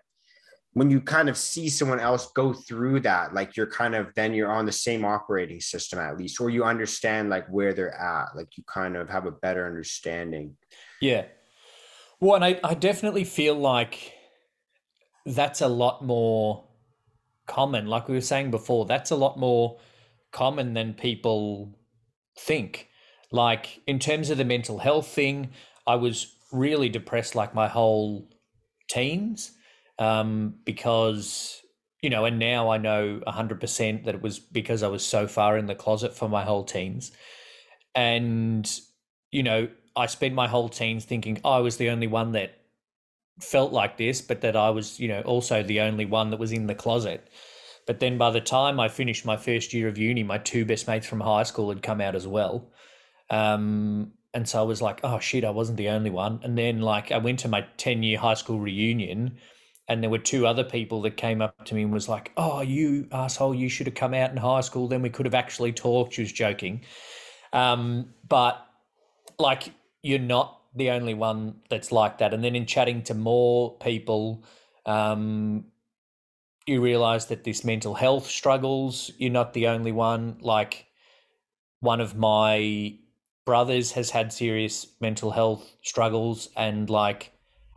when 0.73 0.89
you 0.89 0.99
kind 0.99 1.29
of 1.29 1.37
see 1.37 1.69
someone 1.69 1.99
else 1.99 2.31
go 2.31 2.51
through 2.51 2.99
that, 3.01 3.33
like 3.33 3.55
you're 3.55 3.69
kind 3.69 3.93
of 3.93 4.07
then 4.15 4.33
you're 4.33 4.51
on 4.51 4.65
the 4.65 4.71
same 4.71 5.05
operating 5.05 5.61
system 5.61 5.99
at 5.99 6.17
least, 6.17 6.41
or 6.41 6.49
you 6.49 6.63
understand 6.63 7.29
like 7.29 7.47
where 7.47 7.73
they're 7.73 7.95
at. 7.95 8.35
Like 8.35 8.57
you 8.57 8.63
kind 8.67 8.97
of 8.97 9.09
have 9.09 9.25
a 9.25 9.31
better 9.31 9.65
understanding. 9.65 10.55
Yeah. 10.99 11.25
Well, 12.19 12.35
and 12.35 12.45
I, 12.45 12.59
I 12.63 12.73
definitely 12.73 13.25
feel 13.25 13.55
like 13.55 14.13
that's 15.25 15.61
a 15.61 15.67
lot 15.67 16.03
more 16.03 16.65
common. 17.47 17.87
Like 17.87 18.07
we 18.07 18.15
were 18.15 18.21
saying 18.21 18.51
before, 18.51 18.85
that's 18.85 19.11
a 19.11 19.15
lot 19.15 19.37
more 19.37 19.79
common 20.31 20.73
than 20.73 20.93
people 20.93 21.77
think. 22.37 22.89
Like 23.31 23.81
in 23.87 23.99
terms 23.99 24.29
of 24.29 24.37
the 24.37 24.45
mental 24.45 24.79
health 24.79 25.07
thing, 25.07 25.51
I 25.87 25.95
was 25.95 26.35
really 26.51 26.89
depressed 26.89 27.35
like 27.35 27.55
my 27.55 27.67
whole 27.67 28.29
teens 28.89 29.51
um, 29.99 30.55
because, 30.65 31.61
you 32.01 32.09
know, 32.09 32.25
and 32.25 32.39
now 32.39 32.69
I 32.69 32.77
know 32.77 33.21
100% 33.27 34.05
that 34.05 34.15
it 34.15 34.21
was 34.21 34.39
because 34.39 34.83
I 34.83 34.87
was 34.87 35.05
so 35.05 35.27
far 35.27 35.57
in 35.57 35.65
the 35.65 35.75
closet 35.75 36.15
for 36.15 36.29
my 36.29 36.43
whole 36.43 36.63
teens. 36.63 37.11
And, 37.95 38.69
you 39.31 39.43
know, 39.43 39.67
I 39.95 40.07
spent 40.07 40.33
my 40.33 40.47
whole 40.47 40.69
teens 40.69 41.05
thinking 41.05 41.39
I 41.43 41.59
was 41.59 41.77
the 41.77 41.89
only 41.89 42.07
one 42.07 42.31
that 42.31 42.62
felt 43.41 43.71
like 43.71 43.97
this, 43.97 44.21
but 44.21 44.41
that 44.41 44.55
I 44.55 44.69
was, 44.69 44.99
you 44.99 45.07
know, 45.07 45.21
also 45.21 45.63
the 45.63 45.81
only 45.81 46.05
one 46.05 46.29
that 46.29 46.39
was 46.39 46.51
in 46.51 46.67
the 46.67 46.75
closet. 46.75 47.29
But 47.85 47.99
then 47.99 48.17
by 48.17 48.31
the 48.31 48.41
time 48.41 48.79
I 48.79 48.87
finished 48.87 49.25
my 49.25 49.37
first 49.37 49.73
year 49.73 49.87
of 49.87 49.97
uni, 49.97 50.23
my 50.23 50.37
two 50.37 50.65
best 50.65 50.87
mates 50.87 51.07
from 51.07 51.19
high 51.19 51.43
school 51.43 51.69
had 51.69 51.81
come 51.83 51.99
out 51.99 52.15
as 52.15 52.27
well. 52.27 52.71
Um, 53.29 54.13
and 54.33 54.47
so 54.47 54.59
I 54.59 54.63
was 54.63 54.81
like, 54.81 55.01
oh 55.03 55.19
shit, 55.19 55.43
I 55.43 55.49
wasn't 55.49 55.77
the 55.77 55.89
only 55.89 56.09
one. 56.09 56.39
And 56.43 56.57
then 56.57 56.81
like 56.81 57.11
I 57.11 57.17
went 57.17 57.39
to 57.39 57.47
my 57.47 57.65
10 57.77 58.03
year 58.03 58.17
high 58.17 58.33
school 58.33 58.59
reunion 58.59 59.37
and 59.87 60.01
there 60.01 60.09
were 60.09 60.17
two 60.17 60.47
other 60.47 60.63
people 60.63 61.01
that 61.01 61.17
came 61.17 61.41
up 61.41 61.65
to 61.65 61.75
me 61.75 61.83
and 61.83 61.91
was 61.91 62.07
like, 62.07 62.31
oh, 62.37 62.61
you 62.61 63.07
asshole, 63.11 63.53
you 63.53 63.67
should 63.67 63.87
have 63.87 63.95
come 63.95 64.13
out 64.13 64.31
in 64.31 64.37
high 64.37 64.61
school. 64.61 64.87
Then 64.87 65.01
we 65.01 65.09
could 65.09 65.25
have 65.25 65.35
actually 65.35 65.73
talked. 65.73 66.13
She 66.13 66.21
was 66.21 66.31
joking. 66.31 66.81
Um, 67.51 68.13
but 68.27 68.65
like 69.39 69.73
you're 70.01 70.19
not 70.19 70.59
the 70.75 70.89
only 70.89 71.13
one 71.13 71.55
that's 71.69 71.91
like 71.91 72.17
that. 72.17 72.33
And 72.33 72.43
then 72.43 72.55
in 72.55 72.65
chatting 72.65 73.03
to 73.03 73.13
more 73.13 73.77
people, 73.77 74.43
um, 74.85 75.65
you 76.65 76.81
realize 76.81 77.27
that 77.27 77.43
this 77.43 77.63
mental 77.63 77.93
health 77.93 78.27
struggles, 78.27 79.11
you're 79.17 79.31
not 79.31 79.53
the 79.53 79.67
only 79.67 79.91
one. 79.91 80.37
Like 80.41 80.87
one 81.79 82.01
of 82.01 82.15
my 82.15 82.97
brothers 83.45 83.91
has 83.91 84.09
had 84.09 84.31
serious 84.31 84.87
mental 85.01 85.31
health 85.31 85.75
struggles 85.83 86.49
and 86.55 86.89
like 86.89 87.33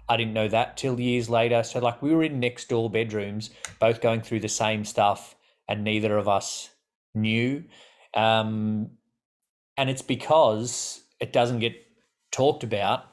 I 0.09 0.17
didn't 0.17 0.35
know 0.35 0.49
that 0.49 0.77
till 0.77 1.01
years 1.01 1.29
later. 1.29 1.63
So 1.65 1.81
like 1.81 2.01
we 2.01 2.15
were 2.15 2.23
in 2.23 2.39
next 2.39 2.69
door 2.69 2.89
bedrooms, 2.89 3.51
both 3.81 4.01
going 4.01 4.21
through 4.21 4.41
the 4.41 4.49
same 4.49 4.85
stuff, 4.85 5.35
and 5.69 5.83
neither 5.83 6.17
of 6.17 6.29
us 6.29 6.71
knew. 7.15 7.65
Um, 8.15 8.91
and 9.77 9.91
it's 9.91 10.03
because 10.03 11.03
it 11.21 11.33
doesn't 11.33 11.59
get 11.59 11.75
talked 12.33 12.65
about, 12.65 13.05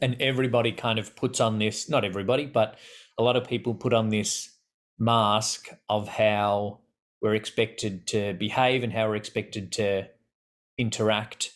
and 0.00 0.16
everybody 0.20 0.72
kind 0.72 0.98
of 0.98 1.14
puts 1.16 1.40
on 1.40 1.58
this. 1.58 1.88
Not 1.88 2.04
everybody, 2.04 2.46
but 2.46 2.78
a 3.18 3.22
lot 3.22 3.36
of 3.36 3.46
people 3.46 3.74
put 3.74 3.92
on 3.92 4.08
this 4.08 4.50
mask 4.98 5.68
of 5.88 6.08
how 6.08 6.80
we're 7.20 7.34
expected 7.34 8.06
to 8.08 8.34
behave 8.34 8.82
and 8.82 8.92
how 8.92 9.08
we're 9.08 9.16
expected 9.16 9.72
to 9.72 10.08
interact. 10.78 11.52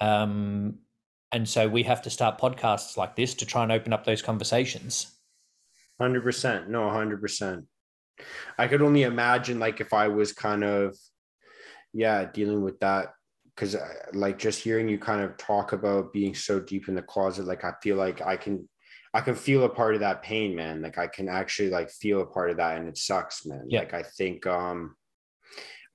Um, 0.00 0.78
and 1.32 1.48
so 1.48 1.68
we 1.68 1.82
have 1.84 2.02
to 2.02 2.10
start 2.10 2.40
podcasts 2.40 2.96
like 2.96 3.16
this 3.16 3.34
to 3.34 3.46
try 3.46 3.62
and 3.62 3.72
open 3.72 3.92
up 3.92 4.04
those 4.04 4.22
conversations. 4.22 5.14
Hundred 6.00 6.22
percent. 6.22 6.70
No, 6.70 6.88
hundred 6.90 7.20
percent. 7.20 7.66
I 8.56 8.66
could 8.66 8.82
only 8.82 9.02
imagine 9.02 9.58
like 9.58 9.80
if 9.80 9.92
I 9.92 10.08
was 10.08 10.32
kind 10.32 10.64
of, 10.64 10.96
yeah, 11.92 12.24
dealing 12.24 12.62
with 12.62 12.80
that 12.80 13.08
because 13.58 13.76
like 14.12 14.38
just 14.38 14.62
hearing 14.62 14.88
you 14.88 14.98
kind 14.98 15.20
of 15.20 15.36
talk 15.36 15.72
about 15.72 16.12
being 16.12 16.32
so 16.32 16.60
deep 16.60 16.88
in 16.88 16.94
the 16.94 17.02
closet, 17.02 17.44
like 17.44 17.64
I 17.64 17.72
feel 17.82 17.96
like 17.96 18.22
I 18.22 18.36
can, 18.36 18.68
I 19.12 19.20
can 19.20 19.34
feel 19.34 19.64
a 19.64 19.68
part 19.68 19.94
of 19.94 20.00
that 20.00 20.22
pain, 20.22 20.54
man. 20.54 20.80
Like 20.80 20.96
I 20.96 21.08
can 21.08 21.28
actually 21.28 21.70
like 21.70 21.90
feel 21.90 22.20
a 22.20 22.26
part 22.26 22.50
of 22.50 22.58
that, 22.58 22.78
and 22.78 22.88
it 22.88 22.96
sucks, 22.96 23.44
man. 23.46 23.64
Yeah. 23.68 23.80
Like 23.80 23.94
I 23.94 24.04
think, 24.04 24.46
um, 24.46 24.94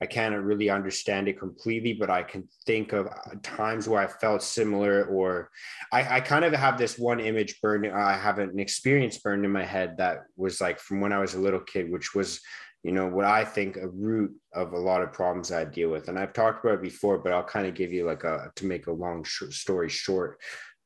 I 0.02 0.06
can't 0.06 0.34
really 0.34 0.68
understand 0.68 1.28
it 1.28 1.38
completely, 1.38 1.94
but 1.94 2.10
I 2.10 2.22
can 2.24 2.46
think 2.66 2.92
of 2.92 3.08
times 3.42 3.88
where 3.88 4.02
I 4.02 4.08
felt 4.08 4.42
similar, 4.42 5.04
or 5.04 5.48
I, 5.90 6.16
I 6.16 6.20
kind 6.20 6.44
of 6.44 6.52
have 6.52 6.76
this 6.76 6.98
one 6.98 7.20
image 7.20 7.62
burned. 7.62 7.86
I 7.86 8.14
have 8.14 8.40
an 8.40 8.58
experience 8.58 9.16
burned 9.16 9.46
in 9.46 9.52
my 9.52 9.64
head 9.64 9.96
that 9.98 10.24
was 10.36 10.60
like 10.60 10.78
from 10.80 11.00
when 11.00 11.12
I 11.14 11.20
was 11.20 11.32
a 11.32 11.40
little 11.40 11.60
kid, 11.60 11.90
which 11.90 12.14
was, 12.14 12.40
you 12.84 12.92
know, 12.92 13.06
what 13.06 13.24
I 13.24 13.44
think 13.46 13.78
a 13.78 13.88
root 13.88 14.32
of 14.52 14.74
a 14.74 14.78
lot 14.78 15.00
of 15.00 15.12
problems 15.12 15.50
I 15.50 15.64
deal 15.64 15.88
with. 15.88 16.08
And 16.08 16.18
I've 16.18 16.34
talked 16.34 16.62
about 16.62 16.76
it 16.76 16.82
before, 16.82 17.16
but 17.18 17.32
I'll 17.32 17.42
kind 17.42 17.66
of 17.66 17.74
give 17.74 17.92
you 17.92 18.04
like 18.04 18.24
a 18.24 18.52
to 18.56 18.66
make 18.66 18.86
a 18.86 18.92
long 18.92 19.24
sh- 19.24 19.44
story 19.50 19.88
short 19.88 20.38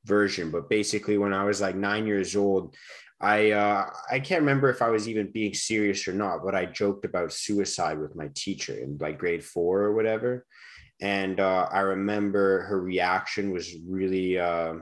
version. 0.04 0.52
But 0.52 0.70
basically, 0.70 1.18
when 1.18 1.34
I 1.34 1.44
was 1.44 1.60
like 1.60 1.74
nine 1.74 2.06
years 2.06 2.36
old, 2.36 2.76
I 3.20 3.50
uh, 3.50 3.90
I 4.08 4.20
can't 4.20 4.42
remember 4.42 4.70
if 4.70 4.80
I 4.80 4.90
was 4.90 5.08
even 5.08 5.32
being 5.32 5.54
serious 5.54 6.06
or 6.06 6.12
not, 6.12 6.44
but 6.44 6.54
I 6.54 6.66
joked 6.66 7.04
about 7.04 7.32
suicide 7.32 7.98
with 7.98 8.14
my 8.14 8.30
teacher 8.32 8.78
in 8.78 8.96
like 9.00 9.18
grade 9.18 9.44
four 9.44 9.80
or 9.80 9.92
whatever, 9.92 10.46
and 11.00 11.40
uh, 11.40 11.68
I 11.72 11.80
remember 11.80 12.62
her 12.62 12.80
reaction 12.80 13.50
was 13.50 13.74
really. 13.84 14.38
Uh, 14.38 14.74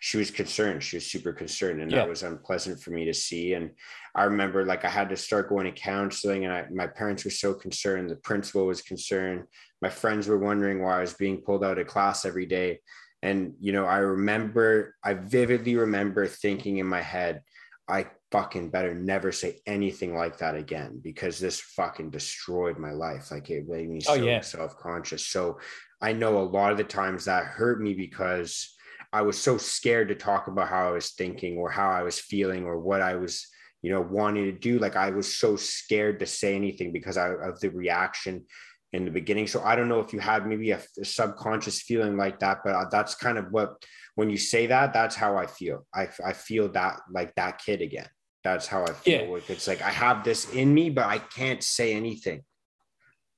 she 0.00 0.18
was 0.18 0.30
concerned. 0.30 0.82
She 0.82 0.96
was 0.96 1.06
super 1.10 1.32
concerned, 1.32 1.80
and 1.80 1.90
Yeah. 1.90 1.98
that 1.98 2.08
was 2.08 2.22
unpleasant 2.22 2.82
for 2.82 2.90
me 2.90 3.04
to 3.06 3.14
see. 3.14 3.54
And 3.54 3.70
I 4.14 4.24
remember 4.24 4.64
like 4.64 4.84
I 4.84 4.88
had 4.90 5.08
to 5.10 5.16
start 5.16 5.48
going 5.48 5.64
to 5.66 5.72
counseling, 5.80 6.44
and 6.44 6.52
I, 6.52 6.66
my 6.72 6.86
parents 6.86 7.24
were 7.24 7.30
so 7.30 7.54
concerned. 7.54 8.10
The 8.10 8.16
principal 8.16 8.66
was 8.66 8.82
concerned. 8.82 9.44
My 9.80 9.88
friends 9.90 10.28
were 10.28 10.38
wondering 10.38 10.82
why 10.82 10.98
I 10.98 11.00
was 11.00 11.14
being 11.14 11.42
pulled 11.42 11.64
out 11.64 11.78
of 11.78 11.86
class 11.86 12.24
every 12.24 12.46
day. 12.46 12.80
And 13.22 13.54
you 13.60 13.72
know, 13.72 13.84
I 13.86 13.98
remember, 13.98 14.96
I 15.04 15.14
vividly 15.14 15.76
remember 15.76 16.26
thinking 16.26 16.78
in 16.78 16.86
my 16.86 17.00
head, 17.00 17.42
I 17.88 18.06
fucking 18.32 18.70
better 18.70 18.94
never 18.94 19.30
say 19.30 19.60
anything 19.66 20.14
like 20.14 20.38
that 20.38 20.56
again 20.56 21.00
because 21.02 21.38
this 21.38 21.60
fucking 21.60 22.10
destroyed 22.10 22.78
my 22.78 22.92
life. 22.92 23.30
Like 23.30 23.50
it 23.50 23.68
made 23.68 23.88
me 23.90 24.00
Oh, 24.08 24.16
so 24.16 24.24
yeah. 24.24 24.40
self-conscious. 24.40 25.26
So 25.26 25.58
I 26.00 26.12
know 26.12 26.38
a 26.38 26.42
lot 26.42 26.72
of 26.72 26.78
the 26.78 26.84
times 26.84 27.26
that 27.26 27.44
hurt 27.44 27.80
me 27.80 27.94
because 27.94 28.71
I 29.12 29.22
was 29.22 29.38
so 29.38 29.58
scared 29.58 30.08
to 30.08 30.14
talk 30.14 30.48
about 30.48 30.68
how 30.68 30.88
I 30.88 30.92
was 30.92 31.10
thinking 31.10 31.58
or 31.58 31.70
how 31.70 31.90
I 31.90 32.02
was 32.02 32.18
feeling 32.18 32.64
or 32.64 32.78
what 32.78 33.02
I 33.02 33.16
was, 33.16 33.46
you 33.82 33.90
know, 33.90 34.00
wanting 34.00 34.44
to 34.44 34.52
do. 34.52 34.78
Like 34.78 34.96
I 34.96 35.10
was 35.10 35.36
so 35.36 35.56
scared 35.56 36.20
to 36.20 36.26
say 36.26 36.56
anything 36.56 36.92
because 36.92 37.16
I, 37.16 37.28
of 37.28 37.60
the 37.60 37.68
reaction 37.68 38.46
in 38.92 39.04
the 39.04 39.10
beginning. 39.10 39.46
So 39.46 39.62
I 39.62 39.76
don't 39.76 39.88
know 39.88 40.00
if 40.00 40.12
you 40.12 40.18
had 40.18 40.46
maybe 40.46 40.70
a, 40.70 40.80
a 41.00 41.04
subconscious 41.04 41.82
feeling 41.82 42.16
like 42.16 42.38
that, 42.40 42.58
but 42.64 42.74
uh, 42.74 42.86
that's 42.90 43.14
kind 43.14 43.38
of 43.38 43.50
what 43.50 43.74
when 44.14 44.30
you 44.30 44.36
say 44.36 44.66
that, 44.66 44.92
that's 44.92 45.16
how 45.16 45.36
I 45.36 45.46
feel. 45.46 45.86
I, 45.94 46.08
I 46.24 46.32
feel 46.32 46.68
that 46.72 47.00
like 47.10 47.34
that 47.36 47.58
kid 47.58 47.80
again. 47.80 48.08
That's 48.44 48.66
how 48.66 48.82
I 48.84 48.92
feel. 48.92 49.38
Yeah. 49.38 49.40
It's 49.48 49.68
like 49.68 49.82
I 49.82 49.90
have 49.90 50.24
this 50.24 50.50
in 50.52 50.74
me, 50.74 50.90
but 50.90 51.06
I 51.06 51.18
can't 51.18 51.62
say 51.62 51.94
anything. 51.94 52.42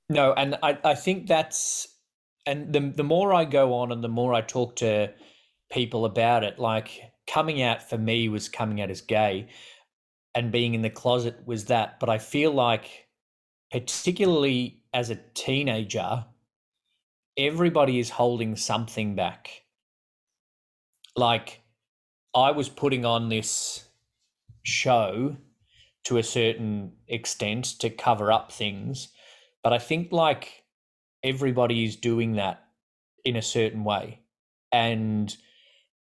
No, 0.09 0.33
and 0.33 0.57
I, 0.63 0.79
I 0.83 0.95
think 0.95 1.27
that's 1.27 1.89
and 2.47 2.73
the 2.73 2.81
the 2.81 3.05
more 3.05 3.33
I 3.33 3.45
go 3.45 3.75
on 3.75 3.93
and 3.93 4.03
the 4.03 4.09
more 4.09 4.35
I 4.35 4.41
talk 4.41 4.77
to 4.77 5.13
people 5.71 6.05
about 6.05 6.45
it, 6.45 6.59
like 6.59 7.01
coming 7.27 7.63
out 7.63 7.89
for 7.89 7.99
me 7.99 8.29
was 8.29 8.49
coming 8.49 8.81
out 8.81 8.91
as 8.91 9.01
gay 9.01 9.49
and 10.35 10.53
being 10.53 10.75
in 10.75 10.83
the 10.83 10.91
closet 10.91 11.47
was 11.47 11.67
that. 11.67 12.01
But 12.01 12.09
I 12.09 12.19
feel 12.19 12.53
like 12.53 13.09
particularly 13.71 14.83
as 14.93 15.11
a 15.11 15.21
teenager, 15.35 16.25
everybody 17.37 17.99
is 17.99 18.11
holding 18.11 18.57
something 18.57 19.15
back. 19.15 19.63
Like 21.17 21.63
I 22.35 22.51
was 22.51 22.69
putting 22.69 23.05
on 23.05 23.29
this 23.29 23.89
show 24.63 25.37
to 26.05 26.19
a 26.19 26.23
certain 26.23 26.93
extent 27.09 27.65
to 27.81 27.89
cover 27.91 28.31
up 28.31 28.53
things 28.53 29.09
but 29.65 29.73
I 29.73 29.79
think 29.79 30.13
like 30.13 30.63
everybody 31.25 31.85
is 31.85 31.97
doing 31.97 32.35
that 32.35 32.63
in 33.25 33.35
a 33.35 33.43
certain 33.43 33.83
way. 33.83 34.21
And 34.71 35.35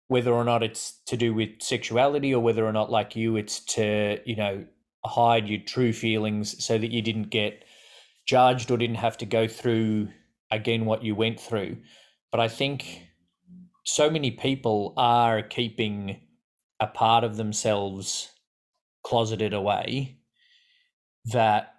whether 0.08 0.32
or 0.32 0.44
not 0.44 0.62
it's 0.62 1.00
to 1.06 1.16
do 1.16 1.32
with 1.32 1.50
sexuality 1.60 2.34
or 2.34 2.42
whether 2.42 2.66
or 2.66 2.72
not, 2.72 2.90
like 2.90 3.16
you, 3.16 3.36
it's 3.36 3.60
to, 3.60 4.18
you 4.24 4.36
know, 4.36 4.64
hide 5.04 5.48
your 5.48 5.60
true 5.60 5.92
feelings 5.92 6.64
so 6.64 6.78
that 6.78 6.90
you 6.90 7.02
didn't 7.02 7.30
get 7.30 7.64
judged 8.26 8.70
or 8.70 8.76
didn't 8.76 8.96
have 8.96 9.18
to 9.18 9.26
go 9.26 9.46
through 9.46 10.08
again 10.50 10.84
what 10.84 11.02
you 11.02 11.14
went 11.14 11.40
through. 11.40 11.76
But 12.30 12.40
I 12.40 12.48
think 12.48 13.08
so 13.84 14.10
many 14.10 14.30
people 14.30 14.94
are 14.96 15.42
keeping 15.42 16.20
a 16.80 16.86
part 16.86 17.24
of 17.24 17.36
themselves 17.36 18.30
closeted 19.04 19.52
away 19.52 20.18
that 21.26 21.74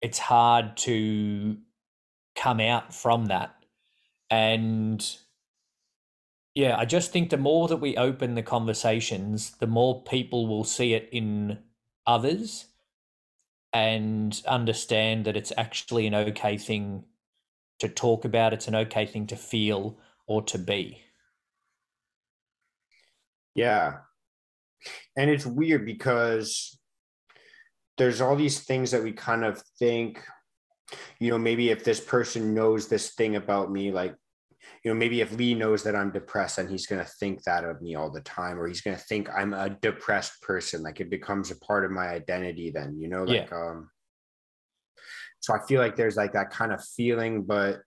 it's 0.00 0.18
hard 0.18 0.76
to 0.76 1.56
come 2.36 2.60
out 2.60 2.94
from 2.94 3.26
that. 3.26 3.54
And 4.30 5.04
yeah, 6.54 6.76
I 6.78 6.84
just 6.84 7.10
think 7.10 7.30
the 7.30 7.36
more 7.36 7.66
that 7.68 7.78
we 7.78 7.96
open 7.96 8.34
the 8.34 8.42
conversations, 8.42 9.52
the 9.58 9.66
more 9.66 10.02
people 10.04 10.46
will 10.46 10.64
see 10.64 10.94
it 10.94 11.08
in 11.10 11.58
others 12.06 12.66
and 13.72 14.40
understand 14.46 15.24
that 15.24 15.36
it's 15.36 15.52
actually 15.56 16.06
an 16.06 16.14
okay 16.14 16.56
thing 16.56 17.04
to 17.80 17.88
talk 17.88 18.24
about, 18.24 18.52
it's 18.52 18.68
an 18.68 18.76
okay 18.76 19.04
thing 19.04 19.26
to 19.26 19.36
feel 19.36 19.98
or 20.28 20.42
to 20.42 20.58
be. 20.58 21.00
Yeah. 23.56 23.98
And 25.16 25.30
it's 25.30 25.46
weird 25.46 25.84
because 25.84 26.78
there's 27.98 28.20
all 28.20 28.36
these 28.36 28.60
things 28.60 28.92
that 28.92 29.02
we 29.02 29.12
kind 29.12 29.44
of 29.44 29.60
think, 29.78 30.20
you 31.18 31.30
know, 31.30 31.38
maybe 31.38 31.70
if 31.70 31.82
this 31.82 32.00
person 32.00 32.54
knows 32.54 32.86
this 32.86 33.14
thing 33.14 33.34
about 33.34 33.72
me, 33.72 33.90
like, 33.90 34.14
you 34.84 34.92
know, 34.92 34.98
maybe 34.98 35.22
if 35.22 35.32
Lee 35.32 35.54
knows 35.54 35.82
that 35.82 35.96
I'm 35.96 36.12
depressed 36.12 36.56
then 36.56 36.68
he's 36.68 36.86
going 36.86 37.02
to 37.02 37.10
think 37.18 37.42
that 37.44 37.64
of 37.64 37.80
me 37.80 37.94
all 37.94 38.10
the 38.10 38.20
time, 38.20 38.60
or 38.60 38.68
he's 38.68 38.82
going 38.82 38.96
to 38.96 39.02
think 39.02 39.28
I'm 39.34 39.54
a 39.54 39.70
depressed 39.70 40.42
person, 40.42 40.82
like 40.82 41.00
it 41.00 41.08
becomes 41.08 41.50
a 41.50 41.56
part 41.56 41.86
of 41.86 41.90
my 41.90 42.08
identity, 42.08 42.70
then, 42.70 42.98
you 43.00 43.08
know, 43.08 43.24
like, 43.24 43.48
yeah. 43.50 43.56
um, 43.56 43.90
so 45.40 45.54
I 45.54 45.58
feel 45.66 45.80
like 45.80 45.96
there's 45.96 46.16
like 46.16 46.34
that 46.34 46.50
kind 46.50 46.72
of 46.72 46.84
feeling, 46.84 47.44
but 47.44 47.80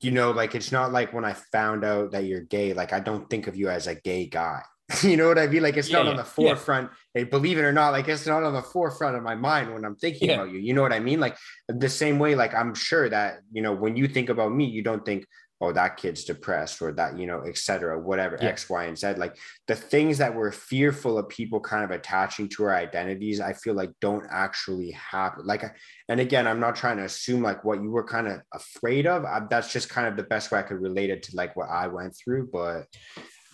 you 0.00 0.10
know, 0.10 0.30
like 0.30 0.54
it's 0.54 0.72
not 0.72 0.92
like 0.92 1.12
when 1.12 1.24
I 1.24 1.34
found 1.52 1.84
out 1.84 2.12
that 2.12 2.24
you're 2.24 2.40
gay, 2.40 2.72
like 2.72 2.92
I 2.92 3.00
don't 3.00 3.28
think 3.28 3.46
of 3.46 3.56
you 3.56 3.68
as 3.68 3.86
a 3.86 3.94
gay 3.94 4.26
guy. 4.26 4.62
you 5.02 5.16
know 5.16 5.28
what 5.28 5.38
I 5.38 5.46
mean? 5.46 5.62
Like 5.62 5.76
it's 5.76 5.90
yeah, 5.90 5.98
not 5.98 6.04
yeah, 6.06 6.10
on 6.12 6.16
the 6.16 6.24
forefront. 6.24 6.90
Yeah. 7.14 7.24
believe 7.24 7.58
it 7.58 7.62
or 7.62 7.72
not, 7.72 7.90
like 7.90 8.08
it's 8.08 8.26
not 8.26 8.42
on 8.42 8.54
the 8.54 8.62
forefront 8.62 9.16
of 9.16 9.22
my 9.22 9.34
mind 9.34 9.72
when 9.72 9.84
I'm 9.84 9.96
thinking 9.96 10.30
about 10.30 10.50
you. 10.50 10.58
You 10.58 10.72
know 10.72 10.82
what 10.82 10.94
I 10.94 11.00
mean? 11.00 11.20
Like 11.20 11.36
the 11.68 11.90
same 11.90 12.18
way, 12.18 12.34
like 12.34 12.54
I'm 12.54 12.74
sure 12.74 13.08
that 13.08 13.40
you 13.52 13.60
know 13.60 13.72
when 13.72 13.96
you 13.96 14.08
think 14.08 14.30
about 14.30 14.52
me, 14.54 14.64
you 14.64 14.82
don't 14.82 15.04
think, 15.04 15.26
oh, 15.60 15.72
that 15.72 15.98
kid's 15.98 16.24
depressed 16.24 16.80
or 16.80 16.92
that 16.92 17.18
you 17.18 17.26
know, 17.26 17.42
etc. 17.46 18.00
Whatever 18.00 18.42
X, 18.42 18.70
Y, 18.70 18.84
and 18.84 18.96
Z. 18.96 19.14
Like 19.18 19.36
the 19.66 19.74
things 19.74 20.16
that 20.18 20.34
we're 20.34 20.52
fearful 20.52 21.18
of 21.18 21.28
people 21.28 21.60
kind 21.60 21.84
of 21.84 21.90
attaching 21.90 22.48
to 22.50 22.64
our 22.64 22.74
identities, 22.74 23.42
I 23.42 23.52
feel 23.52 23.74
like 23.74 23.90
don't 24.00 24.24
actually 24.30 24.92
happen. 24.92 25.44
Like, 25.44 25.64
and 26.08 26.18
again, 26.18 26.46
I'm 26.46 26.60
not 26.60 26.76
trying 26.76 26.96
to 26.96 27.04
assume 27.04 27.42
like 27.42 27.62
what 27.62 27.82
you 27.82 27.90
were 27.90 28.04
kind 28.04 28.26
of 28.26 28.40
afraid 28.54 29.06
of. 29.06 29.26
I, 29.26 29.42
that's 29.50 29.70
just 29.70 29.90
kind 29.90 30.08
of 30.08 30.16
the 30.16 30.22
best 30.22 30.50
way 30.50 30.60
I 30.60 30.62
could 30.62 30.80
relate 30.80 31.10
it 31.10 31.24
to 31.24 31.36
like 31.36 31.56
what 31.56 31.68
I 31.68 31.88
went 31.88 32.16
through, 32.16 32.48
but. 32.50 32.86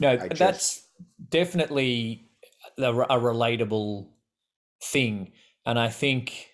No, 0.01 0.16
just, 0.16 0.39
that's 0.39 0.84
definitely 1.28 2.28
a, 2.78 2.92
a 2.92 3.20
relatable 3.20 4.09
thing, 4.82 5.32
and 5.66 5.78
I 5.78 5.88
think 5.88 6.49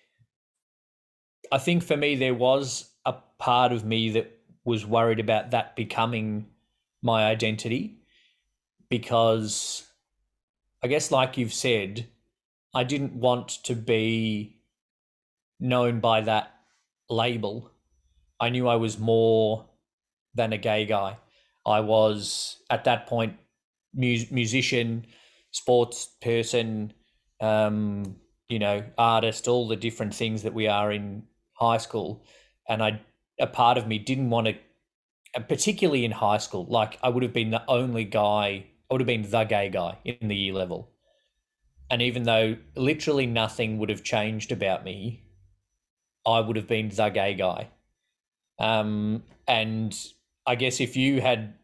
I 1.51 1.57
think 1.57 1.83
for 1.83 1.97
me 1.97 2.15
there 2.15 2.33
was 2.33 2.89
a 3.05 3.13
part 3.39 3.71
of 3.71 3.83
me 3.83 4.11
that 4.11 4.31
was 4.63 4.85
worried 4.85 5.19
about 5.19 5.51
that 5.51 5.75
becoming 5.75 6.47
my 7.01 7.25
identity 7.25 7.97
because 8.89 9.87
I 10.83 10.87
guess 10.87 11.11
like 11.11 11.37
you've 11.37 11.53
said 11.53 12.07
I 12.73 12.83
didn't 12.83 13.13
want 13.13 13.49
to 13.65 13.75
be 13.75 14.61
known 15.59 15.99
by 15.99 16.21
that 16.21 16.53
label. 17.09 17.71
I 18.39 18.49
knew 18.49 18.67
I 18.67 18.77
was 18.77 18.97
more 18.97 19.69
than 20.33 20.53
a 20.53 20.57
gay 20.57 20.85
guy. 20.85 21.17
I 21.65 21.81
was 21.81 22.57
at 22.69 22.85
that 22.85 23.07
point 23.07 23.37
mu- 23.93 24.25
musician, 24.31 25.05
sports 25.51 26.09
person, 26.21 26.93
um, 27.39 28.15
you 28.49 28.59
know, 28.59 28.83
artist, 28.97 29.47
all 29.47 29.67
the 29.67 29.75
different 29.75 30.13
things 30.13 30.43
that 30.43 30.53
we 30.53 30.67
are 30.67 30.91
in 30.91 31.23
high 31.53 31.77
school. 31.77 32.25
And 32.67 32.83
I, 32.83 33.01
a 33.39 33.47
part 33.47 33.77
of 33.77 33.87
me 33.87 33.97
didn't 33.99 34.29
want 34.29 34.47
to, 34.47 35.41
particularly 35.41 36.05
in 36.05 36.11
high 36.11 36.37
school, 36.37 36.65
like 36.69 36.97
I 37.01 37.09
would 37.09 37.23
have 37.23 37.33
been 37.33 37.51
the 37.51 37.63
only 37.69 38.03
guy, 38.03 38.65
I 38.89 38.93
would 38.93 39.01
have 39.01 39.07
been 39.07 39.29
the 39.29 39.43
gay 39.45 39.69
guy 39.69 39.97
in 40.03 40.27
the 40.27 40.35
year 40.35 40.53
level. 40.53 40.91
And 41.89 42.01
even 42.01 42.23
though 42.23 42.57
literally 42.75 43.25
nothing 43.25 43.77
would 43.77 43.89
have 43.89 44.03
changed 44.03 44.51
about 44.51 44.83
me, 44.83 45.23
I 46.25 46.39
would 46.39 46.55
have 46.55 46.67
been 46.67 46.89
the 46.89 47.09
gay 47.09 47.33
guy. 47.33 47.69
Um, 48.59 49.23
and 49.47 49.97
I 50.45 50.55
guess 50.55 50.79
if 50.79 50.95
you 50.95 51.19
had 51.19 51.55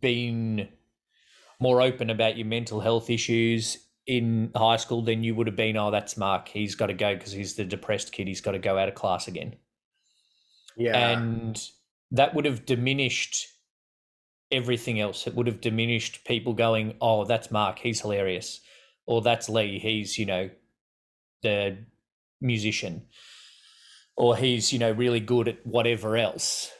been 0.00 0.68
more 1.62 1.80
open 1.80 2.10
about 2.10 2.36
your 2.36 2.46
mental 2.46 2.80
health 2.80 3.08
issues 3.08 3.78
in 4.04 4.50
high 4.56 4.76
school 4.76 5.00
than 5.00 5.22
you 5.22 5.32
would 5.36 5.46
have 5.46 5.54
been. 5.54 5.76
Oh, 5.76 5.92
that's 5.92 6.16
Mark. 6.16 6.48
He's 6.48 6.74
got 6.74 6.88
to 6.88 6.92
go 6.92 7.14
because 7.14 7.30
he's 7.30 7.54
the 7.54 7.64
depressed 7.64 8.10
kid. 8.10 8.26
He's 8.26 8.40
got 8.40 8.52
to 8.52 8.58
go 8.58 8.76
out 8.76 8.88
of 8.88 8.96
class 8.96 9.28
again. 9.28 9.54
Yeah. 10.76 11.10
And 11.10 11.62
that 12.10 12.34
would 12.34 12.44
have 12.44 12.66
diminished 12.66 13.46
everything 14.50 15.00
else. 15.00 15.28
It 15.28 15.36
would 15.36 15.46
have 15.46 15.60
diminished 15.60 16.24
people 16.24 16.52
going, 16.52 16.96
oh, 17.00 17.24
that's 17.24 17.52
Mark. 17.52 17.78
He's 17.78 18.00
hilarious. 18.00 18.60
Or 19.06 19.22
that's 19.22 19.48
Lee. 19.48 19.78
He's, 19.78 20.18
you 20.18 20.26
know, 20.26 20.50
the 21.42 21.78
musician. 22.40 23.06
Or 24.16 24.36
he's, 24.36 24.72
you 24.72 24.80
know, 24.80 24.90
really 24.90 25.20
good 25.20 25.46
at 25.46 25.64
whatever 25.64 26.16
else. 26.16 26.72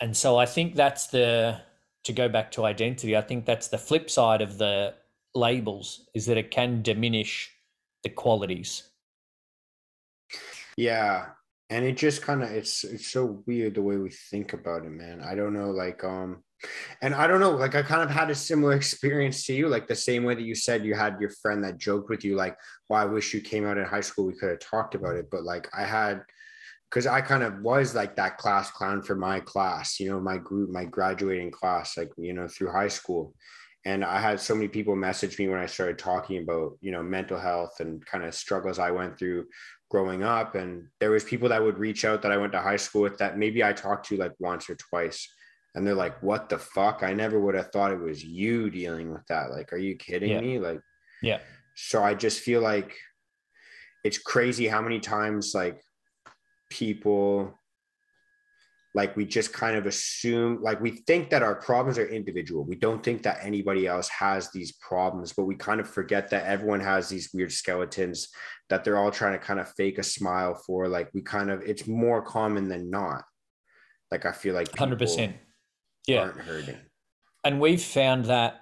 And 0.00 0.16
so 0.16 0.38
I 0.38 0.46
think 0.46 0.76
that's 0.76 1.08
the 1.08 1.60
to 2.04 2.12
go 2.12 2.28
back 2.28 2.50
to 2.52 2.64
identity, 2.64 3.16
I 3.16 3.20
think 3.20 3.44
that's 3.44 3.68
the 3.68 3.78
flip 3.78 4.10
side 4.10 4.40
of 4.40 4.58
the 4.58 4.94
labels 5.34 6.08
is 6.14 6.26
that 6.26 6.36
it 6.36 6.50
can 6.50 6.82
diminish 6.82 7.50
the 8.02 8.08
qualities. 8.08 8.84
Yeah. 10.76 11.26
And 11.68 11.84
it 11.84 11.96
just 11.96 12.22
kind 12.22 12.42
of 12.42 12.50
it's 12.50 12.82
it's 12.82 13.06
so 13.06 13.42
weird 13.46 13.74
the 13.74 13.82
way 13.82 13.96
we 13.96 14.10
think 14.10 14.54
about 14.54 14.84
it, 14.84 14.90
man. 14.90 15.22
I 15.22 15.34
don't 15.34 15.52
know, 15.52 15.70
like 15.70 16.02
um 16.02 16.42
and 17.00 17.14
I 17.14 17.26
don't 17.26 17.40
know, 17.40 17.52
like 17.52 17.74
I 17.74 17.82
kind 17.82 18.02
of 18.02 18.10
had 18.10 18.30
a 18.30 18.34
similar 18.34 18.72
experience 18.76 19.46
to 19.46 19.54
you, 19.54 19.68
like 19.68 19.86
the 19.86 19.94
same 19.94 20.24
way 20.24 20.34
that 20.34 20.42
you 20.42 20.54
said 20.54 20.84
you 20.84 20.94
had 20.94 21.20
your 21.20 21.30
friend 21.42 21.62
that 21.62 21.78
joked 21.78 22.10
with 22.10 22.24
you, 22.24 22.34
like, 22.34 22.56
well, 22.88 23.00
I 23.00 23.04
wish 23.04 23.32
you 23.32 23.40
came 23.40 23.66
out 23.66 23.78
in 23.78 23.84
high 23.84 24.00
school, 24.00 24.26
we 24.26 24.34
could 24.34 24.50
have 24.50 24.58
talked 24.58 24.94
about 24.94 25.16
it. 25.16 25.28
But 25.30 25.44
like 25.44 25.68
I 25.76 25.84
had 25.84 26.22
because 26.90 27.06
I 27.06 27.20
kind 27.20 27.44
of 27.44 27.60
was 27.62 27.94
like 27.94 28.16
that 28.16 28.36
class 28.36 28.70
clown 28.70 29.02
for 29.02 29.14
my 29.14 29.38
class, 29.40 30.00
you 30.00 30.10
know, 30.10 30.20
my 30.20 30.38
group, 30.38 30.70
my 30.70 30.84
graduating 30.84 31.52
class, 31.52 31.96
like, 31.96 32.10
you 32.16 32.32
know, 32.32 32.48
through 32.48 32.72
high 32.72 32.88
school. 32.88 33.32
And 33.84 34.04
I 34.04 34.20
had 34.20 34.40
so 34.40 34.54
many 34.54 34.66
people 34.66 34.96
message 34.96 35.38
me 35.38 35.48
when 35.48 35.60
I 35.60 35.66
started 35.66 35.98
talking 35.98 36.42
about, 36.42 36.76
you 36.80 36.90
know, 36.90 37.02
mental 37.02 37.38
health 37.38 37.78
and 37.78 38.04
kind 38.04 38.24
of 38.24 38.34
struggles 38.34 38.78
I 38.78 38.90
went 38.90 39.18
through 39.18 39.46
growing 39.88 40.24
up. 40.24 40.56
And 40.56 40.88
there 40.98 41.12
was 41.12 41.22
people 41.22 41.48
that 41.50 41.62
would 41.62 41.78
reach 41.78 42.04
out 42.04 42.22
that 42.22 42.32
I 42.32 42.36
went 42.36 42.52
to 42.52 42.60
high 42.60 42.76
school 42.76 43.02
with 43.02 43.18
that 43.18 43.38
maybe 43.38 43.62
I 43.62 43.72
talked 43.72 44.06
to 44.08 44.16
like 44.16 44.32
once 44.40 44.68
or 44.68 44.74
twice. 44.74 45.28
And 45.76 45.86
they're 45.86 45.94
like, 45.94 46.20
what 46.22 46.48
the 46.48 46.58
fuck? 46.58 47.04
I 47.04 47.12
never 47.12 47.38
would 47.38 47.54
have 47.54 47.70
thought 47.70 47.92
it 47.92 48.00
was 48.00 48.24
you 48.24 48.68
dealing 48.68 49.12
with 49.12 49.24
that. 49.28 49.52
Like, 49.52 49.72
are 49.72 49.78
you 49.78 49.94
kidding 49.94 50.32
yeah. 50.32 50.40
me? 50.40 50.58
Like, 50.58 50.80
yeah. 51.22 51.38
So 51.76 52.02
I 52.02 52.14
just 52.14 52.40
feel 52.40 52.60
like 52.60 52.96
it's 54.02 54.18
crazy 54.18 54.66
how 54.66 54.82
many 54.82 54.98
times 54.98 55.52
like 55.54 55.80
people 56.70 57.54
like 58.94 59.16
we 59.16 59.24
just 59.24 59.52
kind 59.52 59.76
of 59.76 59.86
assume 59.86 60.60
like 60.62 60.80
we 60.80 60.90
think 60.90 61.30
that 61.30 61.42
our 61.42 61.54
problems 61.54 61.96
are 61.96 62.08
individual. 62.08 62.64
We 62.64 62.74
don't 62.74 63.02
think 63.02 63.22
that 63.22 63.38
anybody 63.40 63.86
else 63.86 64.08
has 64.08 64.50
these 64.50 64.72
problems 64.72 65.32
but 65.32 65.44
we 65.44 65.54
kind 65.54 65.80
of 65.80 65.88
forget 65.88 66.30
that 66.30 66.46
everyone 66.46 66.80
has 66.80 67.08
these 67.08 67.30
weird 67.32 67.52
skeletons 67.52 68.28
that 68.68 68.82
they're 68.82 68.98
all 68.98 69.10
trying 69.10 69.32
to 69.32 69.38
kind 69.38 69.60
of 69.60 69.72
fake 69.76 69.98
a 69.98 70.02
smile 70.02 70.54
for. 70.54 70.88
Like 70.88 71.10
we 71.14 71.22
kind 71.22 71.50
of 71.50 71.62
it's 71.62 71.86
more 71.86 72.22
common 72.22 72.68
than 72.68 72.90
not. 72.90 73.22
Like 74.10 74.26
i 74.26 74.32
feel 74.32 74.54
like 74.54 74.70
100% 74.72 75.34
yeah. 76.06 76.22
aren't 76.22 76.40
hurting. 76.40 76.76
And 77.44 77.60
we've 77.60 77.82
found 77.82 78.26
that 78.26 78.60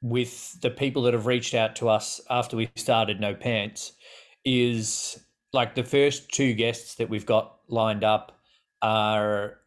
with 0.00 0.60
the 0.60 0.70
people 0.70 1.02
that 1.02 1.14
have 1.14 1.26
reached 1.26 1.54
out 1.54 1.76
to 1.76 1.88
us 1.88 2.20
after 2.30 2.56
we 2.56 2.70
started 2.76 3.20
no 3.20 3.34
pants 3.34 3.92
is 4.44 5.22
like 5.52 5.74
the 5.74 5.84
first 5.84 6.30
two 6.30 6.54
guests 6.54 6.96
that 6.96 7.08
we've 7.08 7.26
got 7.26 7.58
lined 7.68 8.04
up 8.04 8.38
are 8.82 9.58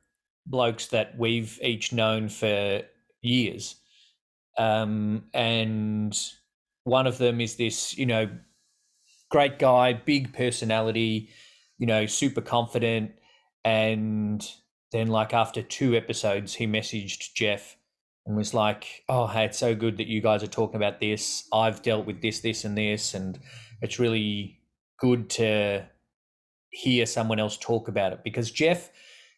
blokes 0.46 0.88
that 0.88 1.18
we've 1.18 1.60
each 1.62 1.94
known 1.94 2.30
for 2.30 2.82
years. 3.22 3.76
Um, 4.58 5.26
and 5.34 6.18
one 6.84 7.08
of 7.08 7.18
them 7.18 7.42
is 7.42 7.56
this, 7.56 7.98
you 7.98 8.06
know, 8.06 8.30
great 9.30 9.60
guy, 9.60 9.94
big 9.94 10.34
personality, 10.34 11.30
you 11.78 11.88
know, 11.88 12.06
super 12.06 12.42
confident. 12.42 13.12
And 13.66 14.48
then, 14.92 15.08
like, 15.08 15.34
after 15.34 15.62
two 15.62 15.96
episodes, 15.96 16.54
he 16.54 16.68
messaged 16.68 17.34
Jeff 17.34 17.78
and 18.26 18.36
was 18.36 18.54
like, 18.54 19.04
Oh, 19.10 19.28
hey, 19.28 19.46
it's 19.46 19.58
so 19.58 19.76
good 19.76 19.98
that 19.98 20.08
you 20.08 20.22
guys 20.22 20.44
are 20.44 20.48
talking 20.48 20.76
about 20.76 21.00
this. 21.00 21.48
I've 21.52 21.82
dealt 21.82 22.06
with 22.06 22.22
this, 22.22 22.40
this, 22.42 22.64
and 22.64 22.78
this. 22.78 23.14
And 23.14 23.40
it's 23.82 24.00
really 24.00 24.60
good 25.00 25.30
to 25.32 25.86
hear 26.70 27.06
someone 27.06 27.40
else 27.40 27.58
talk 27.58 27.88
about 27.88 28.14
it 28.14 28.24
because 28.24 28.50
Jeff 28.52 28.90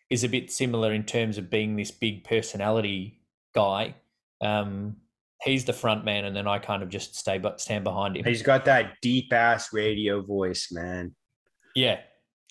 is 0.09 0.23
a 0.23 0.29
bit 0.29 0.51
similar 0.51 0.93
in 0.93 1.03
terms 1.03 1.37
of 1.37 1.49
being 1.49 1.75
this 1.75 1.91
big 1.91 2.23
personality 2.23 3.19
guy. 3.53 3.95
Um, 4.41 4.97
he's 5.41 5.65
the 5.65 5.73
front 5.73 6.05
man, 6.05 6.25
and 6.25 6.35
then 6.35 6.47
I 6.47 6.59
kind 6.59 6.83
of 6.83 6.89
just 6.89 7.15
stay 7.15 7.37
but 7.37 7.59
stand 7.59 7.83
behind 7.83 8.17
him. 8.17 8.25
He's 8.25 8.43
got 8.43 8.65
that 8.65 8.95
deep 9.01 9.33
ass 9.33 9.73
radio 9.73 10.21
voice, 10.21 10.71
man. 10.71 11.15
Yeah. 11.75 11.99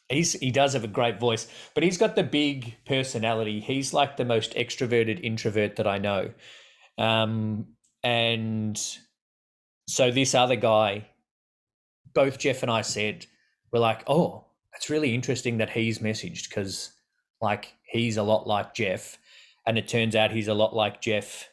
He's 0.09 0.35
he 0.35 0.51
does 0.51 0.75
have 0.75 0.85
a 0.85 0.89
great 0.89 1.19
voice, 1.19 1.49
but 1.75 1.83
he's 1.83 1.97
got 1.97 2.15
the 2.15 2.23
big 2.23 2.77
personality. 2.85 3.61
He's 3.61 3.95
like 3.95 4.19
the 4.19 4.25
most 4.27 4.53
extroverted 4.55 5.25
introvert 5.25 5.77
that 5.77 5.87
I 5.87 5.97
know. 5.97 6.31
Um, 6.99 7.69
and 8.03 8.79
so 9.89 10.11
this 10.11 10.35
other 10.35 10.57
guy, 10.57 11.09
both 12.15 12.39
Jeff 12.39 12.63
and 12.63 12.71
I 12.71 12.83
said, 12.83 13.27
we're 13.73 13.81
like, 13.81 14.03
oh, 14.07 14.45
it's 14.75 14.91
really 14.91 15.15
interesting 15.15 15.59
that 15.59 15.71
he's 15.71 15.99
messaged 15.99 16.49
because 16.49 16.93
like 17.41 17.75
he's 17.85 18.17
a 18.17 18.23
lot 18.23 18.47
like 18.47 18.75
Jeff, 18.75 19.19
and 19.67 19.79
it 19.79 19.89
turns 19.89 20.17
out 20.17 20.31
he's 20.31 20.49
a 20.49 20.55
lot 20.55 20.75
like 20.75 21.01
Jeff 21.01 21.49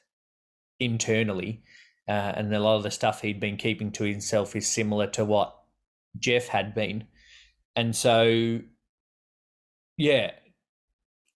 internally, 0.80 1.64
uh, 2.08 2.34
and 2.36 2.54
a 2.54 2.60
lot 2.60 2.78
of 2.78 2.84
the 2.84 2.92
stuff 2.92 3.22
he'd 3.22 3.40
been 3.40 3.58
keeping 3.58 3.92
to 3.92 4.04
himself 4.04 4.56
is 4.56 4.68
similar 4.68 5.08
to 5.08 5.26
what 5.26 5.56
Jeff 6.18 6.48
had 6.48 6.74
been, 6.74 7.06
and 7.76 7.96
so 7.96 8.60
yeah, 9.98 10.32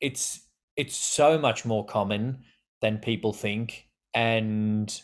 it's 0.02 0.42
it's 0.76 0.96
so 0.96 1.38
much 1.38 1.66
more 1.66 1.86
common 1.86 2.44
than 2.82 2.98
people 2.98 3.34
think, 3.34 3.88
and 4.14 5.02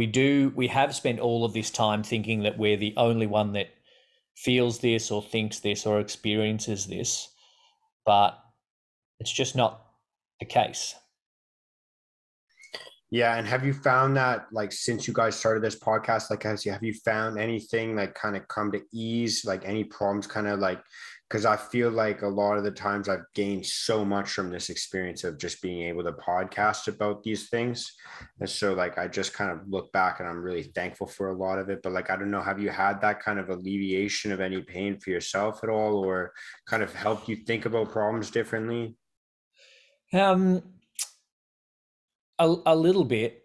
we 0.00 0.06
do 0.06 0.50
we 0.56 0.66
have 0.66 0.94
spent 0.94 1.20
all 1.20 1.44
of 1.44 1.52
this 1.52 1.70
time 1.70 2.02
thinking 2.02 2.44
that 2.44 2.56
we're 2.56 2.78
the 2.78 2.94
only 2.96 3.26
one 3.26 3.52
that 3.52 3.68
feels 4.34 4.78
this 4.78 5.10
or 5.10 5.22
thinks 5.22 5.60
this 5.60 5.84
or 5.84 6.00
experiences 6.00 6.86
this, 6.86 7.28
but 8.06 8.42
it's 9.18 9.30
just 9.30 9.54
not 9.54 9.84
the 10.38 10.46
case. 10.46 10.94
Yeah, 13.10 13.36
and 13.36 13.46
have 13.46 13.62
you 13.62 13.74
found 13.74 14.16
that 14.16 14.46
like 14.50 14.72
since 14.72 15.06
you 15.06 15.12
guys 15.12 15.36
started 15.36 15.62
this 15.62 15.78
podcast, 15.78 16.30
like 16.30 16.64
you 16.64 16.72
have 16.72 16.82
you 16.82 16.94
found 17.04 17.38
anything 17.38 17.94
like 17.94 18.14
kind 18.14 18.38
of 18.38 18.48
come 18.48 18.72
to 18.72 18.80
ease, 18.94 19.44
like 19.44 19.68
any 19.68 19.84
problems 19.84 20.26
kind 20.26 20.46
of 20.46 20.60
like 20.60 20.80
because 21.30 21.46
I 21.46 21.56
feel 21.56 21.90
like 21.90 22.22
a 22.22 22.28
lot 22.28 22.58
of 22.58 22.64
the 22.64 22.72
times 22.72 23.08
I've 23.08 23.24
gained 23.36 23.64
so 23.64 24.04
much 24.04 24.30
from 24.30 24.50
this 24.50 24.68
experience 24.68 25.22
of 25.22 25.38
just 25.38 25.62
being 25.62 25.82
able 25.82 26.02
to 26.02 26.12
podcast 26.12 26.88
about 26.88 27.22
these 27.22 27.48
things. 27.48 27.94
And 28.40 28.50
so 28.50 28.74
like 28.74 28.98
I 28.98 29.06
just 29.06 29.32
kind 29.32 29.52
of 29.52 29.60
look 29.68 29.92
back 29.92 30.18
and 30.18 30.28
I'm 30.28 30.42
really 30.42 30.64
thankful 30.64 31.06
for 31.06 31.30
a 31.30 31.36
lot 31.36 31.60
of 31.60 31.70
it. 31.70 31.82
But 31.84 31.92
like 31.92 32.10
I 32.10 32.16
don't 32.16 32.32
know, 32.32 32.42
have 32.42 32.58
you 32.58 32.70
had 32.70 33.00
that 33.02 33.22
kind 33.22 33.38
of 33.38 33.48
alleviation 33.48 34.32
of 34.32 34.40
any 34.40 34.60
pain 34.60 34.98
for 34.98 35.10
yourself 35.10 35.62
at 35.62 35.70
all 35.70 36.04
or 36.04 36.32
kind 36.66 36.82
of 36.82 36.92
helped 36.92 37.28
you 37.28 37.36
think 37.36 37.64
about 37.64 37.92
problems 37.92 38.32
differently? 38.32 38.96
Um 40.12 40.64
a, 42.40 42.56
a 42.66 42.74
little 42.74 43.04
bit. 43.04 43.44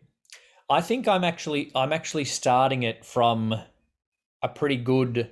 I 0.72 0.82
think 0.82 1.08
I'm 1.08 1.24
actually 1.24 1.72
I'm 1.76 1.94
actually 1.94 2.26
starting 2.26 2.82
it 2.82 3.06
from 3.06 3.54
a 4.42 4.50
pretty 4.50 4.78
good 4.78 5.30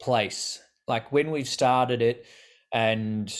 place 0.00 0.60
like 0.92 1.10
when 1.10 1.30
we've 1.30 1.48
started 1.48 2.02
it 2.02 2.26
and 2.72 3.34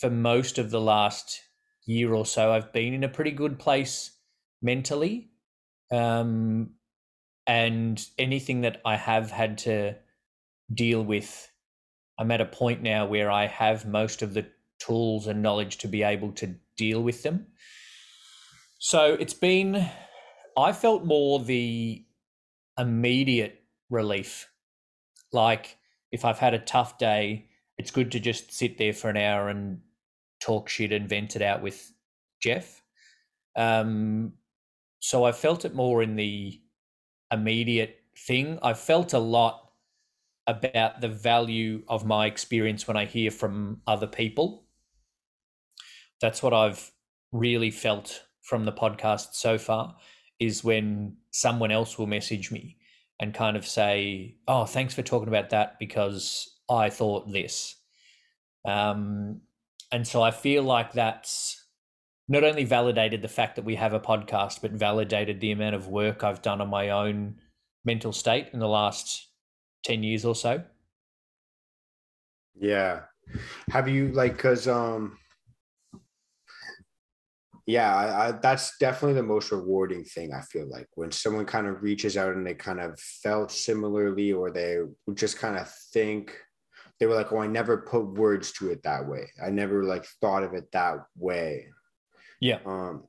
for 0.00 0.10
most 0.10 0.58
of 0.58 0.70
the 0.70 0.80
last 0.80 1.40
year 1.84 2.14
or 2.14 2.24
so 2.24 2.52
i've 2.52 2.72
been 2.72 2.94
in 2.94 3.04
a 3.04 3.08
pretty 3.08 3.32
good 3.32 3.58
place 3.58 4.12
mentally 4.62 5.30
um, 5.92 6.70
and 7.46 8.06
anything 8.18 8.60
that 8.60 8.80
i 8.84 8.96
have 8.96 9.30
had 9.30 9.58
to 9.58 9.94
deal 10.72 11.02
with 11.02 11.50
i'm 12.18 12.30
at 12.30 12.40
a 12.40 12.46
point 12.46 12.82
now 12.82 13.06
where 13.06 13.30
i 13.30 13.46
have 13.46 13.86
most 13.86 14.22
of 14.22 14.34
the 14.34 14.46
tools 14.80 15.26
and 15.26 15.42
knowledge 15.42 15.78
to 15.78 15.86
be 15.88 16.02
able 16.02 16.32
to 16.32 16.56
deal 16.76 17.02
with 17.02 17.22
them. 17.22 17.46
So 18.78 19.16
it's 19.20 19.34
been 19.34 19.88
i 20.56 20.72
felt 20.72 21.04
more 21.04 21.38
the 21.38 22.04
immediate 22.76 23.62
relief. 23.90 24.48
Like 25.32 25.76
if 26.12 26.24
I've 26.24 26.38
had 26.38 26.54
a 26.54 26.58
tough 26.58 26.98
day, 26.98 27.46
it's 27.78 27.90
good 27.90 28.12
to 28.12 28.20
just 28.20 28.52
sit 28.52 28.78
there 28.78 28.92
for 28.92 29.08
an 29.08 29.16
hour 29.16 29.48
and 29.48 29.80
talk 30.40 30.68
shit 30.68 30.92
and 30.92 31.08
vent 31.08 31.36
it 31.36 31.42
out 31.42 31.62
with 31.62 31.92
Jeff. 32.42 32.82
Um, 33.56 34.32
so 35.00 35.24
I 35.24 35.32
felt 35.32 35.64
it 35.64 35.74
more 35.74 36.02
in 36.02 36.16
the 36.16 36.60
immediate 37.32 38.00
thing. 38.16 38.58
I 38.62 38.74
felt 38.74 39.12
a 39.12 39.18
lot 39.18 39.70
about 40.46 41.00
the 41.00 41.08
value 41.08 41.82
of 41.88 42.04
my 42.04 42.26
experience 42.26 42.88
when 42.88 42.96
I 42.96 43.04
hear 43.04 43.30
from 43.30 43.80
other 43.86 44.06
people. 44.06 44.64
That's 46.20 46.42
what 46.42 46.52
I've 46.52 46.90
really 47.32 47.70
felt 47.70 48.24
from 48.42 48.64
the 48.64 48.72
podcast 48.72 49.34
so 49.34 49.58
far 49.58 49.96
is 50.40 50.64
when 50.64 51.16
someone 51.30 51.70
else 51.70 51.98
will 51.98 52.06
message 52.06 52.50
me 52.50 52.76
and 53.20 53.32
kind 53.34 53.56
of 53.56 53.66
say, 53.66 54.36
"Oh, 54.48 54.64
thanks 54.64 54.94
for 54.94 55.02
talking 55.02 55.28
about 55.28 55.50
that 55.50 55.78
because 55.78 56.56
I 56.68 56.90
thought 56.90 57.30
this." 57.30 57.76
Um, 58.64 59.42
and 59.92 60.06
so 60.06 60.22
I 60.22 60.30
feel 60.32 60.62
like 60.62 60.92
that's 60.92 61.64
not 62.28 62.44
only 62.44 62.64
validated 62.64 63.22
the 63.22 63.28
fact 63.28 63.56
that 63.56 63.64
we 63.64 63.74
have 63.74 63.92
a 63.92 64.00
podcast, 64.00 64.62
but 64.62 64.70
validated 64.70 65.40
the 65.40 65.50
amount 65.50 65.74
of 65.74 65.88
work 65.88 66.22
I've 66.22 66.42
done 66.42 66.60
on 66.60 66.68
my 66.68 66.90
own 66.90 67.40
mental 67.84 68.12
state 68.12 68.48
in 68.52 68.60
the 68.60 68.68
last 68.68 69.28
10 69.84 70.02
years 70.02 70.24
or 70.24 70.36
so. 70.36 70.62
Yeah. 72.54 73.00
Have 73.70 73.88
you 73.88 74.12
like, 74.12 74.38
cause, 74.38 74.68
um, 74.68 75.18
yeah 77.66 77.94
I, 77.94 78.28
I, 78.28 78.32
that's 78.32 78.76
definitely 78.78 79.14
the 79.14 79.22
most 79.22 79.52
rewarding 79.52 80.04
thing 80.04 80.32
i 80.32 80.40
feel 80.40 80.68
like 80.68 80.88
when 80.94 81.10
someone 81.12 81.46
kind 81.46 81.66
of 81.66 81.82
reaches 81.82 82.16
out 82.16 82.34
and 82.34 82.46
they 82.46 82.54
kind 82.54 82.80
of 82.80 82.98
felt 82.98 83.50
similarly 83.50 84.32
or 84.32 84.50
they 84.50 84.78
just 85.14 85.38
kind 85.38 85.56
of 85.56 85.72
think 85.92 86.36
they 86.98 87.06
were 87.06 87.14
like 87.14 87.32
oh 87.32 87.38
i 87.38 87.46
never 87.46 87.78
put 87.78 88.06
words 88.14 88.52
to 88.52 88.70
it 88.70 88.82
that 88.82 89.06
way. 89.06 89.30
I 89.42 89.50
never 89.50 89.84
like 89.84 90.04
thought 90.20 90.42
of 90.42 90.54
it 90.54 90.70
that 90.72 90.98
way. 91.16 91.68
Yeah. 92.40 92.58
Um 92.64 93.04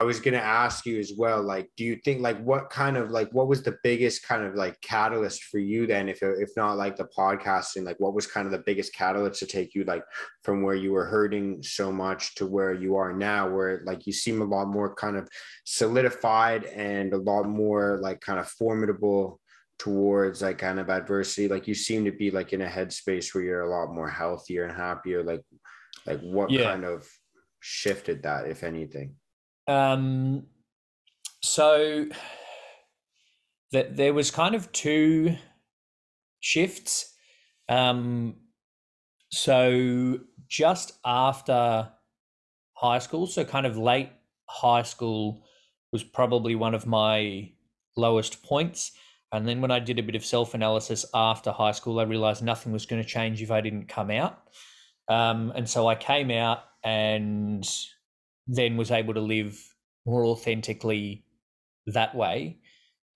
I 0.00 0.04
was 0.04 0.18
going 0.18 0.32
to 0.32 0.42
ask 0.42 0.86
you 0.86 0.98
as 0.98 1.12
well, 1.14 1.42
like, 1.42 1.68
do 1.76 1.84
you 1.84 1.96
think 1.96 2.22
like 2.22 2.42
what 2.42 2.70
kind 2.70 2.96
of 2.96 3.10
like 3.10 3.28
what 3.32 3.48
was 3.48 3.62
the 3.62 3.76
biggest 3.84 4.26
kind 4.26 4.44
of 4.44 4.54
like 4.54 4.80
catalyst 4.80 5.44
for 5.44 5.58
you 5.58 5.86
then, 5.86 6.08
if 6.08 6.22
if 6.22 6.48
not 6.56 6.78
like 6.78 6.96
the 6.96 7.06
podcasting, 7.16 7.84
like 7.84 8.00
what 8.00 8.14
was 8.14 8.26
kind 8.26 8.46
of 8.46 8.52
the 8.52 8.62
biggest 8.64 8.94
catalyst 8.94 9.40
to 9.40 9.46
take 9.46 9.74
you 9.74 9.84
like 9.84 10.02
from 10.42 10.62
where 10.62 10.74
you 10.74 10.92
were 10.92 11.04
hurting 11.04 11.62
so 11.62 11.92
much 11.92 12.34
to 12.36 12.46
where 12.46 12.72
you 12.72 12.96
are 12.96 13.12
now, 13.12 13.50
where 13.50 13.82
like 13.84 14.06
you 14.06 14.12
seem 14.14 14.40
a 14.40 14.44
lot 14.44 14.68
more 14.68 14.94
kind 14.94 15.18
of 15.18 15.28
solidified 15.64 16.64
and 16.64 17.12
a 17.12 17.18
lot 17.18 17.46
more 17.46 17.98
like 18.00 18.22
kind 18.22 18.40
of 18.40 18.48
formidable 18.48 19.38
towards 19.78 20.40
like 20.40 20.56
kind 20.56 20.80
of 20.80 20.88
adversity. 20.88 21.46
Like 21.46 21.68
you 21.68 21.74
seem 21.74 22.06
to 22.06 22.12
be 22.12 22.30
like 22.30 22.54
in 22.54 22.62
a 22.62 22.66
headspace 22.66 23.34
where 23.34 23.44
you're 23.44 23.62
a 23.62 23.70
lot 23.70 23.94
more 23.94 24.08
healthier 24.08 24.64
and 24.64 24.74
happier. 24.74 25.22
Like, 25.22 25.42
like 26.06 26.20
what 26.20 26.50
yeah. 26.50 26.64
kind 26.64 26.84
of 26.84 27.06
shifted 27.60 28.22
that, 28.22 28.46
if 28.46 28.64
anything? 28.64 29.16
Um, 29.70 30.46
so 31.42 32.06
that 33.70 33.96
there 33.96 34.12
was 34.12 34.32
kind 34.32 34.56
of 34.56 34.72
two 34.72 35.36
shifts. 36.40 37.14
Um, 37.68 38.34
so 39.30 40.18
just 40.48 40.94
after 41.04 41.88
high 42.74 42.98
school, 42.98 43.28
so 43.28 43.44
kind 43.44 43.64
of 43.64 43.78
late 43.78 44.10
high 44.48 44.82
school 44.82 45.44
was 45.92 46.02
probably 46.02 46.56
one 46.56 46.74
of 46.74 46.84
my 46.84 47.52
lowest 47.96 48.42
points. 48.42 48.90
And 49.32 49.46
then 49.46 49.60
when 49.60 49.70
I 49.70 49.78
did 49.78 50.00
a 50.00 50.02
bit 50.02 50.16
of 50.16 50.24
self 50.24 50.52
analysis 50.54 51.06
after 51.14 51.52
high 51.52 51.70
school, 51.70 52.00
I 52.00 52.02
realized 52.02 52.42
nothing 52.42 52.72
was 52.72 52.86
going 52.86 53.00
to 53.00 53.08
change 53.08 53.40
if 53.40 53.52
I 53.52 53.60
didn't 53.60 53.86
come 53.86 54.10
out. 54.10 54.40
Um, 55.08 55.52
and 55.54 55.70
so 55.70 55.86
I 55.86 55.94
came 55.94 56.32
out 56.32 56.64
and 56.82 57.64
then 58.52 58.76
was 58.76 58.90
able 58.90 59.14
to 59.14 59.20
live 59.20 59.74
more 60.04 60.24
authentically 60.24 61.24
that 61.86 62.14
way. 62.16 62.58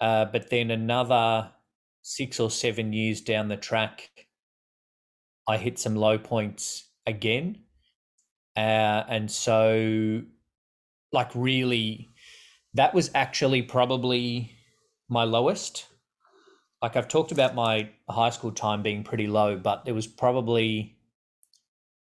Uh, 0.01 0.24
but 0.26 0.49
then 0.49 0.70
another 0.70 1.51
six 2.03 2.39
or 2.39 2.51
seven 2.51 2.93
years 2.93 3.20
down 3.20 3.49
the 3.49 3.57
track, 3.57 4.28
I 5.49 5.57
hit 5.57 5.78
some 5.78 5.97
low 5.97 6.18
points 6.18 6.89
again. 7.05 7.59
Uh, 8.57 9.03
and 9.09 9.28
so, 9.28 10.22
like, 11.12 11.30
really, 11.35 12.11
that 12.74 12.95
was 12.95 13.11
actually 13.14 13.62
probably 13.62 14.53
my 15.09 15.24
lowest. 15.24 15.87
Like, 16.80 16.95
I've 16.95 17.09
talked 17.09 17.32
about 17.32 17.57
my 17.57 17.91
high 18.09 18.30
school 18.30 18.53
time 18.53 18.82
being 18.82 19.03
pretty 19.03 19.26
low, 19.26 19.57
but 19.57 19.82
it 19.87 19.93
was 19.93 20.07
probably 20.07 20.97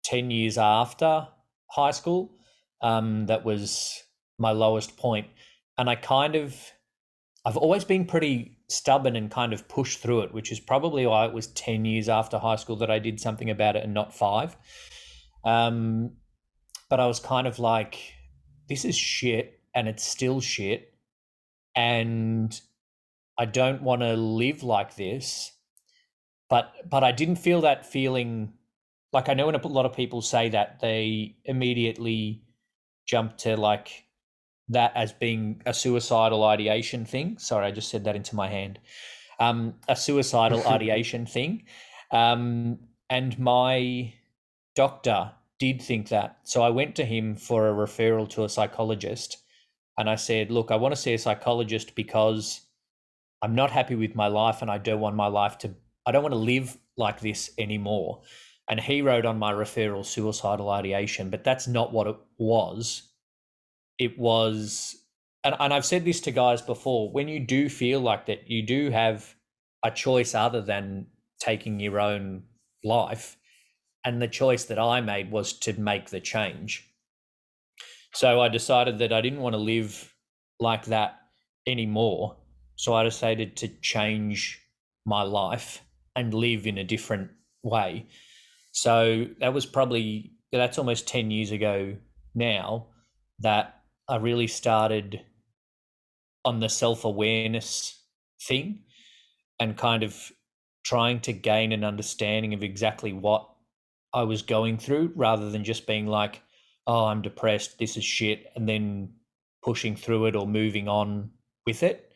10 0.05 0.33
years 0.33 0.59
after 0.59 1.29
high 1.71 1.93
school 1.93 2.33
um, 2.85 3.26
that 3.26 3.45
was 3.45 4.01
my 4.39 4.53
lowest 4.53 4.97
point. 4.97 5.26
And 5.78 5.91
I 5.91 5.97
kind 5.97 6.37
of, 6.37 6.55
I've 7.45 7.57
always 7.57 7.85
been 7.85 8.05
pretty 8.07 8.59
stubborn 8.68 9.16
and 9.16 9.30
kind 9.30 9.53
of 9.53 9.66
pushed 9.68 10.01
through 10.01 10.20
it, 10.20 10.35
which 10.35 10.53
is 10.53 10.61
probably 10.61 11.07
why 11.07 11.26
it 11.26 11.32
was 11.32 11.49
10 11.49 11.87
years 11.87 12.09
after 12.09 12.39
high 12.39 12.57
school 12.57 12.76
that 12.76 12.91
I 12.91 13.01
did 13.01 13.20
something 13.20 13.51
about 13.51 13.74
it 13.76 13.85
and 13.85 13.95
not 13.95 14.14
five. 14.14 14.57
Um, 15.45 16.12
but 16.91 17.01
I 17.01 17.07
was 17.07 17.20
kind 17.20 17.47
of 17.47 17.59
like, 17.59 17.99
this 18.68 18.85
is 18.85 18.97
shit 18.97 19.61
and 19.74 19.89
it's 19.89 20.05
still 20.05 20.41
shit. 20.41 20.93
And 21.74 22.59
I 23.39 23.47
don't 23.47 23.82
want 23.82 24.03
to 24.03 24.14
live 24.14 24.62
like 24.62 24.97
this. 24.97 25.51
but 26.51 26.72
but 26.89 27.03
I 27.03 27.12
didn't 27.12 27.37
feel 27.37 27.62
that 27.62 27.87
feeling. 27.87 28.53
Like 29.12 29.28
I 29.28 29.35
know 29.35 29.47
when 29.47 29.55
a 29.57 29.66
lot 29.66 29.87
of 29.87 29.95
people 29.95 30.22
say 30.22 30.51
that 30.51 30.80
they 30.80 31.37
immediately 31.45 32.43
jump 33.07 33.37
to 33.39 33.57
like 33.57 34.05
that 34.69 34.93
as 34.95 35.13
being 35.13 35.61
a 35.67 35.75
suicidal 35.75 36.45
ideation 36.45 37.05
thing. 37.05 37.39
Sorry, 37.39 37.67
I 37.67 37.71
just 37.71 37.91
said 37.91 38.05
that 38.05 38.17
into 38.17 38.35
my 38.35 38.49
hand. 38.49 38.79
Um, 39.39 39.75
a 39.89 39.97
suicidal 39.97 40.67
ideation 40.67 41.27
thing. 41.27 41.65
Um, 42.11 42.79
and 43.11 43.39
my 43.39 44.13
doctor 44.75 45.33
did 45.59 45.83
think 45.83 46.09
that. 46.09 46.39
So 46.45 46.63
I 46.63 46.71
went 46.71 46.97
to 46.97 47.05
him 47.05 47.37
for 47.37 47.69
a 47.69 47.73
referral 47.73 48.29
to 48.31 48.45
a 48.45 48.49
psychologist. 48.49 49.39
And 49.99 50.11
I 50.11 50.17
said, 50.17 50.51
Look, 50.51 50.71
I 50.71 50.77
want 50.77 50.95
to 50.95 51.01
see 51.01 51.15
a 51.15 51.19
psychologist 51.19 51.95
because 51.95 52.63
I'm 53.43 53.55
not 53.55 53.71
happy 53.71 53.95
with 53.95 54.15
my 54.15 54.27
life 54.27 54.63
and 54.63 54.71
I 54.71 54.79
don't 54.79 55.01
want 55.01 55.17
my 55.17 55.27
life 55.27 55.59
to, 55.59 55.75
I 56.07 56.13
don't 56.13 56.23
want 56.23 56.33
to 56.33 56.39
live 56.39 56.77
like 56.97 57.21
this 57.21 57.51
anymore. 57.59 58.23
And 58.69 58.81
he 58.81 59.03
wrote 59.03 59.27
on 59.27 59.39
my 59.39 59.53
referral 59.53 60.05
suicidal 60.05 60.71
ideation, 60.71 61.31
but 61.31 61.45
that's 61.45 61.67
not 61.67 61.93
what 61.93 62.07
it 62.07 62.17
was. 62.39 63.11
It 63.99 64.19
was, 64.19 64.97
and, 65.45 65.55
and 65.61 65.73
I've 65.73 65.85
said 65.85 66.05
this 66.05 66.21
to 66.23 66.31
guys 66.31 66.62
before 66.62 67.12
when 67.12 67.29
you 67.29 67.41
do 67.41 67.69
feel 67.69 68.01
like 68.01 68.27
that, 68.27 68.51
you 68.51 68.67
do 68.67 68.91
have 68.91 69.35
a 69.85 69.91
choice 69.91 70.35
other 70.35 70.62
than 70.62 71.07
taking 71.39 71.79
your 71.79 72.01
own 72.01 72.45
life. 72.83 73.37
And 74.05 74.21
the 74.21 74.29
choice 74.29 74.65
that 74.65 74.79
I 74.79 75.01
made 75.01 75.31
was 75.31 75.53
to 75.61 75.79
make 75.79 76.11
the 76.11 76.21
change. 76.21 76.91
So 78.15 78.41
I 78.41 78.49
decided 78.49 78.99
that 78.99 79.12
I 79.12 79.21
didn't 79.21 79.41
want 79.41 79.55
to 79.55 79.59
live 79.59 80.15
like 80.61 80.87
that 80.87 81.21
anymore. 81.67 82.37
So 82.77 82.95
I 82.95 83.03
decided 83.03 83.57
to 83.59 83.69
change 83.69 84.61
my 85.05 85.23
life 85.23 85.83
and 86.17 86.33
live 86.33 86.67
in 86.67 86.79
a 86.79 86.85
different 86.85 87.31
way. 87.62 88.07
So 88.75 89.27
that 89.39 89.55
was 89.55 89.66
probably, 89.66 90.33
that's 90.51 90.79
almost 90.79 91.07
10 91.07 91.31
years 91.31 91.53
ago 91.53 91.97
now 92.35 92.89
that 93.39 93.83
I 94.09 94.16
really 94.16 94.49
started 94.49 95.20
on 96.45 96.59
the 96.59 96.68
self 96.68 97.05
awareness 97.05 98.03
thing 98.43 98.81
and 99.61 99.77
kind 99.77 100.03
of 100.03 100.33
trying 100.85 101.20
to 101.20 101.33
gain 101.33 101.70
an 101.70 101.85
understanding 101.85 102.53
of 102.53 102.64
exactly 102.64 103.12
what 103.12 103.49
I 104.12 104.25
was 104.25 104.43
going 104.43 104.79
through 104.79 105.12
rather 105.14 105.51
than 105.51 105.62
just 105.62 105.87
being 105.87 106.09
like, 106.09 106.43
oh, 106.89 107.05
I'm 107.05 107.22
depressed, 107.22 107.79
this 107.79 107.97
is 107.97 108.05
shit, 108.05 108.47
and 108.57 108.68
then 108.68 109.14
pushing 109.62 109.95
through 109.95 110.27
it 110.27 110.35
or 110.35 110.49
moving 110.49 110.89
on 110.89 111.31
with 111.64 111.85
it. 111.85 112.11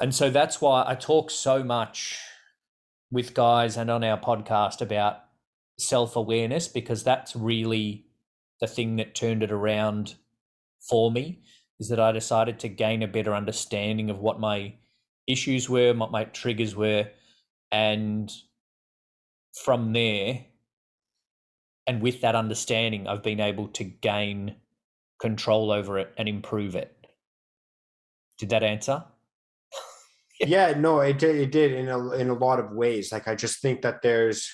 And 0.00 0.14
so 0.14 0.30
that's 0.30 0.62
why 0.62 0.84
I 0.86 0.94
talk 0.94 1.30
so 1.30 1.62
much 1.62 2.18
with 3.10 3.34
guys 3.34 3.76
and 3.76 3.90
on 3.90 4.04
our 4.04 4.18
podcast 4.18 4.80
about 4.80 5.20
self 5.78 6.16
awareness 6.16 6.68
because 6.68 7.02
that's 7.02 7.34
really 7.34 8.06
the 8.60 8.66
thing 8.66 8.96
that 8.96 9.14
turned 9.14 9.42
it 9.42 9.52
around 9.52 10.16
for 10.80 11.10
me 11.10 11.42
is 11.78 11.88
that 11.88 12.00
I 12.00 12.12
decided 12.12 12.58
to 12.60 12.68
gain 12.68 13.02
a 13.02 13.08
better 13.08 13.34
understanding 13.34 14.10
of 14.10 14.18
what 14.18 14.40
my 14.40 14.74
issues 15.26 15.68
were, 15.68 15.94
what 15.94 16.10
my 16.10 16.24
triggers 16.24 16.74
were, 16.74 17.08
and 17.70 18.30
from 19.64 19.92
there, 19.92 20.46
and 21.86 22.02
with 22.02 22.20
that 22.20 22.34
understanding, 22.34 23.06
I've 23.06 23.22
been 23.22 23.40
able 23.40 23.68
to 23.68 23.84
gain 23.84 24.56
control 25.20 25.70
over 25.70 25.98
it 25.98 26.12
and 26.16 26.28
improve 26.28 26.74
it. 26.74 26.94
Did 28.38 28.50
that 28.50 28.62
answer? 28.62 29.04
yeah, 30.46 30.74
no, 30.76 31.00
it 31.00 31.18
did. 31.18 31.36
It 31.36 31.52
did 31.52 31.72
in 31.72 31.88
a 31.88 32.12
in 32.12 32.30
a 32.30 32.34
lot 32.34 32.60
of 32.60 32.72
ways. 32.72 33.12
Like 33.12 33.28
I 33.28 33.34
just 33.34 33.60
think 33.60 33.82
that 33.82 34.02
there's 34.02 34.50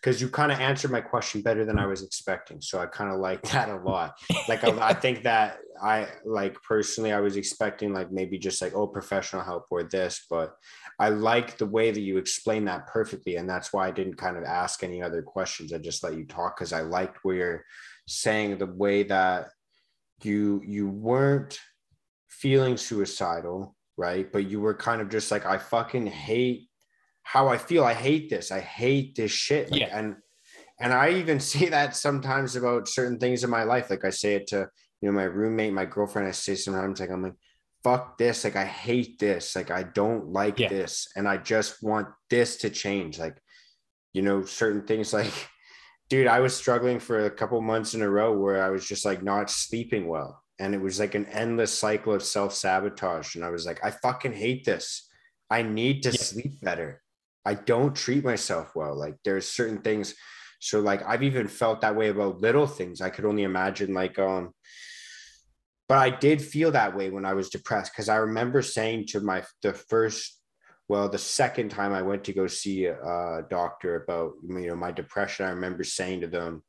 because 0.00 0.20
you 0.20 0.28
kind 0.28 0.52
of 0.52 0.60
answered 0.60 0.92
my 0.92 1.00
question 1.00 1.42
better 1.42 1.64
than 1.64 1.78
I 1.78 1.86
was 1.86 2.04
expecting. 2.04 2.60
So 2.60 2.78
I 2.78 2.86
kind 2.86 3.12
of 3.12 3.18
like 3.18 3.42
that 3.50 3.68
a 3.68 3.76
lot. 3.76 4.14
Like 4.48 4.62
I, 4.62 4.90
I, 4.90 4.94
think 4.94 5.24
that 5.24 5.58
I 5.82 6.06
like 6.24 6.56
personally, 6.62 7.12
I 7.12 7.20
was 7.20 7.36
expecting 7.36 7.92
like 7.92 8.12
maybe 8.12 8.38
just 8.38 8.62
like 8.62 8.74
oh 8.74 8.86
professional 8.86 9.42
help 9.42 9.66
or 9.70 9.82
this, 9.82 10.24
but 10.30 10.54
I 11.00 11.10
like 11.10 11.58
the 11.58 11.66
way 11.66 11.90
that 11.90 12.00
you 12.00 12.18
explain 12.18 12.64
that 12.66 12.86
perfectly, 12.86 13.36
and 13.36 13.48
that's 13.48 13.72
why 13.72 13.86
I 13.86 13.92
didn't 13.92 14.16
kind 14.16 14.36
of 14.36 14.44
ask 14.44 14.82
any 14.82 15.02
other 15.02 15.22
questions. 15.22 15.72
I 15.72 15.78
just 15.78 16.02
let 16.02 16.16
you 16.16 16.24
talk 16.24 16.56
because 16.56 16.72
I 16.72 16.80
liked 16.82 17.18
where 17.22 17.36
you're 17.36 17.64
saying 18.06 18.58
the 18.58 18.66
way 18.66 19.04
that 19.04 19.50
you 20.22 20.62
you 20.64 20.88
weren't 20.88 21.58
feeling 22.28 22.76
suicidal, 22.76 23.76
right? 23.98 24.32
But 24.32 24.48
you 24.48 24.60
were 24.60 24.74
kind 24.74 25.02
of 25.02 25.10
just 25.10 25.30
like 25.30 25.44
I 25.44 25.58
fucking 25.58 26.06
hate 26.06 26.68
how 27.24 27.48
I 27.48 27.58
feel. 27.58 27.84
I 27.84 27.92
hate 27.92 28.30
this. 28.30 28.50
I 28.50 28.60
hate 28.60 29.14
this 29.16 29.32
shit. 29.32 29.70
Like, 29.70 29.82
yeah. 29.82 29.98
And 29.98 30.16
and 30.80 30.94
I 30.94 31.10
even 31.10 31.40
say 31.52 31.68
that 31.68 31.96
sometimes 31.96 32.56
about 32.56 32.88
certain 32.88 33.18
things 33.18 33.44
in 33.44 33.50
my 33.50 33.64
life. 33.64 33.90
Like 33.90 34.06
I 34.06 34.10
say 34.10 34.36
it 34.36 34.46
to 34.48 34.68
you 35.02 35.08
know 35.08 35.12
my 35.12 35.24
roommate, 35.24 35.74
my 35.74 35.84
girlfriend. 35.84 36.28
I 36.28 36.30
say 36.30 36.54
sometimes 36.54 37.00
like 37.00 37.10
I'm 37.10 37.22
like, 37.22 37.36
fuck 37.84 38.16
this. 38.16 38.44
Like 38.44 38.56
I 38.56 38.64
hate 38.64 39.18
this. 39.18 39.54
Like 39.54 39.70
I 39.70 39.82
don't 39.82 40.32
like 40.32 40.58
yeah. 40.58 40.68
this, 40.68 41.08
and 41.16 41.28
I 41.28 41.36
just 41.36 41.82
want 41.82 42.08
this 42.30 42.56
to 42.58 42.70
change. 42.70 43.18
Like 43.18 43.36
you 44.14 44.22
know 44.22 44.44
certain 44.44 44.86
things 44.86 45.12
like. 45.20 45.32
Dude, 46.10 46.26
I 46.26 46.40
was 46.40 46.56
struggling 46.56 47.00
for 47.00 47.26
a 47.26 47.30
couple 47.30 47.60
months 47.60 47.92
in 47.92 48.00
a 48.00 48.08
row 48.08 48.32
where 48.32 48.62
I 48.62 48.70
was 48.70 48.88
just 48.88 49.04
like 49.04 49.22
not 49.22 49.50
sleeping 49.50 50.08
well. 50.08 50.42
And 50.58 50.74
it 50.74 50.80
was 50.80 50.98
like 50.98 51.14
an 51.14 51.26
endless 51.26 51.72
cycle 51.72 52.14
of 52.14 52.22
self 52.22 52.52
sabotage. 52.52 53.36
And 53.36 53.44
I 53.44 53.50
was 53.50 53.64
like, 53.64 53.84
I 53.84 53.90
fucking 53.90 54.32
hate 54.32 54.64
this. 54.64 55.08
I 55.50 55.62
need 55.62 56.02
to 56.02 56.10
yeah. 56.10 56.18
sleep 56.18 56.60
better. 56.60 57.02
I 57.44 57.54
don't 57.54 57.96
treat 57.96 58.24
myself 58.24 58.74
well. 58.74 58.94
Like 58.94 59.16
there's 59.24 59.48
certain 59.48 59.78
things. 59.78 60.14
So 60.60 60.80
like 60.80 61.02
I've 61.06 61.22
even 61.22 61.48
felt 61.48 61.80
that 61.80 61.96
way 61.96 62.08
about 62.08 62.40
little 62.40 62.66
things. 62.66 63.00
I 63.00 63.10
could 63.10 63.24
only 63.24 63.44
imagine 63.44 63.94
like 63.94 64.18
um 64.18 64.52
but 65.88 65.96
I 65.96 66.10
did 66.10 66.42
feel 66.42 66.72
that 66.72 66.94
way 66.94 67.08
when 67.08 67.24
I 67.24 67.32
was 67.32 67.48
depressed 67.48 67.92
because 67.92 68.10
I 68.10 68.16
remember 68.16 68.60
saying 68.60 69.06
to 69.08 69.20
my 69.20 69.44
the 69.62 69.72
first 69.72 70.38
well 70.88 71.08
the 71.08 71.18
second 71.18 71.70
time 71.70 71.94
I 71.94 72.02
went 72.02 72.24
to 72.24 72.34
go 72.34 72.46
see 72.46 72.84
a, 72.86 73.00
a 73.00 73.46
doctor 73.48 74.02
about 74.02 74.32
you 74.46 74.66
know 74.66 74.76
my 74.76 74.92
depression 74.92 75.46
I 75.46 75.50
remember 75.50 75.84
saying 75.84 76.20
to 76.22 76.26
them 76.26 76.62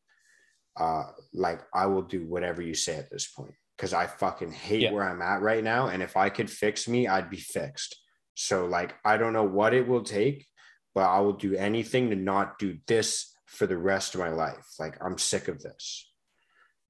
uh 0.77 1.05
like 1.33 1.61
I 1.73 1.87
will 1.87 2.03
do 2.03 2.25
whatever 2.25 2.61
you 2.61 2.73
say 2.73 2.95
at 2.95 3.09
this 3.11 3.27
point 3.27 3.55
because 3.79 3.93
I 3.93 4.07
fucking 4.07 4.51
hate 4.51 4.81
yeah. 4.81 4.91
where 4.91 5.09
I'm 5.09 5.21
at 5.21 5.41
right 5.41 5.63
now 5.63 5.87
and 5.87 6.03
if 6.03 6.17
I 6.17 6.27
could 6.27 6.49
fix 6.49 6.85
me 6.85 7.07
I'd 7.07 7.29
be 7.29 7.37
fixed. 7.37 7.95
So 8.35 8.65
like 8.65 8.95
I 9.05 9.15
don't 9.15 9.31
know 9.31 9.45
what 9.45 9.73
it 9.73 9.87
will 9.87 10.03
take 10.03 10.45
but 10.93 11.07
I 11.07 11.21
will 11.21 11.33
do 11.33 11.55
anything 11.55 12.09
to 12.09 12.15
not 12.17 12.59
do 12.59 12.77
this 12.87 13.33
for 13.45 13.67
the 13.67 13.77
rest 13.77 14.15
of 14.15 14.19
my 14.19 14.29
life. 14.29 14.67
Like 14.79 14.97
I'm 15.01 15.17
sick 15.17 15.47
of 15.47 15.61
this. 15.61 16.11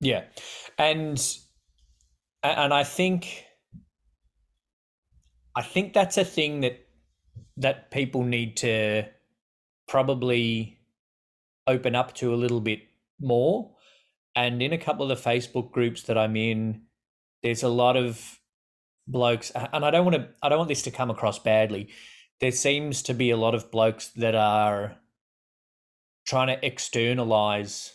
Yeah. 0.02 0.24
And 0.80 1.22
and 2.42 2.74
I 2.74 2.84
think 2.84 3.46
I 5.56 5.62
think 5.62 5.94
that's 5.94 6.18
a 6.18 6.26
thing 6.26 6.62
that 6.62 6.80
that 7.58 7.92
people 7.92 8.24
need 8.24 8.58
to 8.58 9.04
probably 9.88 10.80
open 11.68 11.94
up 11.94 12.14
to 12.16 12.34
a 12.34 12.38
little 12.38 12.62
bit 12.62 12.80
more. 13.20 13.76
And 14.36 14.62
in 14.62 14.74
a 14.74 14.78
couple 14.78 15.10
of 15.10 15.18
the 15.18 15.30
Facebook 15.30 15.72
groups 15.72 16.04
that 16.04 16.18
I'm 16.18 16.36
in, 16.36 16.84
there's 17.44 17.64
a 17.64 17.70
lot 17.70 17.98
of 17.98 18.40
blokes 19.08 19.52
and 19.52 19.84
I 19.84 19.92
don't 19.92 20.06
want 20.06 20.18
to 20.18 20.30
I 20.44 20.50
don't 20.50 20.60
want 20.60 20.70
this 20.70 20.84
to 20.84 20.92
come 20.92 21.10
across 21.10 21.40
badly 21.40 21.90
there 22.40 22.52
seems 22.52 23.02
to 23.04 23.14
be 23.14 23.32
a 23.32 23.38
lot 23.38 23.56
of 23.56 23.72
blokes 23.72 24.10
that 24.16 24.36
are 24.36 24.98
trying 26.26 26.48
to 26.48 26.66
externalize 26.66 27.94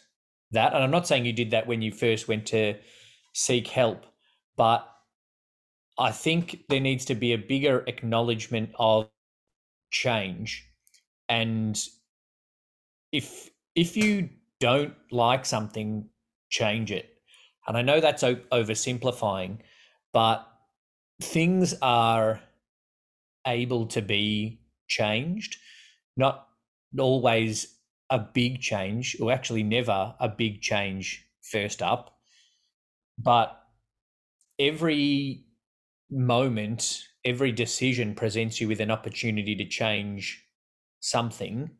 that. 0.50 0.74
And 0.74 0.82
I'm 0.82 0.90
not 0.90 1.06
saying 1.06 1.24
you 1.24 1.32
did 1.32 1.52
that 1.52 1.66
when 1.66 1.82
you 1.82 1.92
first 1.92 2.28
went 2.28 2.46
to 2.46 2.74
seek 3.32 3.68
help, 3.68 4.04
but 4.56 4.88
I 5.98 6.10
think 6.10 6.64
there 6.68 6.80
needs 6.80 7.04
to 7.06 7.14
be 7.14 7.32
a 7.32 7.38
bigger 7.38 7.84
acknowledgement 7.86 8.70
of 8.78 9.08
change. 9.90 10.68
And 11.28 11.80
if 13.12 13.50
if 13.74 13.96
you 13.96 14.28
don't 14.60 14.94
like 15.10 15.46
something, 15.46 16.08
change 16.54 16.92
it. 16.92 17.06
And 17.66 17.76
I 17.76 17.82
know 17.82 18.00
that's 18.00 18.22
oversimplifying, 18.22 19.58
but 20.12 20.46
things 21.20 21.74
are 21.82 22.40
able 23.46 23.86
to 23.86 24.02
be 24.02 24.60
changed, 24.86 25.56
not 26.16 26.46
always 26.98 27.76
a 28.10 28.18
big 28.18 28.60
change, 28.60 29.16
or 29.20 29.32
actually 29.32 29.62
never 29.62 30.14
a 30.20 30.28
big 30.28 30.60
change 30.60 31.26
first 31.42 31.82
up, 31.82 32.18
but 33.18 33.60
every 34.58 35.46
moment, 36.10 37.02
every 37.24 37.50
decision 37.50 38.14
presents 38.14 38.60
you 38.60 38.68
with 38.68 38.80
an 38.80 38.90
opportunity 38.90 39.56
to 39.56 39.66
change 39.68 40.44
something. 41.00 41.70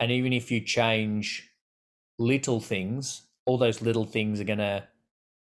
And 0.00 0.10
even 0.10 0.32
if 0.32 0.50
you 0.50 0.60
change 0.60 1.48
little 2.18 2.60
things, 2.60 3.22
all 3.46 3.58
those 3.58 3.82
little 3.82 4.04
things 4.04 4.40
are 4.40 4.44
going 4.44 4.58
to 4.58 4.86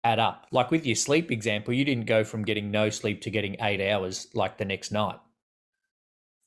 add 0.04 0.18
up. 0.18 0.46
Like 0.52 0.70
with 0.70 0.86
your 0.86 0.96
sleep 0.96 1.30
example, 1.30 1.74
you 1.74 1.84
didn't 1.84 2.06
go 2.06 2.24
from 2.24 2.44
getting 2.44 2.70
no 2.70 2.90
sleep 2.90 3.20
to 3.22 3.30
getting 3.30 3.56
eight 3.60 3.80
hours 3.80 4.28
like 4.34 4.58
the 4.58 4.64
next 4.64 4.92
night. 4.92 5.18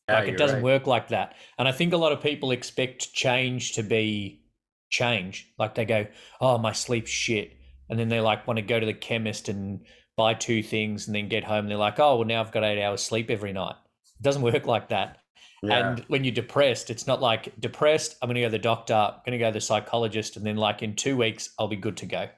Like 0.10 0.28
it 0.28 0.38
doesn't 0.38 0.58
right. 0.58 0.64
work 0.64 0.88
like 0.88 1.10
that. 1.10 1.36
And 1.58 1.68
I 1.68 1.72
think 1.72 1.94
a 1.94 1.98
lot 1.98 2.12
of 2.12 2.22
people 2.22 2.52
expect 2.52 3.14
change 3.14 3.74
to 3.74 3.84
be 3.84 4.44
change. 4.90 5.52
Like 5.58 5.76
they 5.76 5.86
go, 5.86 6.08
"Oh, 6.40 6.58
my 6.58 6.74
sleep's 6.74 7.10
shit," 7.10 7.58
and 7.90 7.98
then 7.98 8.10
they 8.10 8.20
like 8.20 8.46
want 8.46 8.58
to 8.58 8.62
go 8.62 8.80
to 8.80 8.86
the 8.86 8.94
chemist 8.94 9.48
and 9.48 9.86
buy 10.18 10.34
two 10.34 10.62
things, 10.62 11.08
and 11.08 11.16
then 11.16 11.30
get 11.30 11.46
home. 11.46 11.60
And 11.60 11.72
they're 11.72 11.78
like, 11.78 12.00
"Oh, 12.00 12.18
well, 12.18 12.28
now 12.28 12.42
I've 12.42 12.52
got 12.52 12.64
eight 12.64 12.84
hours 12.84 13.02
sleep 13.02 13.30
every 13.30 13.54
night." 13.54 13.76
It 14.20 14.24
doesn't 14.24 14.42
work 14.42 14.66
like 14.66 14.90
that. 14.90 15.21
Yeah. 15.64 15.92
And 15.92 16.00
when 16.08 16.24
you're 16.24 16.34
depressed, 16.34 16.90
it's 16.90 17.06
not 17.06 17.22
like 17.22 17.54
depressed. 17.60 18.16
I'm 18.22 18.28
going 18.28 18.36
to 18.36 18.42
go 18.42 18.48
to 18.48 18.52
the 18.52 18.60
doctor. 18.60 18.94
I'm 18.96 19.22
going 19.26 19.34
to 19.34 19.38
go 19.38 19.50
to 19.50 19.54
the 19.54 19.62
psychologist, 19.62 20.36
and 20.38 20.46
then 20.46 20.58
like 20.58 20.82
in 20.82 20.96
two 20.96 21.18
weeks, 21.18 21.52
I'll 21.60 21.68
be 21.68 21.76
good 21.76 21.98
to 21.98 22.06
go. 22.08 22.30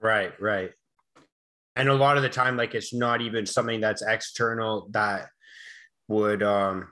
Right, 0.00 0.32
right. 0.40 0.70
And 1.76 1.88
a 1.88 1.94
lot 1.94 2.16
of 2.16 2.22
the 2.22 2.28
time, 2.30 2.56
like 2.56 2.74
it's 2.74 2.94
not 2.94 3.20
even 3.20 3.44
something 3.46 3.80
that's 3.80 4.02
external 4.02 4.88
that 4.92 5.28
would 6.08 6.42
um 6.42 6.88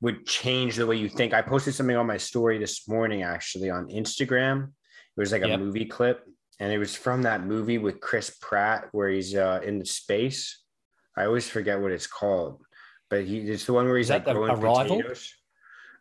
would 0.00 0.26
change 0.26 0.76
the 0.76 0.86
way 0.86 0.96
you 0.96 1.08
think. 1.08 1.32
I 1.32 1.40
posted 1.40 1.74
something 1.74 1.96
on 1.96 2.06
my 2.06 2.18
story 2.18 2.58
this 2.58 2.86
morning 2.88 3.22
actually 3.22 3.70
on 3.70 3.88
Instagram. 3.88 4.64
It 4.64 5.20
was 5.20 5.32
like 5.32 5.42
a 5.42 5.48
Yep. 5.48 5.60
movie 5.60 5.86
clip, 5.86 6.24
and 6.60 6.72
it 6.72 6.78
was 6.78 6.94
from 6.94 7.22
that 7.22 7.44
movie 7.44 7.78
with 7.78 8.00
Chris 8.00 8.36
Pratt 8.40 8.88
where 8.92 9.08
he's 9.08 9.34
uh 9.36 9.60
in 9.64 9.78
the 9.78 9.86
space. 9.86 10.62
I 11.16 11.24
always 11.24 11.48
forget 11.48 11.80
what 11.80 11.92
it's 11.92 12.06
called, 12.06 12.60
but 13.10 13.24
he 13.24 13.38
it's 13.40 13.64
the 13.66 13.72
one 13.72 13.86
where 13.86 13.96
he's 13.96 14.10
like 14.10 14.24
growing 14.24 14.50
Arrival? 14.50 14.96
potatoes. 14.96 15.32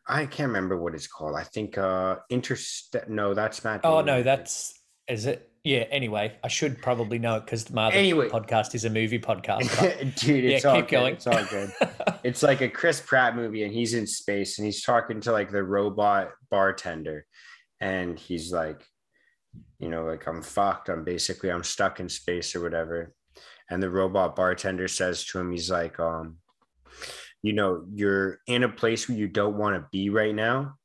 I 0.07 0.25
can't 0.27 0.47
remember 0.49 0.77
what 0.77 0.93
it's 0.93 1.07
called. 1.07 1.35
I 1.35 1.43
think 1.43 1.77
uh 1.77 2.17
Interst 2.31 2.95
no, 3.09 3.33
that's 3.33 3.63
Matt. 3.63 3.81
Oh 3.83 4.01
no, 4.01 4.23
that's 4.23 4.79
is 5.07 5.25
it? 5.25 5.49
Yeah. 5.63 5.85
Anyway, 5.89 6.35
I 6.43 6.47
should 6.47 6.79
probably 6.81 7.17
know 7.17 7.37
it 7.37 7.45
because 7.45 7.71
my 7.71 7.87
other 7.87 7.95
Anyway. 7.97 8.29
podcast 8.29 8.75
is 8.75 8.85
a 8.85 8.89
movie 8.89 9.17
podcast. 9.19 9.75
but- 9.79 10.15
dude, 10.21 10.43
Yeah, 10.43 10.57
it's 10.57 10.65
all 10.65 10.75
keep 10.75 10.89
good. 10.89 10.95
going. 10.95 11.13
It's 11.15 11.25
all 11.27 11.43
good. 11.45 11.71
it's 12.23 12.43
like 12.43 12.61
a 12.61 12.69
Chris 12.69 13.01
Pratt 13.01 13.35
movie, 13.35 13.63
and 13.63 13.73
he's 13.73 13.95
in 13.95 14.05
space, 14.05 14.59
and 14.59 14.65
he's 14.65 14.83
talking 14.83 15.21
to 15.21 15.31
like 15.31 15.51
the 15.51 15.63
robot 15.63 16.31
bartender, 16.51 17.25
and 17.81 18.17
he's 18.19 18.51
like, 18.53 18.83
you 19.79 19.89
know, 19.89 20.05
like 20.05 20.27
I'm 20.27 20.43
fucked. 20.43 20.89
I'm 20.89 21.03
basically 21.03 21.49
I'm 21.51 21.63
stuck 21.63 21.99
in 21.99 22.09
space 22.09 22.55
or 22.55 22.61
whatever. 22.61 23.13
And 23.69 23.81
the 23.81 23.89
robot 23.89 24.35
bartender 24.35 24.87
says 24.87 25.25
to 25.25 25.39
him, 25.39 25.51
he's 25.51 25.71
like, 25.71 25.99
um, 25.99 26.37
you 27.41 27.53
know, 27.53 27.85
you're 27.93 28.39
in 28.47 28.63
a 28.63 28.69
place 28.69 29.07
where 29.07 29.17
you 29.17 29.27
don't 29.27 29.57
want 29.57 29.75
to 29.75 29.87
be 29.91 30.09
right 30.09 30.33
now. 30.33 30.75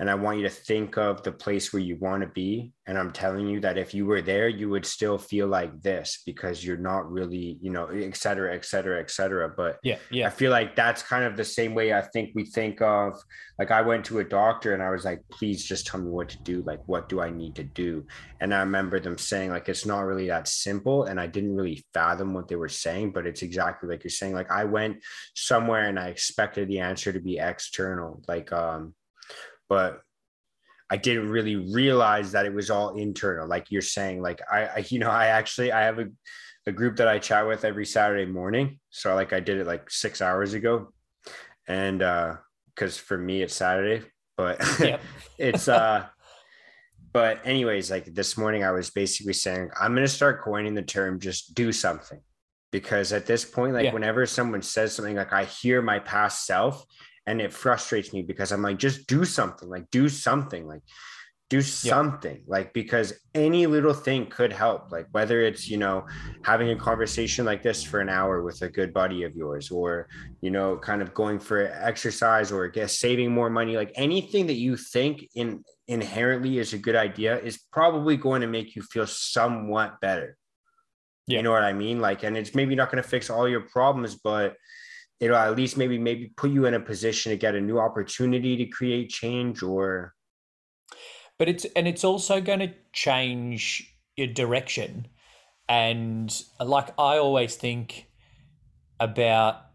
And 0.00 0.08
I 0.08 0.14
want 0.14 0.38
you 0.38 0.44
to 0.44 0.50
think 0.50 0.96
of 0.96 1.22
the 1.22 1.32
place 1.32 1.72
where 1.72 1.82
you 1.82 1.96
want 1.96 2.22
to 2.22 2.28
be. 2.28 2.72
And 2.86 2.96
I'm 2.96 3.10
telling 3.10 3.48
you 3.48 3.60
that 3.60 3.76
if 3.76 3.92
you 3.92 4.06
were 4.06 4.22
there, 4.22 4.48
you 4.48 4.68
would 4.68 4.86
still 4.86 5.18
feel 5.18 5.48
like 5.48 5.82
this 5.82 6.22
because 6.24 6.64
you're 6.64 6.76
not 6.76 7.10
really, 7.10 7.58
you 7.60 7.70
know, 7.70 7.88
et 7.88 8.16
cetera, 8.16 8.54
et 8.54 8.64
cetera, 8.64 9.00
et 9.00 9.10
cetera. 9.10 9.52
But 9.54 9.78
yeah, 9.82 9.98
yeah. 10.10 10.28
I 10.28 10.30
feel 10.30 10.52
like 10.52 10.76
that's 10.76 11.02
kind 11.02 11.24
of 11.24 11.36
the 11.36 11.44
same 11.44 11.74
way 11.74 11.92
I 11.92 12.00
think 12.00 12.30
we 12.34 12.44
think 12.44 12.80
of 12.80 13.20
like 13.58 13.72
I 13.72 13.82
went 13.82 14.04
to 14.06 14.20
a 14.20 14.24
doctor 14.24 14.72
and 14.72 14.82
I 14.82 14.90
was 14.90 15.04
like, 15.04 15.20
please 15.32 15.64
just 15.64 15.86
tell 15.86 16.00
me 16.00 16.10
what 16.10 16.28
to 16.28 16.42
do. 16.42 16.62
Like, 16.62 16.80
what 16.86 17.08
do 17.08 17.20
I 17.20 17.30
need 17.30 17.56
to 17.56 17.64
do? 17.64 18.06
And 18.40 18.54
I 18.54 18.60
remember 18.60 19.00
them 19.00 19.18
saying, 19.18 19.50
like, 19.50 19.68
it's 19.68 19.84
not 19.84 20.04
really 20.04 20.28
that 20.28 20.46
simple. 20.46 21.04
And 21.04 21.20
I 21.20 21.26
didn't 21.26 21.56
really 21.56 21.84
fathom 21.92 22.34
what 22.34 22.46
they 22.46 22.54
were 22.54 22.68
saying, 22.68 23.10
but 23.10 23.26
it's 23.26 23.42
exactly 23.42 23.88
like 23.88 24.04
you're 24.04 24.10
saying. 24.10 24.34
Like, 24.34 24.52
I 24.52 24.64
went 24.64 24.98
somewhere 25.34 25.88
and 25.88 25.98
I 25.98 26.08
expected 26.08 26.68
the 26.68 26.78
answer 26.78 27.12
to 27.12 27.20
be 27.20 27.38
external. 27.38 28.22
Like, 28.28 28.52
um, 28.52 28.94
but 29.68 30.00
I 30.90 30.96
didn't 30.96 31.28
really 31.28 31.56
realize 31.56 32.32
that 32.32 32.46
it 32.46 32.54
was 32.54 32.70
all 32.70 32.96
internal. 32.96 33.46
Like 33.46 33.70
you're 33.70 33.82
saying, 33.82 34.22
like 34.22 34.40
I, 34.50 34.66
I 34.66 34.84
you 34.88 34.98
know, 34.98 35.10
I 35.10 35.26
actually 35.26 35.70
I 35.70 35.82
have 35.82 35.98
a, 35.98 36.06
a 36.66 36.72
group 36.72 36.96
that 36.96 37.08
I 37.08 37.18
chat 37.18 37.46
with 37.46 37.64
every 37.64 37.84
Saturday 37.84 38.30
morning. 38.30 38.80
So 38.90 39.14
like 39.14 39.32
I 39.32 39.40
did 39.40 39.58
it 39.58 39.66
like 39.66 39.90
six 39.90 40.22
hours 40.22 40.54
ago. 40.54 40.92
And 41.66 42.02
uh 42.02 42.36
because 42.74 42.96
for 42.96 43.18
me 43.18 43.42
it's 43.42 43.54
Saturday, 43.54 44.06
but 44.36 44.60
Yep. 44.80 45.00
it's 45.38 45.68
uh 45.68 46.06
but 47.12 47.40
anyways, 47.44 47.90
like 47.90 48.06
this 48.14 48.38
morning 48.38 48.64
I 48.64 48.70
was 48.70 48.90
basically 48.90 49.32
saying 49.34 49.70
I'm 49.78 49.94
gonna 49.94 50.08
start 50.08 50.42
coining 50.42 50.74
the 50.74 50.82
term 50.82 51.20
just 51.20 51.54
do 51.54 51.70
something. 51.72 52.20
Because 52.70 53.12
at 53.14 53.26
this 53.26 53.44
point, 53.44 53.74
like 53.74 53.84
Yeah. 53.84 53.92
whenever 53.92 54.24
someone 54.26 54.62
says 54.62 54.94
something 54.94 55.16
like 55.16 55.32
I 55.32 55.44
hear 55.44 55.82
my 55.82 55.98
past 55.98 56.46
self 56.46 56.84
and 57.28 57.42
it 57.42 57.52
frustrates 57.52 58.14
me 58.14 58.22
because 58.22 58.52
I'm 58.52 58.62
like, 58.62 58.78
just 58.78 59.06
do 59.06 59.22
something, 59.22 59.68
like 59.68 59.90
do 59.90 60.08
something, 60.08 60.66
like 60.66 60.80
do 61.50 61.60
something, 61.60 62.42
like 62.46 62.72
because 62.72 63.12
any 63.34 63.66
little 63.66 63.92
thing 63.92 64.26
could 64.26 64.50
help, 64.50 64.90
like 64.90 65.08
whether 65.12 65.42
it's, 65.42 65.68
you 65.68 65.76
know, 65.76 66.06
having 66.42 66.70
a 66.70 66.76
conversation 66.76 67.44
like 67.44 67.62
this 67.62 67.82
for 67.82 68.00
an 68.00 68.08
hour 68.08 68.42
with 68.42 68.62
a 68.62 68.68
good 68.70 68.94
buddy 68.94 69.24
of 69.24 69.36
yours, 69.36 69.70
or, 69.70 70.08
you 70.40 70.50
know, 70.50 70.78
kind 70.78 71.02
of 71.02 71.12
going 71.12 71.38
for 71.38 71.58
exercise 71.66 72.50
or 72.50 72.66
guess 72.68 72.98
saving 72.98 73.30
more 73.30 73.50
money, 73.50 73.76
like 73.76 73.92
anything 73.94 74.46
that 74.46 74.54
you 74.54 74.74
think 74.74 75.28
in 75.34 75.62
inherently 75.86 76.58
is 76.58 76.72
a 76.72 76.78
good 76.78 76.96
idea 76.96 77.38
is 77.38 77.58
probably 77.72 78.16
going 78.16 78.40
to 78.40 78.46
make 78.46 78.74
you 78.74 78.80
feel 78.80 79.06
somewhat 79.06 80.00
better. 80.00 80.34
Yeah. 81.26 81.38
You 81.38 81.42
know 81.42 81.52
what 81.52 81.64
I 81.64 81.74
mean? 81.74 82.00
Like, 82.00 82.22
and 82.22 82.38
it's 82.38 82.54
maybe 82.54 82.74
not 82.74 82.90
going 82.90 83.02
to 83.02 83.08
fix 83.08 83.28
all 83.28 83.46
your 83.46 83.68
problems, 83.68 84.14
but 84.14 84.56
it'll 85.20 85.36
at 85.36 85.56
least 85.56 85.76
maybe 85.76 85.98
maybe 85.98 86.32
put 86.36 86.50
you 86.50 86.66
in 86.66 86.74
a 86.74 86.80
position 86.80 87.30
to 87.30 87.36
get 87.36 87.54
a 87.54 87.60
new 87.60 87.78
opportunity 87.78 88.56
to 88.56 88.66
create 88.66 89.10
change 89.10 89.62
or 89.62 90.14
but 91.38 91.48
it's 91.48 91.64
and 91.76 91.86
it's 91.86 92.04
also 92.04 92.40
going 92.40 92.58
to 92.58 92.72
change 92.92 93.94
your 94.16 94.26
direction. 94.26 95.06
And 95.68 96.34
like 96.60 96.88
I 96.98 97.18
always 97.18 97.54
think 97.56 98.06
about, 98.98 99.66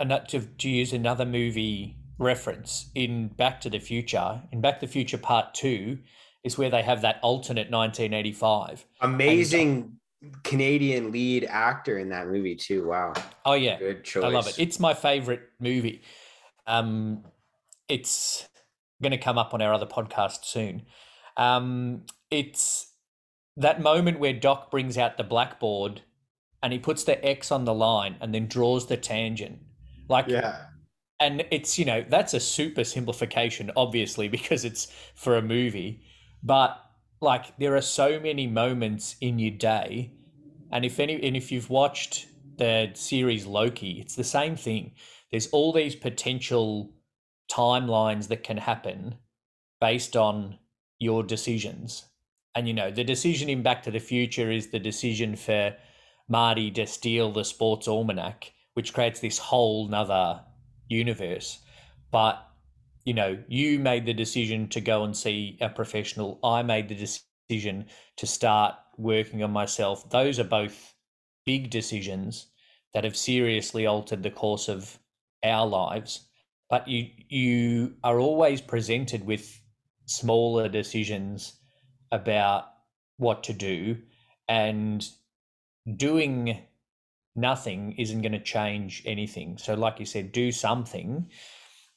and 0.00 0.08
not 0.08 0.28
to, 0.30 0.40
to 0.40 0.68
use 0.68 0.92
another 0.92 1.24
movie 1.24 1.96
reference 2.18 2.90
in 2.94 3.28
Back 3.28 3.60
to 3.62 3.70
the 3.70 3.78
Future. 3.78 4.42
In 4.50 4.60
Back 4.60 4.80
to 4.80 4.86
the 4.86 4.92
Future 4.92 5.18
Part 5.18 5.54
Two, 5.54 5.98
is 6.42 6.58
where 6.58 6.70
they 6.70 6.82
have 6.82 7.02
that 7.02 7.20
alternate 7.22 7.70
1985. 7.70 8.84
Uh, 9.00 9.06
amazing 9.06 9.96
Canadian 10.42 11.10
lead 11.12 11.44
actor 11.44 11.98
in 11.98 12.08
that 12.10 12.28
movie 12.28 12.56
too. 12.56 12.86
Wow. 12.86 13.14
Oh 13.44 13.54
yeah, 13.54 13.78
Good 13.78 14.04
choice. 14.04 14.24
I 14.24 14.28
love 14.28 14.46
it. 14.46 14.58
It's 14.58 14.80
my 14.80 14.94
favorite 14.94 15.42
movie. 15.60 16.02
Um, 16.66 17.24
it's 17.88 18.48
going 19.02 19.12
to 19.12 19.18
come 19.18 19.38
up 19.38 19.54
on 19.54 19.62
our 19.62 19.72
other 19.72 19.86
podcast 19.86 20.44
soon. 20.44 20.82
Um, 21.36 22.02
it's 22.30 22.92
that 23.56 23.80
moment 23.80 24.18
where 24.18 24.32
Doc 24.32 24.70
brings 24.70 24.98
out 24.98 25.16
the 25.16 25.24
blackboard 25.24 26.02
and 26.62 26.72
he 26.72 26.78
puts 26.78 27.04
the 27.04 27.22
X 27.24 27.52
on 27.52 27.64
the 27.64 27.74
line 27.74 28.16
and 28.20 28.34
then 28.34 28.46
draws 28.46 28.86
the 28.86 28.96
tangent. 28.96 29.58
Like, 30.08 30.28
yeah. 30.28 30.66
and 31.20 31.44
it's, 31.50 31.78
you 31.78 31.84
know, 31.84 32.04
that's 32.08 32.34
a 32.34 32.40
super 32.40 32.84
simplification, 32.84 33.70
obviously, 33.76 34.28
because 34.38 34.64
it's 34.64 34.92
for 35.14 35.36
a 35.36 35.42
movie. 35.42 36.02
But 36.42 36.78
like, 37.24 37.56
there 37.58 37.74
are 37.74 37.80
so 37.80 38.20
many 38.20 38.46
moments 38.46 39.16
in 39.20 39.40
your 39.40 39.50
day. 39.50 40.12
And 40.70 40.84
if 40.84 41.00
any, 41.00 41.22
and 41.22 41.36
if 41.36 41.50
you've 41.50 41.70
watched 41.70 42.28
the 42.56 42.90
series 42.94 43.46
Loki, 43.46 44.00
it's 44.00 44.14
the 44.14 44.22
same 44.22 44.54
thing. 44.54 44.92
There's 45.30 45.48
all 45.48 45.72
these 45.72 45.96
potential 45.96 46.92
timelines 47.50 48.28
that 48.28 48.44
can 48.44 48.58
happen 48.58 49.16
based 49.80 50.16
on 50.16 50.58
your 51.00 51.22
decisions. 51.22 52.04
And, 52.54 52.68
you 52.68 52.74
know, 52.74 52.90
the 52.90 53.02
decision 53.02 53.48
in 53.48 53.62
Back 53.62 53.82
to 53.82 53.90
the 53.90 53.98
Future 53.98 54.50
is 54.50 54.68
the 54.68 54.78
decision 54.78 55.34
for 55.34 55.74
Marty 56.28 56.70
to 56.70 56.86
steal 56.86 57.32
the 57.32 57.44
sports 57.44 57.88
almanac, 57.88 58.52
which 58.74 58.94
creates 58.94 59.20
this 59.20 59.38
whole 59.38 59.88
nother 59.88 60.40
universe. 60.88 61.58
But, 62.12 62.38
you 63.04 63.14
know, 63.14 63.38
you 63.48 63.78
made 63.78 64.06
the 64.06 64.14
decision 64.14 64.68
to 64.68 64.80
go 64.80 65.04
and 65.04 65.16
see 65.16 65.58
a 65.60 65.68
professional. 65.68 66.38
I 66.42 66.62
made 66.62 66.88
the 66.88 66.94
decision 66.94 67.86
to 68.16 68.26
start 68.26 68.74
working 68.96 69.42
on 69.42 69.50
myself. 69.50 70.08
Those 70.10 70.38
are 70.40 70.44
both 70.44 70.94
big 71.44 71.70
decisions 71.70 72.46
that 72.94 73.04
have 73.04 73.16
seriously 73.16 73.86
altered 73.86 74.22
the 74.22 74.30
course 74.30 74.68
of 74.68 74.98
our 75.42 75.66
lives. 75.66 76.26
But 76.70 76.88
you 76.88 77.10
you 77.28 77.94
are 78.02 78.18
always 78.18 78.60
presented 78.60 79.26
with 79.26 79.60
smaller 80.06 80.68
decisions 80.68 81.60
about 82.10 82.64
what 83.18 83.42
to 83.44 83.52
do 83.52 83.98
and 84.48 85.06
doing 85.96 86.58
nothing 87.36 87.92
isn't 87.98 88.22
going 88.22 88.32
to 88.32 88.40
change 88.40 89.02
anything. 89.04 89.58
So, 89.58 89.74
like 89.74 90.00
you 90.00 90.06
said, 90.06 90.32
do 90.32 90.52
something. 90.52 91.28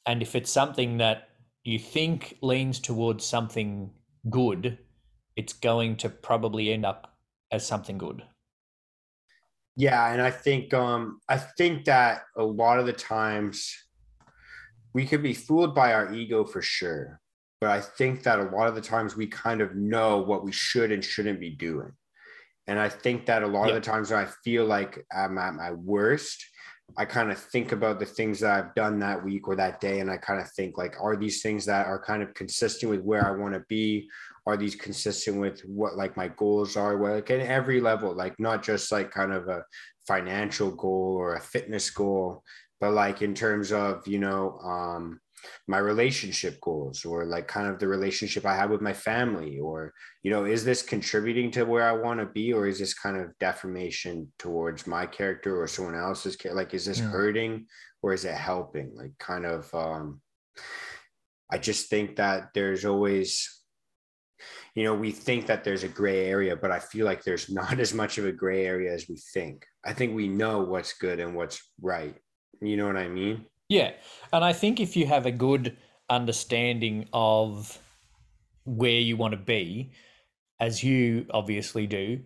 And 0.08 0.22
if 0.22 0.36
it's 0.36 0.51
something 0.51 0.97
that 0.97 1.30
you 1.66 1.78
think 1.78 2.38
leans 2.41 2.80
towards 2.80 3.26
something 3.26 3.91
good, 4.30 4.80
it's 5.36 5.53
going 5.53 5.97
to 5.97 6.10
probably 6.10 6.72
end 6.72 6.86
up 6.86 7.18
as 7.51 7.68
something 7.68 7.97
good. 7.97 8.24
Yeah, 9.76 10.12
and 10.12 10.22
I 10.22 10.32
think 10.32 10.74
um 10.74 11.20
I 11.30 11.38
think 11.38 11.86
that 11.86 12.24
a 12.36 12.43
lot 12.43 12.80
of 12.80 12.86
the 12.88 12.93
times 12.93 13.72
we 14.93 15.05
could 15.05 15.22
be 15.22 15.34
fooled 15.34 15.76
by 15.76 15.93
our 15.93 16.12
ego 16.14 16.45
for 16.45 16.62
sure. 16.62 17.20
But 17.62 17.72
I 17.72 17.82
think 17.82 18.24
that 18.24 18.39
a 18.39 18.43
lot 18.43 18.68
of 18.68 18.76
the 18.76 18.82
times 18.82 19.16
we 19.16 19.28
kind 19.28 19.62
of 19.62 19.76
know 19.76 20.20
what 20.20 20.43
we 20.43 20.51
should 20.51 20.91
and 20.91 21.03
shouldn't 21.03 21.39
be 21.39 21.51
doing. 21.51 21.91
And 22.68 22.80
I 22.80 22.89
think 22.89 23.26
that 23.26 23.43
a 23.43 23.47
lot 23.47 23.70
of 23.70 23.76
the 23.76 23.82
times 23.82 24.12
when 24.12 24.20
I 24.20 24.30
feel 24.43 24.66
like 24.66 25.05
I'm 25.12 25.38
at 25.38 25.53
my 25.53 25.72
worst, 25.72 26.43
I 26.96 27.06
kind 27.06 27.32
of 27.32 27.38
think 27.38 27.74
about 27.74 28.00
the 28.00 28.06
things 28.06 28.40
that 28.40 28.52
I've 28.52 28.76
done 28.76 29.00
that 29.00 29.24
week 29.24 29.48
or 29.48 29.56
that 29.56 29.82
day. 29.82 30.00
And 30.00 30.10
I 30.10 30.18
kind 30.18 30.40
of 30.40 30.50
think 30.52 30.78
like, 30.78 30.96
are 31.02 31.16
these 31.18 31.42
things 31.42 31.66
that 31.66 31.86
are 31.86 32.02
kind 32.02 32.24
of 32.24 32.34
consistent 32.34 32.90
with 32.90 33.02
where 33.02 33.28
I 33.28 33.32
want 33.32 33.54
to 33.54 33.64
be? 33.68 34.10
Are 34.46 34.56
these 34.56 34.76
consistent 34.76 35.38
with 35.38 35.62
what 35.62 35.98
like 35.98 36.16
my 36.16 36.30
goals 36.30 36.78
are? 36.78 36.98
Well, 36.98 37.16
like 37.16 37.30
at 37.30 37.42
every 37.42 37.82
level, 37.82 38.16
like 38.16 38.40
not 38.40 38.64
just 38.64 38.92
like 38.92 39.12
kind 39.12 39.34
of 39.34 39.50
a 39.50 39.64
financial 40.08 40.72
goal 40.72 41.16
or 41.18 41.36
a 41.36 41.42
fitness 41.42 41.90
goal, 41.90 42.44
but 42.80 42.94
like 42.94 43.22
in 43.22 43.36
terms 43.36 43.72
of, 43.72 44.08
you 44.08 44.20
know, 44.20 44.58
um, 44.60 45.20
my 45.68 45.78
relationship 45.78 46.60
goals 46.62 47.06
or 47.06 47.26
like 47.26 47.48
kind 47.48 47.68
of 47.68 47.80
the 47.80 47.88
relationship 47.88 48.46
I 48.46 48.56
have 48.56 48.70
with 48.70 48.82
my 48.82 48.94
family 48.94 49.60
or 49.60 49.94
you 50.24 50.32
know 50.32 50.46
is 50.46 50.64
this 50.64 50.82
contributing 50.82 51.52
to 51.52 51.66
where 51.66 51.88
I 51.88 51.92
want 51.92 52.20
to 52.20 52.26
be 52.26 52.54
or 52.54 52.68
is 52.68 52.80
this 52.80 52.94
kind 52.94 53.18
of 53.18 53.38
deformation 53.40 54.32
towards 54.40 54.88
my 54.88 55.06
character 55.06 55.62
or 55.62 55.68
someone 55.68 55.96
else's 55.96 56.36
care 56.36 56.54
like 56.54 56.74
is 56.74 56.86
this 56.86 57.00
yeah. 57.00 57.10
hurting 57.10 57.68
or 58.02 58.14
is 58.14 58.26
it 58.26 58.36
helping? 58.36 58.96
Like 58.96 59.18
kind 59.20 59.46
of 59.46 59.74
um 59.74 60.22
I 61.52 61.58
just 61.58 61.90
think 61.90 62.18
that 62.18 62.50
there's 62.54 62.86
always 62.86 63.54
you 64.76 64.84
know 64.84 64.96
we 64.96 65.12
think 65.12 65.48
that 65.48 65.64
there's 65.64 65.84
a 65.84 65.88
gray 65.90 66.28
area 66.28 66.56
but 66.56 66.72
I 66.72 66.80
feel 66.80 67.06
like 67.06 67.24
there's 67.24 67.50
not 67.62 67.80
as 67.80 67.94
much 67.94 68.18
of 68.18 68.26
a 68.26 68.32
gray 68.32 68.66
area 68.66 68.94
as 68.94 69.08
we 69.08 69.18
think. 69.34 69.66
I 69.86 69.94
think 69.94 70.16
we 70.16 70.28
know 70.28 70.62
what's 70.62 70.94
good 70.94 71.20
and 71.20 71.36
what's 71.36 71.62
right. 71.82 72.16
You 72.60 72.76
know 72.76 72.88
what 72.88 72.98
I 72.98 73.08
mean 73.08 73.46
yeah. 73.70 73.91
And 74.32 74.43
I 74.43 74.53
think 74.53 74.80
if 74.80 74.95
you 74.95 75.07
have 75.07 75.26
a 75.26 75.32
good 75.32 75.78
understanding 76.09 77.07
of 77.13 77.80
where 78.63 78.99
you 78.99 79.18
want 79.18 79.32
to 79.32 79.38
be, 79.38 79.91
as 80.59 80.84
you 80.84 81.26
obviously 81.32 81.88
do, 81.88 82.22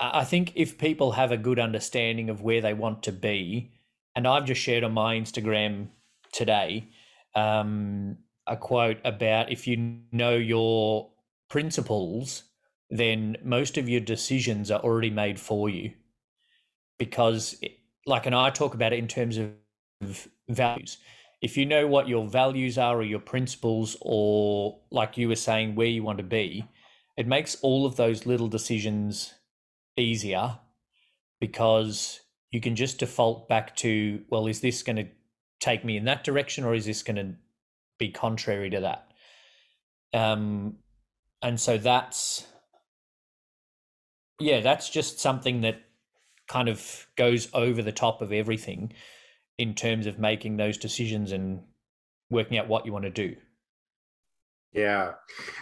I 0.00 0.24
think 0.24 0.52
if 0.54 0.78
people 0.78 1.12
have 1.12 1.32
a 1.32 1.36
good 1.36 1.58
understanding 1.58 2.28
of 2.28 2.42
where 2.42 2.60
they 2.60 2.74
want 2.74 3.02
to 3.04 3.12
be, 3.12 3.72
and 4.14 4.26
I've 4.26 4.44
just 4.44 4.60
shared 4.60 4.84
on 4.84 4.92
my 4.92 5.16
Instagram 5.16 5.88
today 6.32 6.88
um, 7.34 8.18
a 8.46 8.56
quote 8.56 8.98
about 9.04 9.52
if 9.52 9.66
you 9.66 9.98
know 10.12 10.34
your 10.34 11.10
principles, 11.48 12.44
then 12.90 13.36
most 13.44 13.78
of 13.78 13.88
your 13.88 14.00
decisions 14.00 14.70
are 14.70 14.80
already 14.80 15.10
made 15.10 15.38
for 15.38 15.68
you. 15.68 15.92
Because, 16.98 17.62
like, 18.06 18.26
and 18.26 18.34
I 18.34 18.50
talk 18.50 18.74
about 18.74 18.92
it 18.92 18.98
in 18.98 19.08
terms 19.08 19.38
of 19.38 20.28
values. 20.48 20.98
If 21.42 21.56
you 21.56 21.66
know 21.66 21.86
what 21.86 22.08
your 22.08 22.26
values 22.26 22.78
are 22.78 22.96
or 22.96 23.04
your 23.04 23.20
principles, 23.20 23.96
or 24.00 24.78
like 24.90 25.18
you 25.18 25.28
were 25.28 25.36
saying, 25.36 25.74
where 25.74 25.86
you 25.86 26.02
want 26.02 26.18
to 26.18 26.24
be, 26.24 26.66
it 27.16 27.26
makes 27.26 27.56
all 27.62 27.86
of 27.86 27.96
those 27.96 28.26
little 28.26 28.48
decisions 28.48 29.34
easier 29.96 30.58
because 31.40 32.20
you 32.50 32.60
can 32.60 32.76
just 32.76 32.98
default 32.98 33.48
back 33.48 33.76
to, 33.76 34.22
well, 34.30 34.46
is 34.46 34.60
this 34.60 34.82
going 34.82 34.96
to 34.96 35.08
take 35.60 35.84
me 35.84 35.96
in 35.96 36.04
that 36.04 36.24
direction 36.24 36.64
or 36.64 36.74
is 36.74 36.86
this 36.86 37.02
going 37.02 37.16
to 37.16 37.34
be 37.98 38.10
contrary 38.10 38.70
to 38.70 38.80
that? 38.80 39.12
Um, 40.12 40.76
and 41.42 41.60
so 41.60 41.76
that's, 41.76 42.46
yeah, 44.38 44.60
that's 44.60 44.88
just 44.88 45.20
something 45.20 45.62
that 45.62 45.82
kind 46.48 46.68
of 46.68 47.06
goes 47.16 47.48
over 47.52 47.82
the 47.82 47.92
top 47.92 48.22
of 48.22 48.32
everything 48.32 48.92
in 49.58 49.74
terms 49.74 50.06
of 50.06 50.18
making 50.18 50.56
those 50.56 50.76
decisions 50.76 51.32
and 51.32 51.60
working 52.30 52.58
out 52.58 52.68
what 52.68 52.86
you 52.86 52.92
want 52.92 53.04
to 53.04 53.10
do. 53.10 53.36
Yeah. 54.76 55.12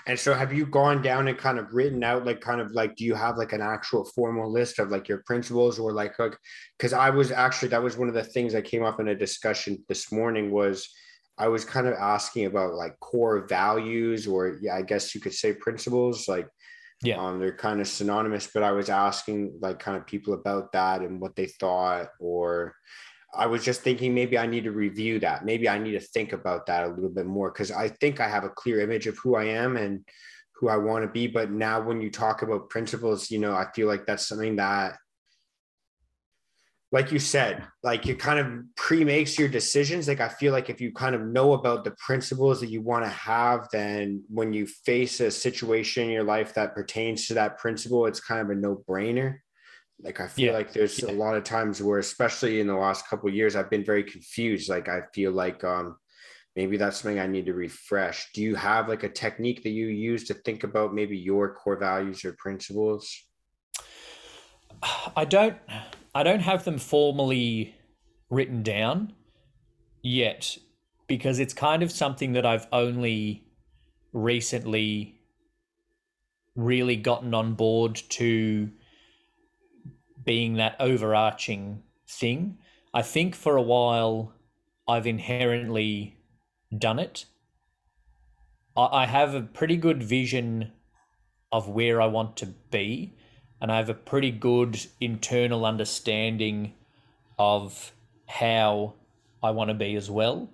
And 0.09 0.19
so 0.19 0.35
have 0.35 0.53
you 0.53 0.67
gone 0.67 1.01
down 1.01 1.29
and 1.29 1.39
kind 1.39 1.61
of 1.61 1.73
written 1.73 2.03
out 2.03 2.27
like 2.27 2.41
kind 2.41 2.61
of 2.61 2.73
like 2.73 2.97
do 2.97 3.05
you 3.05 3.15
have 3.15 3.37
like 3.37 3.53
an 3.53 3.61
actual 3.61 4.05
formal 4.05 4.51
list 4.51 4.81
of 4.81 4.91
like 4.91 5.09
your 5.09 5.23
principles 5.25 5.79
or 5.79 5.93
like 5.93 6.19
like 6.19 6.37
cuz 6.81 6.93
I 6.93 7.11
was 7.11 7.31
actually 7.31 7.69
that 7.69 7.83
was 7.83 7.97
one 7.97 8.09
of 8.09 8.15
the 8.15 8.25
things 8.25 8.53
that 8.55 8.65
came 8.65 8.83
up 8.83 8.99
in 8.99 9.09
a 9.09 9.15
discussion 9.15 9.85
this 9.89 10.11
morning 10.11 10.51
was 10.51 10.89
I 11.39 11.47
was 11.47 11.65
kind 11.65 11.87
of 11.87 11.95
asking 11.95 12.47
about 12.47 12.75
like 12.75 12.99
core 12.99 13.47
values 13.47 14.27
or 14.27 14.59
yeah 14.61 14.75
I 14.75 14.83
guess 14.83 15.15
you 15.15 15.21
could 15.21 15.35
say 15.35 15.53
principles 15.53 16.27
like 16.27 16.49
yeah 17.03 17.25
um, 17.25 17.39
they're 17.39 17.57
kind 17.57 17.81
of 17.81 17.87
synonymous 17.87 18.49
but 18.53 18.65
I 18.65 18.73
was 18.73 18.89
asking 18.89 19.59
like 19.61 19.79
kind 19.79 19.97
of 19.97 20.09
people 20.09 20.35
about 20.35 20.73
that 20.73 21.03
and 21.03 21.21
what 21.21 21.37
they 21.37 21.47
thought 21.47 22.09
or 22.19 22.75
I 23.37 23.47
was 23.47 23.65
just 23.65 23.83
thinking 23.83 24.15
maybe 24.15 24.39
I 24.39 24.47
need 24.47 24.65
to 24.65 24.73
review 24.73 25.19
that. 25.21 25.45
Maybe 25.45 25.69
I 25.69 25.79
need 25.79 25.93
to 25.93 26.01
think 26.01 26.33
about 26.33 26.67
that 26.67 26.85
a 26.85 26.89
little 26.89 27.11
bit 27.11 27.27
more 27.27 27.51
because 27.51 27.71
I 27.71 27.89
think 27.89 28.21
I 28.21 28.29
have 28.29 28.45
a 28.45 28.51
clear 28.51 28.81
image 28.81 29.07
of 29.07 29.19
who 29.19 29.37
I 29.37 29.45
am 29.45 29.77
and 29.77 30.05
who 30.57 30.69
I 30.69 30.77
want 30.77 31.05
to 31.05 31.11
be. 31.11 31.27
But 31.27 31.51
now 31.51 31.81
when 31.81 32.01
you 32.01 32.11
talk 32.11 32.43
about 32.43 32.71
principles, 32.71 33.31
you 33.31 33.39
know, 33.39 33.55
I 33.55 33.67
feel 33.75 33.89
like 33.89 34.07
that's 34.07 34.27
something 34.27 34.57
that, 34.57 34.97
like 36.93 37.11
you 37.11 37.19
said, 37.19 37.67
like 37.83 38.07
it 38.07 38.21
kind 38.21 38.39
of 38.39 38.47
pre-makes 38.77 39.37
your 39.37 39.49
decisions. 39.49 40.07
Like 40.07 40.21
I 40.21 40.29
feel 40.29 40.53
like 40.53 40.71
if 40.71 40.81
you 40.81 40.93
kind 40.93 41.17
of 41.17 41.23
know 41.23 41.55
about 41.55 41.83
the 41.83 41.91
principles 41.99 42.61
that 42.61 42.71
you 42.71 42.83
want 42.83 43.05
to 43.05 43.11
have, 43.11 43.69
then 43.73 44.23
when 44.29 44.53
you 44.53 44.67
face 44.67 45.19
a 45.19 45.31
situation 45.31 46.05
in 46.05 46.11
your 46.11 46.23
life 46.23 46.55
that 46.55 46.75
pertains 46.75 47.27
to 47.27 47.35
that 47.35 47.59
principle, 47.59 48.07
it's 48.07 48.21
kind 48.21 48.41
of 48.41 48.51
a 48.51 48.55
no-brainer 48.55 49.39
like 50.03 50.21
I 50.21 50.29
feel 50.29 50.47
yeah. 50.47 50.53
like 50.53 50.73
there's 50.73 51.01
yeah. 51.01 51.11
a 51.11 51.13
lot 51.13 51.37
of 51.37 51.45
times 51.45 51.83
where, 51.83 51.99
especially 51.99 52.61
in 52.61 52.67
the 52.67 52.75
last 52.75 53.09
couple 53.09 53.31
years, 53.31 53.57
I've 53.57 53.71
been 53.71 53.85
very 53.85 54.03
confused. 54.03 54.69
Like 54.69 54.89
I 54.89 55.03
feel 55.15 55.33
like 55.33 55.63
um, 55.65 55.97
maybe 56.57 56.77
that's 56.77 57.01
something 57.01 57.21
I 57.21 57.27
need 57.27 57.47
to 57.47 57.55
refresh. 57.55 58.33
Do 58.33 58.43
you 58.43 58.55
have 58.55 58.89
like 58.89 59.03
a 59.03 59.09
technique 59.09 59.63
that 59.63 59.71
you 59.71 59.87
use 59.87 60.25
to 60.25 60.35
think 60.35 60.65
about 60.65 60.95
maybe 60.95 61.17
your 61.17 61.55
core 61.55 61.79
values 61.79 62.25
or 62.25 62.33
principles? 62.39 63.11
I 65.17 65.25
don't. 65.25 65.57
I 66.15 66.23
don't 66.23 66.41
have 66.41 66.65
them 66.65 66.79
formally 66.79 67.75
written 68.31 68.63
down 68.63 69.13
yet 70.03 70.57
because 71.07 71.39
it's 71.39 71.55
kind 71.55 71.83
of 71.83 71.91
something 71.91 72.33
that 72.33 72.47
I've 72.47 72.67
only 72.73 73.47
recently 74.13 75.21
really 76.55 76.97
gotten 76.97 77.35
on 77.35 77.55
board 77.55 78.01
to 78.11 78.71
being 80.25 80.55
that 80.55 80.77
overarching 80.81 81.83
thing. 82.09 82.59
I 82.93 83.03
think 83.03 83.35
for 83.35 83.57
a 83.57 83.63
while 83.63 84.33
I've 84.87 85.07
inherently 85.07 86.19
done 86.77 86.99
it. 86.99 87.27
I 88.77 89.07
have 89.07 89.35
a 89.35 89.41
pretty 89.41 89.77
good 89.77 90.03
vision 90.03 90.73
of 91.53 91.69
where 91.69 92.03
I 92.03 92.07
want 92.07 92.37
to 92.39 92.47
be, 92.47 93.15
and 93.61 93.71
I 93.71 93.77
have 93.77 93.89
a 93.89 93.95
pretty 93.95 94.33
good 94.33 94.85
internal 95.01 95.65
understanding 95.65 96.75
of 97.39 97.93
how 98.27 98.95
I 99.43 99.53
want 99.53 99.69
to 99.69 99.75
be 99.75 99.95
as 99.95 100.11
well. 100.11 100.51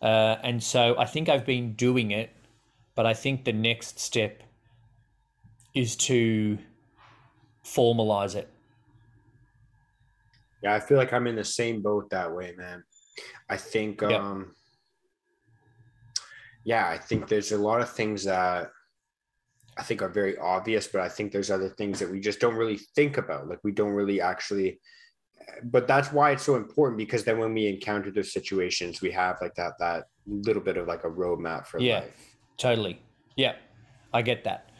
Uh, 0.00 0.36
and 0.42 0.62
so 0.62 0.96
I 0.96 1.06
think 1.06 1.28
I've 1.28 1.44
been 1.44 1.72
doing 1.74 2.12
it, 2.12 2.30
but 2.94 3.04
I 3.04 3.14
think 3.14 3.44
the 3.44 3.52
next 3.52 3.98
step 3.98 4.44
is 5.74 5.96
to 5.96 6.58
formalize 7.64 8.36
it. 8.36 8.48
Yeah, 10.66 10.74
I 10.74 10.80
feel 10.80 10.98
like 10.98 11.12
I'm 11.12 11.28
in 11.28 11.36
the 11.36 11.44
same 11.44 11.80
boat 11.80 12.10
that 12.10 12.34
way, 12.34 12.52
man. 12.56 12.82
I 13.48 13.56
think 13.56 14.02
yep. 14.02 14.20
um 14.20 14.52
yeah, 16.64 16.88
I 16.88 16.98
think 16.98 17.28
there's 17.28 17.52
a 17.52 17.58
lot 17.58 17.80
of 17.80 17.88
things 17.92 18.24
that 18.24 18.70
I 19.78 19.82
think 19.84 20.02
are 20.02 20.08
very 20.08 20.36
obvious, 20.38 20.88
but 20.88 21.02
I 21.02 21.08
think 21.08 21.30
there's 21.30 21.52
other 21.52 21.68
things 21.68 22.00
that 22.00 22.10
we 22.10 22.18
just 22.18 22.40
don't 22.40 22.56
really 22.56 22.80
think 22.96 23.16
about. 23.16 23.46
Like 23.46 23.60
we 23.62 23.70
don't 23.70 23.92
really 23.92 24.20
actually 24.20 24.80
but 25.62 25.86
that's 25.86 26.10
why 26.10 26.32
it's 26.32 26.42
so 26.42 26.56
important 26.56 26.98
because 26.98 27.22
then 27.22 27.38
when 27.38 27.54
we 27.54 27.68
encounter 27.68 28.10
those 28.10 28.32
situations, 28.32 29.00
we 29.00 29.12
have 29.12 29.38
like 29.40 29.54
that 29.54 29.74
that 29.78 30.08
little 30.26 30.62
bit 30.62 30.76
of 30.76 30.88
like 30.88 31.04
a 31.04 31.08
roadmap 31.08 31.68
for 31.68 31.78
yeah, 31.78 32.00
life. 32.00 32.36
Totally. 32.56 33.00
Yeah. 33.36 33.54
I 34.12 34.22
get 34.22 34.42
that. 34.42 34.70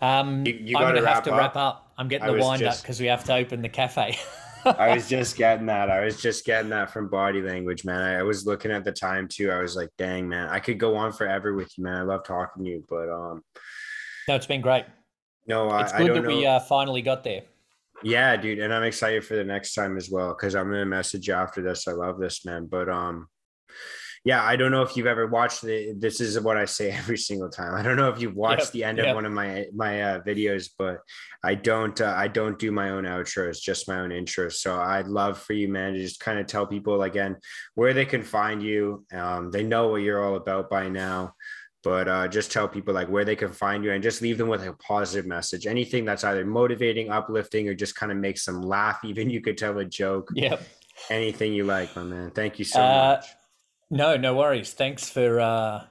Um, 0.00 0.46
you, 0.46 0.54
you 0.54 0.76
I'm 0.78 0.94
gonna 0.94 1.06
have 1.06 1.22
to 1.24 1.32
up. 1.32 1.38
wrap 1.38 1.56
up. 1.56 1.92
I'm 1.98 2.08
getting 2.08 2.30
I 2.30 2.32
the 2.32 2.38
wind 2.38 2.60
just... 2.60 2.78
up 2.78 2.82
because 2.82 2.98
we 2.98 3.08
have 3.08 3.24
to 3.24 3.34
open 3.34 3.60
the 3.60 3.68
cafe. 3.68 4.16
I 4.64 4.94
was 4.94 5.08
just 5.08 5.36
getting 5.36 5.66
that. 5.66 5.90
I 5.90 6.04
was 6.04 6.20
just 6.20 6.44
getting 6.44 6.70
that 6.70 6.90
from 6.90 7.08
body 7.08 7.42
language, 7.42 7.84
man. 7.84 8.00
I, 8.00 8.22
was 8.22 8.46
looking 8.46 8.70
at 8.70 8.84
the 8.84 8.92
time 8.92 9.28
too. 9.28 9.50
I 9.50 9.58
was 9.58 9.76
like, 9.76 9.90
dang, 9.98 10.28
man, 10.28 10.48
I 10.48 10.58
could 10.58 10.78
go 10.78 10.96
on 10.96 11.12
forever 11.12 11.54
with 11.54 11.70
you, 11.76 11.84
man. 11.84 11.96
I 11.96 12.02
love 12.02 12.24
talking 12.24 12.64
to 12.64 12.70
you, 12.70 12.84
but 12.88 13.08
um, 13.08 13.42
no, 14.28 14.34
it's 14.34 14.46
been 14.46 14.60
great. 14.60 14.84
No, 15.46 15.68
I, 15.68 15.82
it's 15.82 15.92
good 15.92 16.14
that 16.14 16.22
know. 16.22 16.28
we 16.28 16.46
uh, 16.46 16.60
finally 16.60 17.02
got 17.02 17.22
there. 17.24 17.42
Yeah, 18.02 18.36
dude, 18.36 18.58
and 18.58 18.72
I'm 18.72 18.82
excited 18.82 19.24
for 19.24 19.36
the 19.36 19.44
next 19.44 19.74
time 19.74 19.96
as 19.96 20.10
well 20.10 20.30
because 20.30 20.54
I'm 20.54 20.70
gonna 20.70 20.86
message 20.86 21.28
you 21.28 21.34
after 21.34 21.62
this. 21.62 21.86
I 21.88 21.92
love 21.92 22.18
this, 22.18 22.44
man. 22.44 22.66
But 22.66 22.88
um, 22.88 23.28
yeah, 24.24 24.42
I 24.42 24.56
don't 24.56 24.72
know 24.72 24.80
if 24.80 24.96
you've 24.96 25.06
ever 25.06 25.26
watched 25.26 25.60
the. 25.60 25.94
This 25.98 26.18
is 26.18 26.40
what 26.40 26.56
I 26.56 26.64
say 26.64 26.90
every 27.02 27.18
single 27.18 27.50
time. 27.50 27.74
I 27.74 27.82
don't 27.82 27.96
know 27.96 28.08
if 28.08 28.20
you've 28.20 28.34
watched 28.34 28.62
yep, 28.66 28.72
the 28.72 28.84
end 28.84 28.98
yep. 28.98 29.08
of 29.08 29.14
one 29.14 29.26
of 29.26 29.32
my 29.32 29.66
my 29.74 30.02
uh, 30.02 30.20
videos, 30.22 30.70
but 30.78 31.00
I 31.44 31.54
don't. 31.54 32.00
Uh, 32.00 32.14
I 32.16 32.28
don't 32.28 32.58
do 32.58 32.72
my 32.72 32.90
own 32.90 33.04
outros, 33.04 33.60
just 33.60 33.86
my 33.86 34.00
own 34.00 34.10
intros. 34.10 34.54
So 34.54 34.80
I'd 34.80 35.08
love 35.08 35.38
for 35.38 35.52
you, 35.52 35.68
man, 35.68 35.92
to 35.92 35.98
just 35.98 36.20
kind 36.20 36.38
of 36.38 36.46
tell 36.46 36.66
people 36.66 37.02
again 37.02 37.36
where 37.74 37.92
they 37.92 38.06
can 38.06 38.22
find 38.22 38.62
you. 38.62 39.04
Um, 39.12 39.50
they 39.50 39.62
know 39.62 39.88
what 39.88 40.02
you're 40.02 40.24
all 40.24 40.36
about 40.36 40.70
by 40.70 40.88
now, 40.88 41.34
but 41.82 42.08
uh, 42.08 42.26
just 42.26 42.50
tell 42.50 42.66
people 42.66 42.94
like 42.94 43.10
where 43.10 43.26
they 43.26 43.36
can 43.36 43.52
find 43.52 43.84
you 43.84 43.92
and 43.92 44.02
just 44.02 44.22
leave 44.22 44.38
them 44.38 44.48
with 44.48 44.66
a 44.66 44.72
positive 44.72 45.26
message. 45.26 45.66
Anything 45.66 46.06
that's 46.06 46.24
either 46.24 46.46
motivating, 46.46 47.10
uplifting, 47.10 47.68
or 47.68 47.74
just 47.74 47.94
kind 47.94 48.10
of 48.10 48.16
makes 48.16 48.46
them 48.46 48.62
laugh. 48.62 49.00
Even 49.04 49.28
you 49.28 49.42
could 49.42 49.58
tell 49.58 49.78
a 49.78 49.84
joke. 49.84 50.30
Yep. 50.34 50.62
Anything 51.10 51.52
you 51.52 51.64
like, 51.64 51.94
my 51.94 52.04
man. 52.04 52.30
Thank 52.30 52.58
you 52.58 52.64
so 52.64 52.80
Uh, 52.80 53.16
much. 53.20 53.26
No, 53.94 54.16
no 54.16 54.34
worries. 54.34 54.72
Thanks 54.72 55.08
for 55.08 55.38
uh, 55.38 55.84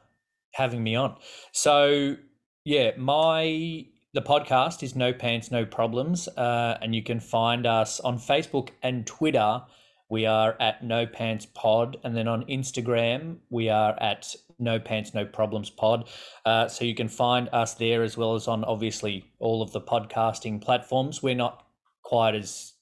having 0.55 0.83
me 0.83 0.93
on. 0.93 1.15
So, 1.53 2.17
yeah, 2.65 2.91
my 2.97 3.85
the 4.13 4.21
podcast 4.21 4.83
is 4.83 4.93
No 4.93 5.13
Pants, 5.13 5.51
No 5.51 5.65
Problems, 5.65 6.27
uh, 6.27 6.77
and 6.81 6.93
you 6.93 7.01
can 7.01 7.21
find 7.21 7.65
us 7.65 8.01
on 8.01 8.17
Facebook 8.17 8.71
and 8.83 9.07
Twitter. 9.07 9.61
We 10.09 10.25
are 10.25 10.57
at 10.59 10.83
No 10.83 11.05
Pants 11.05 11.45
Pod, 11.45 11.95
and 12.03 12.13
then 12.13 12.27
on 12.27 12.43
Instagram 12.47 13.37
we 13.49 13.69
are 13.69 13.97
at 14.01 14.35
No 14.59 14.79
Pants, 14.79 15.13
No 15.13 15.23
Problems 15.23 15.69
Pod. 15.69 16.09
Uh, 16.45 16.67
so 16.67 16.83
you 16.83 16.95
can 16.95 17.07
find 17.07 17.47
us 17.53 17.75
there 17.75 18.03
as 18.03 18.17
well 18.17 18.35
as 18.35 18.49
on 18.49 18.65
obviously 18.65 19.31
all 19.39 19.61
of 19.61 19.71
the 19.71 19.79
podcasting 19.79 20.61
platforms. 20.61 21.23
We're 21.23 21.35
not 21.35 21.65
quite 22.03 22.35
as 22.35 22.73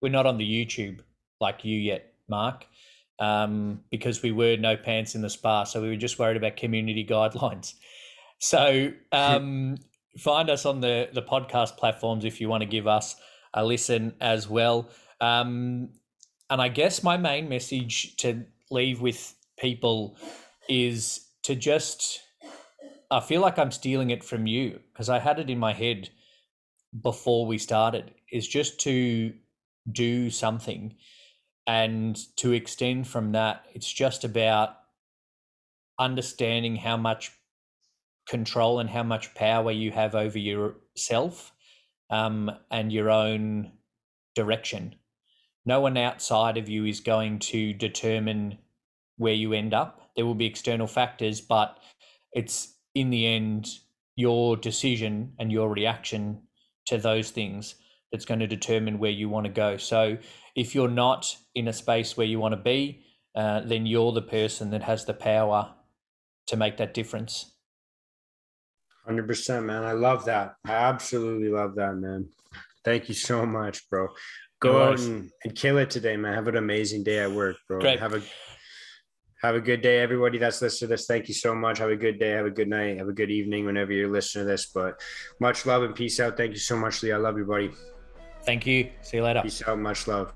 we're 0.00 0.12
not 0.12 0.26
on 0.26 0.38
the 0.38 0.46
YouTube 0.48 1.00
like 1.40 1.64
you 1.64 1.76
yet, 1.76 2.14
Mark 2.28 2.66
um, 3.20 3.82
because 3.90 4.22
we 4.22 4.32
were 4.32 4.56
no 4.56 4.76
pants 4.76 5.14
in 5.14 5.20
the 5.20 5.30
spa. 5.30 5.64
So 5.64 5.80
we 5.82 5.88
were 5.88 5.96
just 5.96 6.18
worried 6.18 6.36
about 6.36 6.56
community 6.56 7.04
guidelines. 7.08 7.74
So 8.38 8.92
um, 9.12 9.76
find 10.18 10.50
us 10.50 10.64
on 10.64 10.80
the, 10.80 11.10
the 11.12 11.22
podcast 11.22 11.76
platforms 11.76 12.24
if 12.24 12.40
you 12.40 12.48
want 12.48 12.62
to 12.62 12.66
give 12.68 12.86
us 12.86 13.14
a 13.54 13.64
listen 13.64 14.14
as 14.20 14.48
well. 14.48 14.90
Um, 15.20 15.90
and 16.48 16.60
I 16.60 16.68
guess 16.68 17.02
my 17.02 17.16
main 17.16 17.48
message 17.48 18.16
to 18.16 18.44
leave 18.70 19.00
with 19.00 19.34
people 19.58 20.16
is 20.68 21.26
to 21.42 21.54
just, 21.54 22.20
I 23.10 23.20
feel 23.20 23.42
like 23.42 23.58
I'm 23.58 23.70
stealing 23.70 24.10
it 24.10 24.24
from 24.24 24.46
you 24.46 24.80
because 24.92 25.10
I 25.10 25.18
had 25.18 25.38
it 25.38 25.50
in 25.50 25.58
my 25.58 25.74
head 25.74 26.08
before 27.02 27.46
we 27.46 27.58
started, 27.58 28.12
is 28.32 28.48
just 28.48 28.80
to 28.80 29.34
do 29.92 30.30
something 30.30 30.94
and 31.70 32.18
to 32.34 32.50
extend 32.50 33.06
from 33.06 33.30
that, 33.30 33.64
it's 33.74 33.90
just 33.92 34.24
about 34.24 34.70
understanding 36.00 36.74
how 36.74 36.96
much 36.96 37.30
control 38.28 38.80
and 38.80 38.90
how 38.90 39.04
much 39.04 39.32
power 39.36 39.70
you 39.70 39.92
have 39.92 40.16
over 40.16 40.36
yourself 40.36 41.52
um, 42.10 42.50
and 42.72 42.92
your 42.92 43.08
own 43.08 43.70
direction. 44.34 44.96
No 45.64 45.80
one 45.80 45.96
outside 45.96 46.56
of 46.56 46.68
you 46.68 46.86
is 46.86 46.98
going 46.98 47.38
to 47.38 47.72
determine 47.72 48.58
where 49.18 49.34
you 49.34 49.52
end 49.52 49.72
up. 49.72 50.10
There 50.16 50.26
will 50.26 50.34
be 50.34 50.46
external 50.46 50.88
factors, 50.88 51.40
but 51.40 51.78
it's 52.32 52.74
in 52.96 53.10
the 53.10 53.28
end 53.28 53.68
your 54.16 54.56
decision 54.56 55.34
and 55.38 55.52
your 55.52 55.68
reaction 55.68 56.42
to 56.86 56.98
those 56.98 57.30
things 57.30 57.76
that's 58.10 58.24
going 58.24 58.40
to 58.40 58.48
determine 58.48 58.98
where 58.98 59.12
you 59.12 59.28
want 59.28 59.46
to 59.46 59.52
go. 59.52 59.76
So 59.76 60.18
if 60.60 60.74
you're 60.74 60.88
not 60.88 61.34
in 61.54 61.68
a 61.68 61.72
space 61.72 62.18
where 62.18 62.26
you 62.26 62.38
want 62.38 62.52
to 62.52 62.60
be, 62.60 63.02
uh, 63.34 63.60
then 63.60 63.86
you're 63.86 64.12
the 64.12 64.20
person 64.20 64.70
that 64.70 64.82
has 64.82 65.06
the 65.06 65.14
power 65.14 65.72
to 66.46 66.56
make 66.56 66.76
that 66.76 66.92
difference. 66.92 67.54
100%, 69.08 69.64
man. 69.64 69.84
I 69.84 69.92
love 69.92 70.26
that. 70.26 70.56
I 70.66 70.72
absolutely 70.72 71.48
love 71.48 71.74
that, 71.76 71.94
man. 71.94 72.28
Thank 72.84 73.08
you 73.08 73.14
so 73.14 73.46
much, 73.46 73.88
bro. 73.88 74.08
Go 74.60 74.72
No 74.72 74.82
out 74.82 75.00
and, 75.00 75.30
and 75.44 75.56
kill 75.56 75.78
it 75.78 75.88
today, 75.88 76.18
man. 76.18 76.34
Have 76.34 76.48
an 76.48 76.56
amazing 76.56 77.04
day 77.04 77.20
at 77.20 77.32
work, 77.32 77.56
bro. 77.66 77.80
Great. 77.80 77.98
Have 77.98 78.12
a 78.12 78.22
have 79.40 79.54
a 79.54 79.60
good 79.60 79.80
day, 79.80 80.00
everybody 80.00 80.36
that's 80.36 80.60
listening 80.60 80.88
to 80.88 80.94
this. 80.94 81.06
Thank 81.06 81.28
you 81.28 81.32
so 81.32 81.54
much. 81.54 81.78
Have 81.78 81.88
a 81.88 81.96
good 81.96 82.18
day. 82.18 82.32
Have 82.32 82.44
a 82.44 82.50
good 82.50 82.68
night. 82.68 82.98
Have 82.98 83.08
a 83.08 83.14
good 83.14 83.30
evening 83.30 83.64
whenever 83.64 83.90
you're 83.90 84.10
listening 84.10 84.44
to 84.44 84.50
this. 84.50 84.66
But 84.66 85.00
much 85.40 85.64
love 85.64 85.82
and 85.82 85.94
peace 85.94 86.20
out. 86.20 86.36
Thank 86.36 86.52
you 86.52 86.58
so 86.58 86.76
much, 86.76 87.02
Lee. 87.02 87.12
I 87.12 87.16
love 87.16 87.38
you, 87.38 87.46
buddy. 87.46 87.70
Thank 88.44 88.66
you. 88.66 88.90
See 89.00 89.16
you 89.16 89.22
later. 89.22 89.40
Peace 89.42 89.62
out. 89.66 89.78
Much 89.78 90.06
love. 90.06 90.34